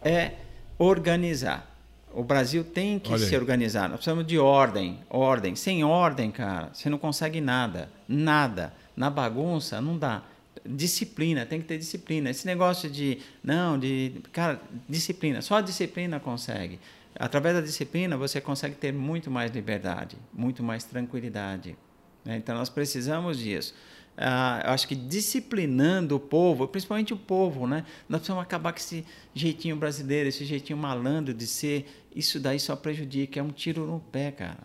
é 0.00 0.32
organizar. 0.78 1.68
O 2.14 2.22
Brasil 2.22 2.62
tem 2.62 2.98
que 2.98 3.18
se 3.18 3.34
organizar. 3.34 3.88
Nós 3.88 3.96
precisamos 3.96 4.26
de 4.26 4.38
ordem, 4.38 5.00
ordem. 5.08 5.56
Sem 5.56 5.82
ordem, 5.82 6.30
cara, 6.30 6.70
você 6.72 6.90
não 6.90 6.98
consegue 6.98 7.40
nada, 7.40 7.90
nada. 8.06 8.72
Na 8.94 9.08
bagunça 9.08 9.80
não 9.80 9.96
dá. 9.96 10.22
Disciplina, 10.64 11.46
tem 11.46 11.60
que 11.60 11.66
ter 11.66 11.78
disciplina. 11.78 12.30
Esse 12.30 12.46
negócio 12.46 12.88
de 12.88 13.18
não, 13.42 13.78
de 13.78 14.20
cara, 14.30 14.60
disciplina. 14.88 15.40
Só 15.40 15.56
a 15.56 15.60
disciplina 15.62 16.20
consegue. 16.20 16.78
Através 17.18 17.54
da 17.54 17.60
disciplina 17.60 18.16
você 18.16 18.40
consegue 18.40 18.74
ter 18.74 18.92
muito 18.92 19.30
mais 19.30 19.50
liberdade, 19.50 20.16
muito 20.32 20.62
mais 20.62 20.84
tranquilidade. 20.84 21.76
Né? 22.24 22.36
Então 22.36 22.56
nós 22.56 22.68
precisamos 22.68 23.38
disso 23.38 23.74
ah, 24.16 24.72
acho 24.72 24.86
que 24.86 24.94
disciplinando 24.94 26.16
o 26.16 26.20
povo, 26.20 26.68
principalmente 26.68 27.14
o 27.14 27.16
povo, 27.16 27.66
né? 27.66 27.84
Nós 28.08 28.20
precisamos 28.20 28.42
acabar 28.42 28.72
com 28.72 28.78
esse 28.78 29.06
jeitinho 29.34 29.76
brasileiro, 29.76 30.28
esse 30.28 30.44
jeitinho 30.44 30.78
malandro 30.78 31.32
de 31.32 31.46
ser. 31.46 31.86
Isso 32.14 32.38
daí 32.38 32.60
só 32.60 32.76
prejudica, 32.76 33.40
é 33.40 33.42
um 33.42 33.50
tiro 33.50 33.86
no 33.86 34.00
pé, 34.00 34.30
cara. 34.30 34.58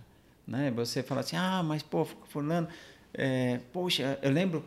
Né? 0.46 0.72
Você 0.72 1.02
fala 1.02 1.22
assim, 1.22 1.38
ah, 1.38 1.64
mas 1.64 1.82
pô, 1.82 2.06
fulano, 2.06 2.68
é, 3.14 3.60
poxa, 3.72 4.20
eu 4.22 4.32
lembro 4.32 4.66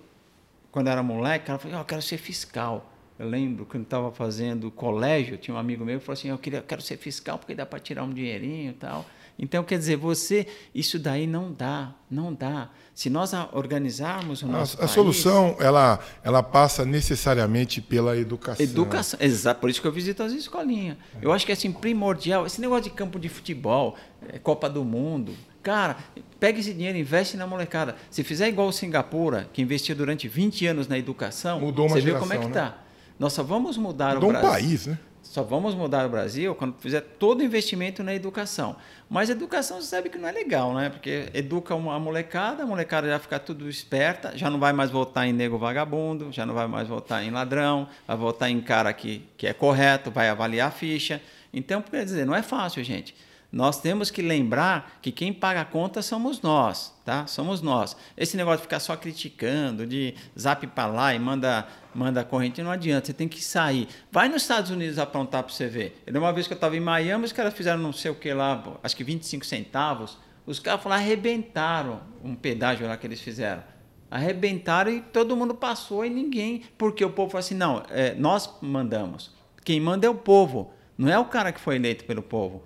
quando 0.73 0.87
eu 0.87 0.93
era 0.93 1.03
moleque, 1.03 1.47
cara 1.47 1.59
falou, 1.59 1.77
oh, 1.77 1.81
eu 1.81 1.85
quero 1.85 2.03
ser 2.03 2.17
fiscal. 2.17 2.91
Eu 3.21 3.29
lembro 3.29 3.67
quando 3.67 3.83
estava 3.83 4.11
fazendo 4.11 4.71
colégio, 4.71 5.37
tinha 5.37 5.55
um 5.55 5.59
amigo 5.59 5.85
meu 5.85 5.99
que 5.99 6.07
falou 6.07 6.19
assim, 6.19 6.29
eu 6.29 6.39
queria, 6.39 6.63
quero 6.63 6.81
ser 6.81 6.97
fiscal 6.97 7.39
porque 7.39 7.55
dá 7.55 7.67
para 7.67 7.79
tirar 7.79 8.03
um 8.03 8.11
dinheirinho 8.11 8.71
e 8.71 8.73
tal. 8.73 9.05
Então, 9.39 9.63
quer 9.63 9.77
dizer, 9.79 9.97
você, 9.97 10.47
isso 10.75 10.99
daí 10.99 11.27
não 11.27 11.53
dá, 11.53 11.93
não 12.11 12.33
dá. 12.33 12.71
Se 12.95 13.11
nós 13.11 13.33
organizarmos 13.53 14.41
o 14.43 14.47
nosso 14.47 14.81
A, 14.81 14.87
a 14.87 14.89
solução, 14.89 15.55
ela, 15.61 16.01
ela 16.25 16.43
passa 16.43 16.83
necessariamente 16.87 17.83
pela 17.83 18.17
educação. 18.17 18.65
Educação, 18.65 19.21
exato. 19.21 19.61
Por 19.61 19.69
isso 19.69 19.83
que 19.83 19.87
eu 19.87 19.93
visito 19.93 20.23
as 20.23 20.33
escolinhas. 20.33 20.97
É. 21.15 21.19
Eu 21.21 21.31
acho 21.31 21.45
que 21.45 21.53
é 21.53 21.55
assim, 21.55 21.71
primordial. 21.71 22.47
Esse 22.47 22.59
negócio 22.59 22.85
de 22.85 22.91
campo 22.91 23.19
de 23.19 23.29
futebol, 23.29 23.97
é, 24.31 24.39
Copa 24.39 24.69
do 24.71 24.83
Mundo, 24.83 25.35
Cara, 25.63 25.99
pega 26.39 26.59
esse 26.59 26.73
dinheiro, 26.73 26.97
investe 26.97 27.37
na 27.37 27.47
molecada. 27.47 27.95
Se 28.11 28.25
fizer 28.25 28.49
igual 28.49 28.69
o 28.69 28.73
Singapura, 28.73 29.47
que 29.53 29.61
investiu 29.61 29.95
durante 29.95 30.27
20 30.27 30.67
anos 30.67 30.89
na 30.89 30.99
educação, 30.99 31.61
Mudou 31.61 31.85
uma 31.85 31.97
você 31.97 32.01
geração, 32.01 32.27
vê 32.27 32.35
como 32.35 32.41
é 32.41 32.43
que 32.43 32.51
está. 32.51 32.65
Né? 32.71 32.90
Nós 33.21 33.35
só 33.35 33.43
vamos 33.43 33.77
mudar 33.77 34.15
Mudou 34.15 34.31
o 34.31 34.33
Brasil. 34.33 34.49
um 34.49 34.53
país, 34.53 34.87
né? 34.87 34.99
só 35.23 35.43
vamos 35.43 35.75
mudar 35.75 36.07
o 36.07 36.09
Brasil 36.09 36.55
quando 36.55 36.75
fizer 36.81 37.03
todo 37.03 37.41
o 37.41 37.43
investimento 37.45 38.03
na 38.03 38.15
educação. 38.15 38.75
Mas 39.11 39.29
educação 39.29 39.79
você 39.81 39.89
sabe 39.89 40.09
que 40.09 40.17
não 40.17 40.27
é 40.27 40.33
legal, 40.33 40.73
né? 40.73 40.89
Porque 40.89 41.29
educa 41.35 41.75
a 41.75 41.99
molecada, 41.99 42.63
a 42.63 42.67
molecada 42.67 43.07
já 43.07 43.19
fica 43.19 43.39
tudo 43.39 43.69
esperta, 43.69 44.33
já 44.37 44.49
não 44.49 44.59
vai 44.59 44.73
mais 44.73 44.91
votar 44.91 45.29
em 45.29 45.35
nego 45.35 45.59
vagabundo, 45.59 46.33
já 46.33 46.47
não 46.47 46.55
vai 46.55 46.67
mais 46.67 46.89
votar 46.89 47.23
em 47.23 47.31
ladrão, 47.31 47.87
vai 48.09 48.17
votar 48.17 48.51
em 48.51 48.61
cara 48.61 48.91
que, 48.95 49.23
que 49.37 49.47
é 49.47 49.53
correto, 49.53 50.11
vai 50.11 50.31
avaliar 50.31 50.69
a 50.69 50.71
ficha. 50.73 51.21
Então, 51.53 51.83
quer 51.83 52.05
dizer, 52.05 52.25
não 52.25 52.35
é 52.35 52.43
fácil, 52.43 52.83
gente 52.83 53.15
nós 53.53 53.81
temos 53.81 54.13
que 54.13 54.23
lembrar 54.23 54.99
que 55.03 55.11
quem 55.11 55.33
paga 55.33 55.63
a 55.63 55.65
conta 55.65 56.03
somos 56.03 56.41
nós, 56.41 56.95
tá? 57.05 57.27
Somos 57.27 57.61
nós. 57.61 57.97
Esse 58.17 58.37
negócio 58.37 58.59
de 58.59 58.63
ficar 58.63 58.79
só 58.79 58.97
criticando, 58.97 59.85
de 59.85 60.15
zap 60.39 60.65
para 60.69 60.87
lá 60.87 61.15
e 61.15 61.19
manda, 61.19 61.67
manda 61.93 62.23
corrente, 62.23 62.63
não 62.63 62.71
adianta. 62.71 63.07
Você 63.07 63.13
tem 63.13 63.27
que 63.27 63.43
sair. 63.43 63.89
Vai 64.13 64.29
nos 64.29 64.43
Estados 64.43 64.71
Unidos 64.71 65.01
aprontar 65.01 65.43
para 65.43 65.53
você 65.53 65.67
ver. 65.67 66.01
Uma 66.09 66.33
vez 66.33 66.47
que 66.47 66.53
eu 66.53 66.57
estava 66.57 66.77
em 66.77 66.81
Miami, 66.81 67.25
os 67.25 67.33
caras 67.33 67.53
fizeram 67.53 67.81
não 67.81 67.93
sei 67.93 68.13
o 68.13 68.15
que 68.15 68.33
lá, 68.33 68.63
acho 68.85 68.97
que 68.97 69.03
25 69.03 69.45
centavos. 69.45 70.17
Os 70.47 70.61
caras 70.61 70.81
foram 70.81 70.95
arrebentaram 70.95 72.01
um 72.23 72.37
pedágio 72.37 72.87
lá 72.87 72.97
que 72.97 73.07
eles 73.07 73.21
fizeram. 73.21 73.65
Arrebentaram 74.09 74.93
e 74.93 75.01
todo 75.01 75.37
mundo 75.37 75.57
passou 75.57 76.05
e 76.05 76.11
ninguém. 76.11 76.63
Porque 76.79 77.05
o 77.05 77.11
povo 77.11 77.33
falou 77.33 77.41
assim: 77.41 77.55
não, 77.55 77.83
é, 77.91 78.15
nós 78.15 78.49
mandamos. 78.61 79.33
Quem 79.65 79.81
manda 79.81 80.07
é 80.07 80.11
o 80.11 80.15
povo. 80.15 80.73
Não 80.97 81.09
é 81.09 81.19
o 81.19 81.25
cara 81.25 81.51
que 81.51 81.61
foi 81.61 81.77
eleito 81.77 82.05
pelo 82.05 82.23
povo. 82.23 82.63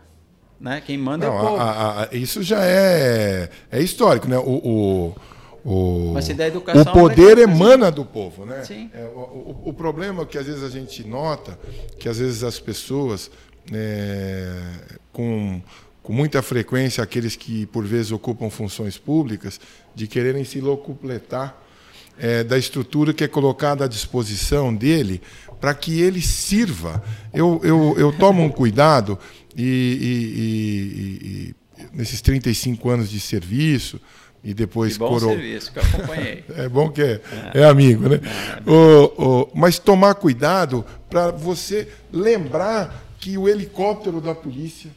Né? 0.65 0.81
Quem 0.81 0.97
manda 0.97 1.27
Não, 1.27 1.35
é 1.35 1.37
o 1.37 1.45
povo. 1.45 1.57
A, 1.61 2.03
a, 2.05 2.09
isso 2.17 2.43
já 2.43 2.65
é, 2.65 3.51
é 3.71 3.83
histórico, 3.83 4.27
né? 4.27 4.39
O, 4.39 5.15
o, 5.63 6.09
o, 6.09 6.13
Mas 6.15 6.25
se 6.25 6.33
der 6.33 6.47
educação, 6.47 6.81
o 6.81 6.87
poder 6.91 7.37
emana 7.37 7.91
do 7.91 8.03
povo, 8.03 8.47
né? 8.47 8.65
Sim. 8.65 8.91
É, 8.95 9.05
o, 9.15 9.61
o, 9.67 9.75
problema 9.75 10.23
é 10.23 10.25
que 10.25 10.39
às 10.39 10.47
vezes 10.47 10.63
a 10.63 10.71
gente 10.71 11.07
nota 11.07 11.59
que 11.99 12.09
às 12.09 12.17
vezes 12.17 12.43
as 12.43 12.59
pessoas 12.59 13.31
é, 13.71 14.59
com, 15.13 15.61
com 16.03 16.15
muita 16.15 16.41
frequência 16.41 17.05
aqueles 17.05 17.37
que 17.37 17.67
por 17.67 17.85
vezes 17.85 18.11
ocupam 18.11 18.49
funções 18.49 18.97
públicas 18.97 19.61
de 19.95 20.07
quererem 20.07 20.45
se 20.45 20.63
locupletar 20.63 21.63
é, 22.19 22.43
da 22.43 22.57
estrutura 22.57 23.13
que 23.13 23.25
é 23.25 23.29
colocada 23.29 23.85
à 23.85 23.89
disposição 23.89 24.75
dele 24.75 25.21
para 25.61 25.75
que 25.75 26.01
ele 26.01 26.23
sirva. 26.23 27.03
Eu, 27.35 27.61
eu, 27.63 27.95
eu 27.99 28.13
tomo 28.13 28.43
um 28.43 28.51
cuidado 28.51 29.19
e, 29.57 29.63
e, 29.63 30.41
e, 30.41 31.55
e 31.81 31.87
nesses 31.93 32.21
35 32.21 32.89
anos 32.91 33.11
de 33.11 33.21
serviço, 33.21 34.01
e 34.45 34.53
depois 34.53 34.99
bom 34.99 35.09
coro... 35.09 35.29
serviço 35.29 35.73
que 35.73 35.79
eu 35.79 35.83
acompanhei. 35.83 36.45
é 36.55 36.69
bom 36.69 36.91
que 36.91 37.03
é, 37.03 37.21
é. 37.55 37.61
é 37.61 37.65
amigo, 37.65 38.09
né? 38.09 38.21
É. 38.23 38.71
O, 38.71 39.05
o, 39.17 39.51
mas 39.55 39.79
tomar 39.79 40.15
cuidado 40.15 40.85
para 41.09 41.31
você 41.31 41.89
lembrar 42.13 43.03
que 43.19 43.39
o 43.39 43.49
helicóptero 43.49 44.21
da 44.21 44.35
polícia, 44.35 44.91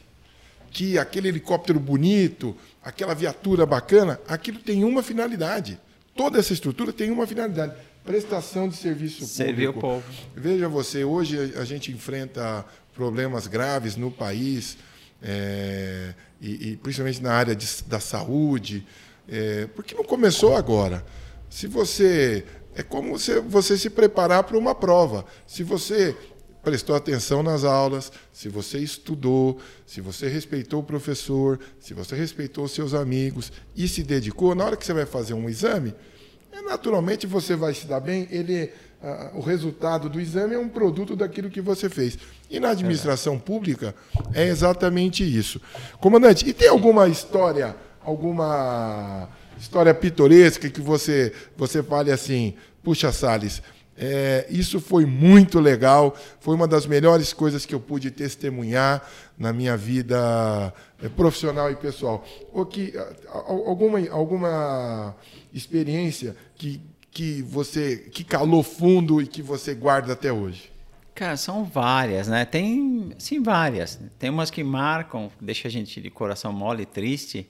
que 0.70 0.98
aquele 0.98 1.28
helicóptero 1.28 1.80
bonito, 1.80 2.54
aquela 2.84 3.14
viatura 3.14 3.64
bacana, 3.64 4.20
aquilo 4.28 4.58
tem 4.58 4.84
uma 4.84 5.02
finalidade. 5.02 5.80
Toda 6.14 6.38
essa 6.38 6.52
estrutura 6.52 6.92
tem 6.92 7.10
uma 7.10 7.26
finalidade: 7.26 7.72
prestação 8.04 8.68
de 8.68 8.76
serviço 8.76 9.20
público. 9.20 9.34
Servir 9.34 9.68
o 9.68 9.72
povo. 9.72 10.04
Veja 10.36 10.68
você, 10.68 11.04
hoje 11.04 11.54
a 11.56 11.64
gente 11.64 11.90
enfrenta 11.90 12.66
problemas 12.98 13.46
graves 13.46 13.94
no 13.94 14.10
país, 14.10 14.76
é, 15.22 16.12
e, 16.40 16.70
e, 16.70 16.76
principalmente 16.78 17.22
na 17.22 17.32
área 17.32 17.54
de, 17.54 17.64
da 17.86 18.00
saúde, 18.00 18.84
é, 19.28 19.68
porque 19.68 19.94
não 19.94 20.02
começou 20.02 20.56
agora. 20.56 21.06
Se 21.48 21.68
você. 21.68 22.44
É 22.74 22.82
como 22.82 23.18
você, 23.18 23.40
você 23.40 23.76
se 23.76 23.90
preparar 23.90 24.44
para 24.44 24.56
uma 24.56 24.74
prova. 24.74 25.24
Se 25.46 25.62
você 25.62 26.16
prestou 26.62 26.94
atenção 26.94 27.42
nas 27.42 27.64
aulas, 27.64 28.12
se 28.32 28.48
você 28.48 28.78
estudou, 28.78 29.58
se 29.86 30.00
você 30.00 30.28
respeitou 30.28 30.80
o 30.80 30.84
professor, 30.84 31.58
se 31.80 31.94
você 31.94 32.14
respeitou 32.14 32.68
seus 32.68 32.94
amigos 32.94 33.52
e 33.74 33.88
se 33.88 34.02
dedicou, 34.02 34.54
na 34.54 34.64
hora 34.64 34.76
que 34.76 34.84
você 34.84 34.92
vai 34.92 35.06
fazer 35.06 35.34
um 35.34 35.48
exame, 35.48 35.94
é, 36.52 36.62
naturalmente 36.62 37.26
você 37.26 37.56
vai 37.56 37.74
se 37.74 37.86
dar 37.86 38.00
bem. 38.00 38.28
Ele 38.30 38.72
o 39.34 39.40
resultado 39.40 40.08
do 40.08 40.20
exame 40.20 40.54
é 40.54 40.58
um 40.58 40.68
produto 40.68 41.14
daquilo 41.14 41.50
que 41.50 41.60
você 41.60 41.88
fez. 41.88 42.18
E 42.50 42.58
na 42.58 42.70
administração 42.70 43.34
é. 43.34 43.38
pública 43.38 43.94
é 44.34 44.46
exatamente 44.48 45.22
isso. 45.22 45.60
Comandante, 46.00 46.48
e 46.48 46.52
tem 46.52 46.68
alguma 46.68 47.08
história, 47.08 47.76
alguma 48.02 49.28
história 49.58 49.94
pitoresca 49.94 50.68
que 50.68 50.80
você, 50.80 51.32
você 51.56 51.82
fale 51.82 52.10
assim, 52.10 52.54
puxa, 52.82 53.12
Salles, 53.12 53.62
é, 54.00 54.46
isso 54.48 54.80
foi 54.80 55.04
muito 55.04 55.58
legal, 55.58 56.16
foi 56.38 56.54
uma 56.54 56.68
das 56.68 56.86
melhores 56.86 57.32
coisas 57.32 57.66
que 57.66 57.74
eu 57.74 57.80
pude 57.80 58.12
testemunhar 58.12 59.04
na 59.36 59.52
minha 59.52 59.76
vida 59.76 60.72
é, 61.02 61.08
profissional 61.08 61.70
e 61.70 61.74
pessoal. 61.74 62.24
Ou 62.52 62.64
que, 62.64 62.94
alguma, 63.46 63.98
alguma 64.10 65.16
experiência 65.52 66.36
que 66.54 66.80
que 67.10 67.42
você 67.42 67.96
que 67.96 68.24
calou 68.24 68.62
fundo 68.62 69.20
e 69.20 69.26
que 69.26 69.42
você 69.42 69.74
guarda 69.74 70.12
até 70.12 70.32
hoje? 70.32 70.70
Cara, 71.14 71.36
são 71.36 71.64
várias, 71.64 72.28
né? 72.28 72.44
Tem, 72.44 73.12
sim, 73.18 73.42
várias. 73.42 73.98
Tem 74.18 74.30
umas 74.30 74.50
que 74.50 74.62
marcam, 74.62 75.30
deixa 75.40 75.66
a 75.66 75.70
gente 75.70 76.00
de 76.00 76.10
coração 76.10 76.52
mole 76.52 76.84
e 76.84 76.86
triste 76.86 77.48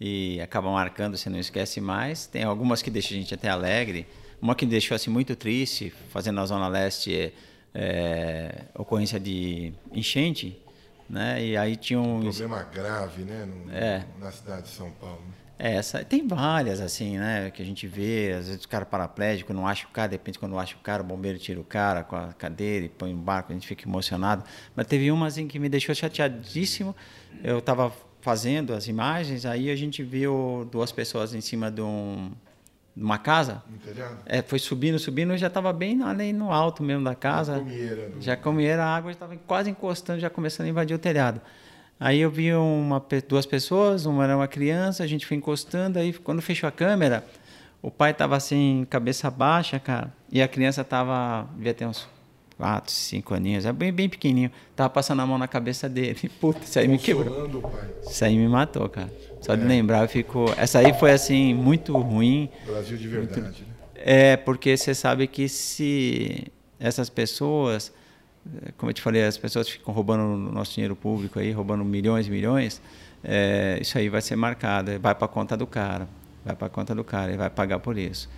e 0.00 0.40
acaba 0.40 0.70
marcando, 0.70 1.16
você 1.16 1.28
não 1.28 1.38
esquece 1.38 1.80
mais. 1.80 2.26
Tem 2.26 2.44
algumas 2.44 2.82
que 2.82 2.90
deixam 2.90 3.16
a 3.16 3.20
gente 3.20 3.34
até 3.34 3.48
alegre. 3.48 4.06
Uma 4.40 4.54
que 4.54 4.64
deixou 4.64 4.94
assim 4.94 5.10
muito 5.10 5.34
triste, 5.34 5.92
fazendo 6.10 6.36
na 6.36 6.46
Zona 6.46 6.68
Leste 6.68 7.14
é, 7.14 7.32
é, 7.74 8.64
ocorrência 8.74 9.18
de 9.18 9.72
enchente, 9.92 10.56
né? 11.08 11.44
E 11.44 11.56
aí 11.56 11.76
tinha 11.76 12.00
um... 12.00 12.18
um 12.18 12.22
problema 12.22 12.62
grave, 12.62 13.24
né? 13.24 13.44
No, 13.44 13.72
é. 13.72 14.06
Na 14.20 14.30
cidade 14.30 14.62
de 14.62 14.68
São 14.68 14.90
Paulo. 14.92 15.20
Né? 15.60 15.72
É, 15.72 15.74
essa, 15.76 16.04
tem 16.04 16.26
várias, 16.26 16.80
assim, 16.80 17.18
né? 17.18 17.50
Que 17.50 17.62
a 17.62 17.64
gente 17.64 17.86
vê, 17.86 18.34
às 18.38 18.48
vezes 18.48 18.64
o 18.64 18.68
cara 18.68 18.86
paraplégico, 18.86 19.52
não 19.52 19.66
acha 19.66 19.86
o 19.86 19.90
cara, 19.90 20.08
de 20.08 20.14
repente 20.14 20.38
quando 20.38 20.58
acha 20.58 20.74
o 20.74 20.80
cara, 20.80 21.02
o 21.02 21.06
bombeiro 21.06 21.38
tira 21.38 21.60
o 21.60 21.64
cara 21.64 22.02
com 22.02 22.16
a 22.16 22.32
cadeira 22.32 22.86
e 22.86 22.88
põe 22.88 23.12
um 23.12 23.20
barco, 23.20 23.52
a 23.52 23.54
gente 23.54 23.66
fica 23.66 23.86
emocionado. 23.86 24.44
Mas 24.74 24.86
teve 24.86 25.10
uma, 25.10 25.26
assim, 25.26 25.46
que 25.46 25.58
me 25.58 25.68
deixou 25.68 25.94
chateadíssimo. 25.94 26.96
Eu 27.44 27.58
estava 27.58 27.92
fazendo 28.20 28.72
as 28.72 28.88
imagens, 28.88 29.46
aí 29.46 29.70
a 29.70 29.76
gente 29.76 30.02
viu 30.02 30.68
duas 30.70 30.92
pessoas 30.92 31.34
em 31.34 31.40
cima 31.40 31.70
de 31.70 31.80
um 31.80 32.32
uma 32.96 33.18
casa. 33.18 33.62
É, 34.26 34.42
foi 34.42 34.58
subindo, 34.58 34.98
subindo, 34.98 35.36
já 35.36 35.46
estava 35.46 35.72
bem 35.72 36.02
ali 36.02 36.32
no 36.32 36.52
alto 36.52 36.82
mesmo 36.82 37.04
da 37.04 37.14
casa. 37.14 37.54
Já 37.54 37.60
comieira. 37.60 38.08
Do... 38.08 38.20
Já 38.20 38.36
comieira, 38.36 38.84
a 38.84 38.96
água 38.96 39.10
estava 39.10 39.36
quase 39.46 39.70
encostando, 39.70 40.20
já 40.20 40.28
começando 40.28 40.66
a 40.66 40.70
invadir 40.70 40.94
o 40.94 40.98
telhado. 40.98 41.40
Aí 42.00 42.20
eu 42.20 42.30
vi 42.30 42.54
uma, 42.54 43.04
duas 43.28 43.44
pessoas, 43.44 44.06
uma 44.06 44.24
era 44.24 44.34
uma 44.34 44.48
criança, 44.48 45.04
a 45.04 45.06
gente 45.06 45.26
foi 45.26 45.36
encostando, 45.36 45.98
aí 45.98 46.14
quando 46.14 46.40
fechou 46.40 46.66
a 46.66 46.72
câmera, 46.72 47.22
o 47.82 47.90
pai 47.90 48.12
estava 48.12 48.34
assim, 48.34 48.86
cabeça 48.88 49.30
baixa, 49.30 49.78
cara, 49.78 50.10
e 50.32 50.40
a 50.40 50.48
criança 50.48 50.80
estava, 50.80 51.46
devia 51.54 51.74
ter 51.74 51.84
uns 51.84 52.08
quatro, 52.56 52.90
cinco 52.90 53.34
aninhos, 53.34 53.66
é 53.66 53.72
bem, 53.72 53.92
bem 53.92 54.08
pequenininho, 54.08 54.50
tava 54.74 54.88
passando 54.88 55.20
a 55.20 55.26
mão 55.26 55.36
na 55.36 55.46
cabeça 55.46 55.90
dele. 55.90 56.16
Puta, 56.40 56.64
isso 56.64 56.78
aí 56.78 56.88
me 56.88 56.98
quebrou. 56.98 57.60
Pai. 57.60 57.90
Isso 58.02 58.24
aí 58.24 58.34
me 58.34 58.48
matou, 58.48 58.88
cara. 58.88 59.12
Só 59.42 59.52
é. 59.52 59.56
de 59.58 59.64
lembrar, 59.64 60.02
eu 60.02 60.08
fico. 60.08 60.46
Essa 60.56 60.78
aí 60.78 60.94
foi 60.94 61.10
assim, 61.10 61.52
muito 61.52 61.96
ruim. 61.98 62.48
Brasil 62.64 62.96
de 62.96 63.08
verdade, 63.08 63.40
muito... 63.42 63.60
né? 63.60 63.66
É, 63.94 64.36
porque 64.38 64.74
você 64.74 64.94
sabe 64.94 65.26
que 65.26 65.50
se 65.50 66.50
essas 66.78 67.10
pessoas 67.10 67.92
como 68.76 68.90
eu 68.90 68.94
te 68.94 69.02
falei, 69.02 69.24
as 69.24 69.36
pessoas 69.36 69.68
ficam 69.68 69.92
roubando 69.92 70.22
o 70.22 70.52
nosso 70.52 70.74
dinheiro 70.74 70.96
público 70.96 71.38
aí, 71.38 71.52
roubando 71.52 71.84
milhões 71.84 72.26
e 72.26 72.30
milhões, 72.30 72.80
é, 73.22 73.78
isso 73.80 73.96
aí 73.98 74.08
vai 74.08 74.20
ser 74.20 74.36
marcado, 74.36 74.98
vai 74.98 75.14
para 75.14 75.24
a 75.26 75.28
conta 75.28 75.56
do 75.56 75.66
cara, 75.66 76.08
vai 76.44 76.56
para 76.56 76.66
a 76.66 76.70
conta 76.70 76.94
do 76.94 77.04
cara, 77.04 77.28
ele 77.28 77.38
vai 77.38 77.50
pagar 77.50 77.78
por 77.78 77.98
isso. 77.98 78.28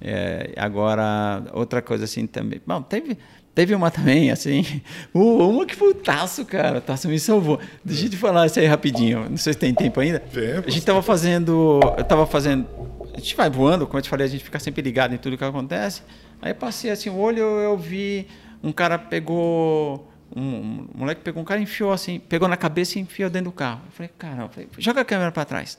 É, 0.00 0.52
agora, 0.56 1.42
outra 1.52 1.82
coisa 1.82 2.04
assim 2.04 2.26
também, 2.26 2.60
bom, 2.66 2.80
teve, 2.80 3.18
teve 3.54 3.74
uma 3.74 3.90
também, 3.90 4.30
assim, 4.30 4.64
uma 5.12 5.66
que 5.66 5.74
foi 5.74 5.90
o 5.90 5.94
Taço, 5.94 6.44
cara, 6.46 6.78
o 6.78 6.80
Taço 6.80 7.08
me 7.08 7.18
salvou. 7.18 7.60
Deixa 7.84 8.06
eu 8.06 8.10
te 8.10 8.16
falar 8.16 8.46
isso 8.46 8.58
aí 8.58 8.66
rapidinho, 8.66 9.28
não 9.28 9.36
sei 9.36 9.52
se 9.52 9.58
tem 9.58 9.74
tempo 9.74 10.00
ainda. 10.00 10.22
a 10.66 10.70
gente 10.70 10.78
estava 10.78 11.02
fazendo, 11.02 11.80
eu 11.98 12.02
estava 12.02 12.24
fazendo, 12.24 12.66
a 13.12 13.18
gente 13.18 13.36
vai 13.36 13.50
voando, 13.50 13.86
como 13.86 13.98
eu 13.98 14.02
te 14.02 14.08
falei, 14.08 14.26
a 14.26 14.30
gente 14.30 14.44
fica 14.44 14.58
sempre 14.58 14.80
ligado 14.80 15.12
em 15.12 15.18
tudo 15.18 15.36
que 15.36 15.44
acontece, 15.44 16.02
aí 16.40 16.54
passei 16.54 16.90
assim 16.90 17.10
o 17.10 17.18
olho, 17.18 17.42
eu 17.42 17.76
vi 17.76 18.26
um 18.62 18.72
cara 18.72 18.98
pegou. 18.98 20.08
Um, 20.34 20.42
um, 20.42 20.88
moleque 20.94 21.22
pegou 21.22 21.42
um 21.42 21.44
cara 21.44 21.58
e 21.58 21.64
enfiou 21.64 21.92
assim, 21.92 22.20
pegou 22.20 22.46
na 22.46 22.56
cabeça 22.56 22.98
e 22.98 23.02
enfiou 23.02 23.28
dentro 23.28 23.50
do 23.50 23.56
carro. 23.56 23.80
Eu 23.86 23.92
falei, 23.92 24.10
caramba, 24.16 24.48
falei, 24.48 24.68
joga 24.78 25.00
a 25.00 25.04
câmera 25.04 25.32
para 25.32 25.44
trás. 25.44 25.78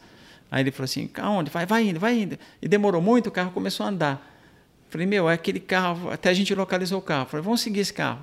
Aí 0.52 0.62
ele 0.62 0.72
falou 0.72 0.86
assim, 0.86 1.10
aonde? 1.22 1.50
Vai, 1.50 1.66
vai 1.66 1.88
indo, 1.88 2.00
vai 2.00 2.20
indo. 2.20 2.38
E 2.62 2.68
demorou 2.68 3.02
muito, 3.02 3.28
o 3.28 3.32
carro 3.32 3.52
começou 3.52 3.86
a 3.86 3.90
andar. 3.90 4.14
Eu 4.86 4.92
falei, 4.92 5.08
meu, 5.08 5.30
é 5.30 5.34
aquele 5.34 5.62
carro, 5.62 6.12
até 6.12 6.30
a 6.30 6.34
gente 6.34 6.54
localizou 6.54 7.00
o 7.00 7.02
carro. 7.02 7.24
Eu 7.24 7.28
falei, 7.28 7.44
vamos 7.44 7.62
seguir 7.62 7.80
esse 7.80 7.94
carro. 7.94 8.20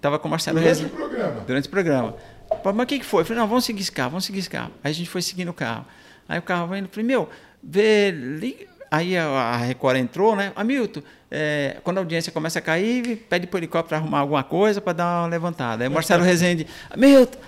Tava 0.00 0.18
com 0.20 0.28
o 0.28 0.30
Marcelo 0.30 0.60
Durante 0.60 0.84
o 0.84 0.88
programa. 0.90 1.40
Durante 1.40 1.66
o 1.66 1.70
programa. 1.70 2.16
Mas 2.64 2.78
o 2.78 2.86
que, 2.86 3.00
que 3.00 3.04
foi? 3.04 3.22
Eu 3.22 3.26
falei, 3.26 3.40
não, 3.40 3.48
vamos 3.48 3.64
seguir 3.64 3.80
esse 3.80 3.90
carro, 3.90 4.10
vamos 4.10 4.24
seguir 4.24 4.38
esse 4.38 4.50
carro. 4.50 4.70
Aí 4.84 4.92
a 4.92 4.94
gente 4.94 5.10
foi 5.10 5.20
seguindo 5.20 5.48
o 5.48 5.54
carro. 5.54 5.84
Aí 6.28 6.38
o 6.38 6.42
carro 6.42 6.68
vai 6.68 6.78
indo, 6.78 6.84
eu 6.86 6.90
falei, 6.90 7.06
meu, 7.06 7.28
vê, 7.60 8.12
liga, 8.12 8.66
aí 8.90 9.16
a 9.16 9.56
Record 9.56 9.96
entrou, 9.96 10.34
né? 10.34 10.52
Hamilton, 10.56 11.02
é, 11.30 11.76
quando 11.82 11.98
a 11.98 12.00
audiência 12.00 12.32
começa 12.32 12.58
a 12.58 12.62
cair, 12.62 13.26
pede 13.28 13.46
para 13.46 13.56
o 13.56 13.60
helicóptero 13.60 14.00
arrumar 14.00 14.20
alguma 14.20 14.42
coisa 14.42 14.80
para 14.80 14.92
dar 14.92 15.20
uma 15.22 15.28
levantada. 15.28 15.84
Aí 15.84 15.88
o 15.88 15.92
Marcelo 15.92 16.22
Rezende, 16.24 16.66
Hamilton, 16.90 17.38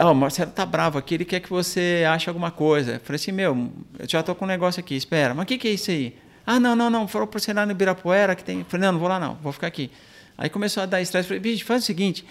oh, 0.00 0.10
o 0.10 0.14
Marcelo 0.14 0.50
tá 0.50 0.66
bravo 0.66 0.98
aqui, 0.98 1.14
ele 1.14 1.24
quer 1.24 1.40
que 1.40 1.50
você 1.50 2.04
ache 2.08 2.28
alguma 2.28 2.50
coisa. 2.50 2.94
Eu 2.94 3.00
falei 3.00 3.16
assim, 3.16 3.32
meu, 3.32 3.70
eu 3.98 4.08
já 4.08 4.22
tô 4.22 4.34
com 4.34 4.44
um 4.44 4.48
negócio 4.48 4.80
aqui, 4.80 4.94
espera, 4.94 5.34
mas 5.34 5.44
o 5.44 5.46
que, 5.46 5.58
que 5.58 5.68
é 5.68 5.72
isso 5.72 5.90
aí? 5.90 6.16
Ah, 6.46 6.58
não, 6.58 6.74
não, 6.74 6.90
não, 6.90 7.06
falou 7.06 7.28
para 7.28 7.40
lá 7.54 7.66
no 7.66 7.72
Ibirapuera 7.72 8.34
que 8.34 8.42
tem. 8.42 8.60
Eu 8.60 8.64
falei, 8.64 8.86
não, 8.86 8.92
não 8.92 8.98
vou 8.98 9.08
lá 9.08 9.20
não, 9.20 9.34
vou 9.36 9.52
ficar 9.52 9.66
aqui. 9.66 9.90
Aí 10.36 10.48
começou 10.48 10.82
a 10.82 10.86
dar 10.86 11.00
estresse, 11.00 11.28
falei, 11.28 11.40
bicho, 11.40 11.64
faz 11.64 11.82
o 11.82 11.86
seguinte, 11.86 12.24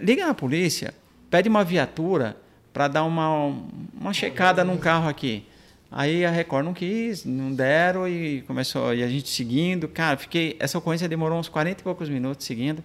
liga 0.00 0.26
na 0.26 0.34
polícia, 0.34 0.94
pede 1.30 1.48
uma 1.48 1.62
viatura 1.62 2.36
para 2.72 2.88
dar 2.88 3.04
uma, 3.04 3.54
uma 4.00 4.12
checada 4.12 4.64
num 4.64 4.76
carro 4.76 5.08
aqui. 5.08 5.44
Aí 5.90 6.24
a 6.24 6.30
Record 6.30 6.66
não 6.66 6.74
quis, 6.74 7.24
não 7.24 7.52
deram 7.52 8.06
e 8.06 8.42
começou 8.42 8.94
e 8.94 9.02
a 9.02 9.08
gente 9.08 9.30
seguindo. 9.30 9.88
Cara, 9.88 10.16
fiquei. 10.18 10.56
Essa 10.60 10.76
ocorrência 10.76 11.08
demorou 11.08 11.38
uns 11.38 11.48
40 11.48 11.80
e 11.80 11.84
poucos 11.84 12.08
minutos 12.08 12.44
seguindo. 12.44 12.84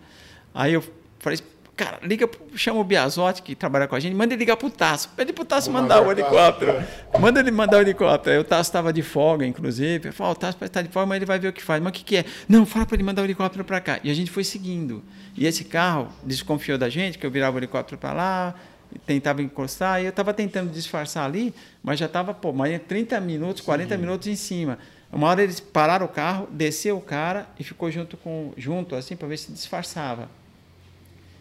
Aí 0.54 0.74
eu 0.74 0.84
falei, 1.20 1.39
cara, 1.76 1.99
liga, 2.01 2.30
chama 2.56 2.80
o 2.80 2.84
Biasotti 2.84 3.41
que 3.41 3.56
trabalha 3.56 3.88
com 3.88 3.95
a 3.95 3.99
gente, 3.99 4.16
manda 4.16 4.34
ele 4.34 4.39
ligar 4.39 4.56
pro 4.56 4.70
Tasso. 4.70 5.10
Pede 5.18 5.34
pro 5.34 5.43
Tasso 5.43 5.70
mandar 5.70 6.01
o 6.01 6.12
helicóptero. 6.12 6.82
Manda 7.20 7.41
ele 7.41 7.51
mandar 7.51 7.78
o 7.78 7.82
helicóptero. 7.82 8.36
Aí 8.36 8.39
o 8.39 8.43
Tasso 8.43 8.70
estava 8.70 8.93
de 8.93 9.01
folga, 9.01 9.45
inclusive. 9.45 10.08
Eu 10.08 10.14
falei, 10.14 10.32
oh, 10.32 10.34
o 10.34 10.39
Tasso 10.39 10.64
estar 10.64 10.82
de 10.82 10.89
folga, 10.89 11.08
mas 11.08 11.18
ele 11.18 11.26
vai 11.26 11.39
ver 11.39 11.49
o 11.49 11.54
que 11.54 11.62
faz. 11.62 11.84
Mas 11.84 11.89
o 11.89 11.93
que, 11.93 12.04
que 12.06 12.18
é? 12.18 12.26
Não, 12.47 12.66
fala 12.66 12.86
para 12.86 12.95
ele 12.95 13.04
mandar 13.04 13.22
o 13.22 13.26
helicóptero 13.26 13.66
para 13.66 13.82
cá. 13.82 13.99
E 14.01 14.10
a 14.10 14.14
gente 14.14 14.32
foi 14.32 14.45
seguindo. 14.45 15.04
E 15.36 15.45
esse 15.45 15.66
carro 15.66 16.08
desconfiou 16.24 16.78
da 16.78 16.88
gente, 16.88 17.18
que 17.18 17.26
eu 17.26 17.32
virava 17.32 17.58
o 17.58 17.60
helicóptero 17.60 17.97
para 17.97 18.14
lá, 18.14 18.56
tentava 19.06 19.41
encostar, 19.41 20.02
e 20.02 20.06
eu 20.06 20.10
estava 20.10 20.34
tentando 20.34 20.72
disfarçar 20.72 21.26
ali, 21.26 21.54
mas 21.82 22.00
já 22.00 22.06
estava, 22.06 22.34
pô, 22.34 22.52
mais 22.54 22.82
30 22.82 23.20
minutos, 23.20 23.62
40 23.62 23.96
Sim. 23.96 24.02
minutos 24.02 24.28
em 24.28 24.36
cima. 24.36 24.78
Uma 25.12 25.28
hora 25.28 25.44
eles 25.44 25.60
pararam 25.60 26.08
o 26.08 26.10
carro, 26.10 26.48
desceu 26.52 26.98
o 26.98 27.02
cara 27.02 27.48
e 27.60 27.64
ficou 27.64 27.91
junto 27.91 28.18
com 28.18 28.52
junto 28.58 28.96
assim 28.96 29.16
para 29.16 29.28
ver 29.28 29.38
se 29.38 29.52
disfarçava. 29.52 30.28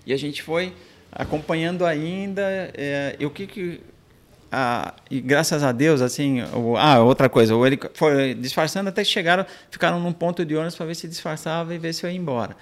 E 0.05 0.13
a 0.13 0.17
gente 0.17 0.43
foi 0.43 0.75
acompanhando 1.11 1.87
ainda 1.87 2.43
é, 2.75 3.17
e 3.19 3.25
o 3.25 3.31
que 3.31 3.47
que 3.47 3.81
ah, 4.51 4.95
e 5.11 5.21
graças 5.21 5.63
a 5.63 5.73
Deus 5.73 6.01
assim 6.01 6.43
o, 6.55 6.77
ah 6.77 7.01
outra 7.01 7.29
coisa 7.29 7.55
ele 7.67 7.79
foi 7.95 8.35
disfarçando 8.35 8.89
até 8.89 9.03
que 9.03 9.11
chegaram 9.11 9.45
ficaram 9.71 10.01
num 10.01 10.13
ponto 10.13 10.45
de 10.45 10.55
ônibus 10.55 10.75
para 10.75 10.87
ver 10.87 10.95
se 10.95 11.07
disfarçava 11.07 11.75
e 11.75 11.79
ver 11.79 11.93
se 11.93 12.05
eu 12.05 12.11
ia 12.11 12.17
embora 12.17 12.57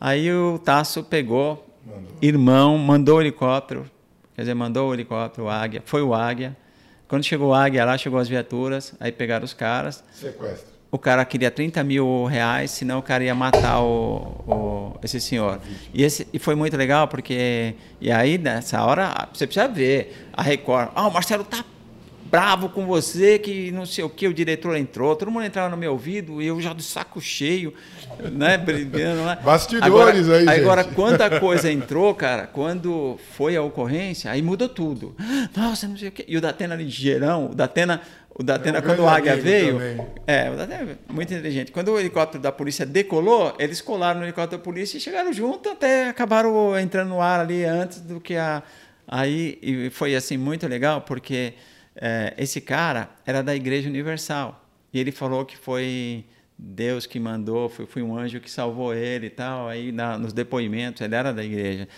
aí 0.00 0.32
o 0.32 0.58
Tasso 0.58 1.02
pegou 1.02 1.68
mandou. 1.84 2.16
irmão 2.22 2.78
mandou 2.78 3.18
o 3.18 3.20
helicóptero 3.20 3.90
Quer 4.34 4.42
dizer, 4.42 4.54
mandou 4.54 4.90
o 4.90 4.94
helicóptero, 4.94 5.46
o 5.46 5.50
Águia, 5.50 5.82
foi 5.84 6.02
o 6.02 6.14
Águia. 6.14 6.56
Quando 7.06 7.24
chegou 7.24 7.50
o 7.50 7.54
Águia 7.54 7.84
lá, 7.84 7.96
chegou 7.96 8.18
as 8.18 8.28
viaturas, 8.28 8.94
aí 8.98 9.12
pegaram 9.12 9.44
os 9.44 9.54
caras. 9.54 10.02
Sequestro. 10.12 10.74
O 10.90 10.98
cara 10.98 11.24
queria 11.24 11.50
30 11.50 11.82
mil 11.82 12.24
reais, 12.24 12.70
senão 12.70 13.00
o 13.00 13.02
cara 13.02 13.24
ia 13.24 13.34
matar 13.34 13.80
o, 13.80 14.44
o 14.46 14.98
esse 15.02 15.20
senhor. 15.20 15.60
E, 15.92 16.04
esse, 16.04 16.26
e 16.32 16.38
foi 16.38 16.54
muito 16.54 16.76
legal, 16.76 17.08
porque. 17.08 17.74
E 18.00 18.12
aí, 18.12 18.38
nessa 18.38 18.80
hora, 18.84 19.28
você 19.32 19.44
precisa 19.44 19.66
ver 19.66 20.28
a 20.32 20.40
Record. 20.40 20.90
Ah, 20.94 21.08
o 21.08 21.12
Marcelo 21.12 21.42
tá 21.42 21.64
bravo 22.30 22.68
com 22.68 22.86
você, 22.86 23.38
que 23.38 23.70
não 23.70 23.86
sei 23.86 24.04
o 24.04 24.08
que, 24.08 24.26
o 24.26 24.34
diretor 24.34 24.76
entrou, 24.76 25.14
todo 25.14 25.30
mundo 25.30 25.44
entrava 25.44 25.68
no 25.68 25.76
meu 25.76 25.92
ouvido 25.92 26.40
e 26.40 26.46
eu 26.46 26.60
já 26.60 26.72
do 26.72 26.82
saco 26.82 27.20
cheio, 27.20 27.72
né, 28.32 28.56
brigando 28.58 29.24
lá. 29.24 29.36
Bastidores 29.36 30.28
agora, 30.28 30.52
aí, 30.52 30.60
Agora, 30.60 30.82
gente. 30.82 30.94
quando 30.94 31.20
a 31.22 31.30
coisa 31.38 31.70
entrou, 31.70 32.14
cara, 32.14 32.46
quando 32.46 33.18
foi 33.36 33.56
a 33.56 33.62
ocorrência, 33.62 34.30
aí 34.30 34.42
mudou 34.42 34.68
tudo. 34.68 35.14
Nossa, 35.56 35.86
não 35.86 35.96
sei 35.96 36.08
o 36.08 36.12
que. 36.12 36.24
E 36.26 36.36
o 36.36 36.40
Datena 36.40 36.74
ligeirão, 36.74 37.50
o 37.50 37.54
Datena, 37.54 38.00
o 38.34 38.42
Datena, 38.42 38.78
é 38.78 38.80
um 38.80 38.84
quando 38.84 39.00
o 39.00 39.08
Águia 39.08 39.36
veio. 39.36 39.74
Também. 39.74 40.06
É, 40.26 40.50
o 40.50 40.56
Datena 40.56 40.90
é 40.90 41.12
muito 41.12 41.32
inteligente. 41.32 41.72
Quando 41.72 41.92
o 41.92 41.98
helicóptero 42.00 42.42
da 42.42 42.50
polícia 42.50 42.84
decolou, 42.86 43.54
eles 43.58 43.80
colaram 43.80 44.20
no 44.20 44.26
helicóptero 44.26 44.58
da 44.58 44.64
polícia 44.64 44.96
e 44.96 45.00
chegaram 45.00 45.32
junto, 45.32 45.68
até 45.70 46.08
acabaram 46.08 46.78
entrando 46.78 47.10
no 47.10 47.20
ar 47.20 47.40
ali 47.40 47.64
antes 47.64 48.00
do 48.00 48.20
que 48.20 48.36
a. 48.36 48.62
Aí 49.06 49.58
e 49.60 49.90
foi 49.90 50.16
assim 50.16 50.38
muito 50.38 50.66
legal, 50.66 51.02
porque 51.02 51.52
esse 52.36 52.60
cara 52.60 53.10
era 53.24 53.42
da 53.42 53.54
Igreja 53.54 53.88
Universal. 53.88 54.60
E 54.92 54.98
ele 54.98 55.10
falou 55.10 55.44
que 55.44 55.56
foi 55.56 56.24
Deus 56.56 57.04
que 57.04 57.18
mandou, 57.18 57.68
foi, 57.68 57.84
foi 57.84 58.02
um 58.02 58.16
anjo 58.16 58.40
que 58.40 58.50
salvou 58.50 58.94
ele 58.94 59.26
e 59.26 59.30
tal. 59.30 59.68
Aí 59.68 59.90
na, 59.90 60.16
nos 60.16 60.32
depoimentos, 60.32 61.02
ele 61.02 61.14
era 61.14 61.32
da 61.32 61.44
igreja. 61.44 61.88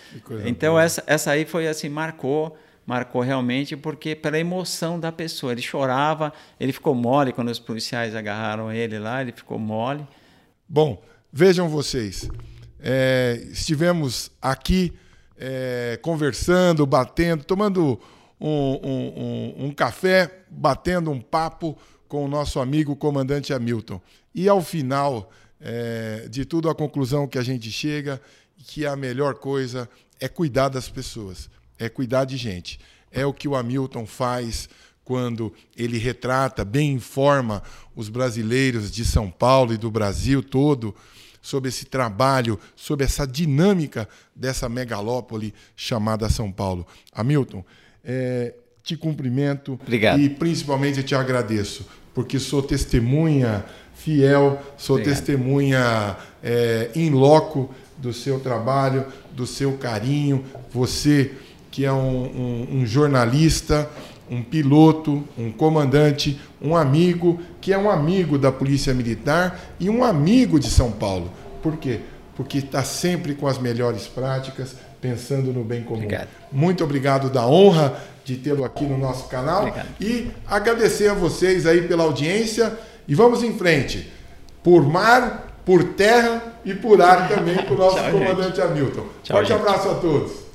Então 0.45 0.79
essa, 0.79 1.03
essa 1.05 1.31
aí 1.31 1.45
foi 1.45 1.67
assim, 1.67 1.89
marcou, 1.89 2.57
marcou 2.85 3.21
realmente 3.21 3.77
porque 3.77 4.15
pela 4.15 4.39
emoção 4.39 4.99
da 4.99 5.11
pessoa. 5.11 5.51
Ele 5.51 5.61
chorava, 5.61 6.33
ele 6.59 6.73
ficou 6.73 6.95
mole 6.95 7.31
quando 7.31 7.49
os 7.49 7.59
policiais 7.59 8.15
agarraram 8.15 8.71
ele 8.71 8.97
lá, 8.97 9.21
ele 9.21 9.31
ficou 9.31 9.59
mole. 9.59 10.05
Bom, 10.67 11.01
vejam 11.31 11.69
vocês, 11.69 12.29
é, 12.79 13.41
estivemos 13.51 14.31
aqui 14.41 14.93
é, 15.37 15.99
conversando, 16.01 16.85
batendo, 16.85 17.43
tomando 17.43 17.99
um, 18.39 18.79
um, 18.83 19.65
um, 19.65 19.71
café, 19.71 20.43
batendo 20.49 21.11
um 21.11 21.19
papo 21.19 21.77
com 22.07 22.25
o 22.25 22.27
nosso 22.27 22.59
amigo 22.59 22.95
comandante 22.95 23.53
Hamilton. 23.53 24.01
E 24.33 24.47
ao 24.47 24.61
final 24.61 25.31
é, 25.59 26.27
de 26.29 26.45
tudo, 26.45 26.69
a 26.69 26.75
conclusão 26.75 27.27
que 27.27 27.37
a 27.37 27.43
gente 27.43 27.71
chega 27.71 28.21
que 28.57 28.85
a 28.85 28.95
melhor 28.95 29.35
coisa 29.35 29.89
é 30.19 30.27
cuidar 30.27 30.69
das 30.69 30.89
pessoas, 30.89 31.49
é 31.77 31.89
cuidar 31.89 32.25
de 32.25 32.37
gente. 32.37 32.79
É 33.11 33.25
o 33.25 33.33
que 33.33 33.47
o 33.47 33.55
Hamilton 33.55 34.05
faz 34.05 34.69
quando 35.03 35.53
ele 35.75 35.97
retrata, 35.97 36.65
bem 36.65 36.91
informa 36.91 37.63
os 37.95 38.09
brasileiros 38.09 38.91
de 38.91 39.05
São 39.05 39.31
Paulo 39.31 39.73
e 39.73 39.77
do 39.77 39.89
Brasil 39.89 40.43
todo 40.43 40.93
sobre 41.41 41.69
esse 41.69 41.85
trabalho, 41.85 42.59
sobre 42.75 43.05
essa 43.05 43.25
dinâmica 43.25 44.09
dessa 44.35 44.67
megalópole 44.67 45.53
chamada 45.77 46.29
São 46.29 46.51
Paulo. 46.51 46.85
Hamilton, 47.13 47.63
é, 48.03 48.53
te 48.83 48.95
cumprimento 48.95 49.73
Obrigado. 49.73 50.19
e 50.19 50.29
principalmente 50.29 51.03
te 51.03 51.13
agradeço, 51.13 51.85
porque 52.13 52.39
sou 52.39 52.61
testemunha 52.61 53.65
fiel, 53.95 54.61
sou 54.77 54.95
Obrigado. 54.95 55.15
testemunha 55.15 56.17
é, 56.43 56.89
in 56.95 57.09
loco 57.09 57.73
do 57.97 58.13
seu 58.13 58.39
trabalho, 58.39 59.05
do 59.33 59.45
seu 59.45 59.73
carinho. 59.73 60.43
Você 60.71 61.31
que 61.77 61.85
é 61.85 61.91
um, 61.91 62.23
um, 62.25 62.67
um 62.79 62.85
jornalista, 62.85 63.87
um 64.29 64.41
piloto, 64.41 65.23
um 65.37 65.51
comandante, 65.51 66.39
um 66.61 66.75
amigo, 66.75 67.39
que 67.61 67.71
é 67.71 67.77
um 67.77 67.89
amigo 67.89 68.37
da 68.37 68.51
Polícia 68.51 68.93
Militar 68.93 69.75
e 69.79 69.89
um 69.89 70.03
amigo 70.03 70.59
de 70.59 70.69
São 70.69 70.91
Paulo. 70.91 71.31
Por 71.61 71.77
quê? 71.77 71.99
Porque 72.35 72.59
está 72.59 72.83
sempre 72.83 73.35
com 73.35 73.47
as 73.47 73.57
melhores 73.57 74.07
práticas, 74.07 74.75
pensando 75.07 75.53
no 75.53 75.63
bem 75.63 75.83
comum. 75.83 75.97
Obrigado. 75.97 76.27
Muito 76.51 76.83
obrigado 76.83 77.29
da 77.29 77.45
honra 77.47 77.97
de 78.25 78.35
tê-lo 78.35 78.65
aqui 78.65 78.83
no 78.85 78.97
nosso 78.97 79.27
canal 79.29 79.59
obrigado. 79.61 79.87
e 80.01 80.29
agradecer 80.45 81.09
a 81.09 81.13
vocês 81.13 81.65
aí 81.65 81.87
pela 81.87 82.03
audiência 82.03 82.77
e 83.07 83.15
vamos 83.15 83.41
em 83.41 83.57
frente. 83.57 84.11
Por 84.61 84.85
mar, 84.85 85.61
por 85.65 85.83
terra 85.83 86.59
e 86.65 86.73
por 86.73 87.01
ar 87.01 87.29
também 87.29 87.55
para 87.55 87.73
o 87.73 87.77
nosso 87.79 87.95
Tchau, 87.97 88.11
comandante 88.11 88.57
gente. 88.57 88.61
Hamilton. 88.61 89.05
Tchau, 89.23 89.37
Forte 89.37 89.47
gente. 89.49 89.61
abraço 89.61 89.89
a 89.89 89.95
todos. 89.95 90.46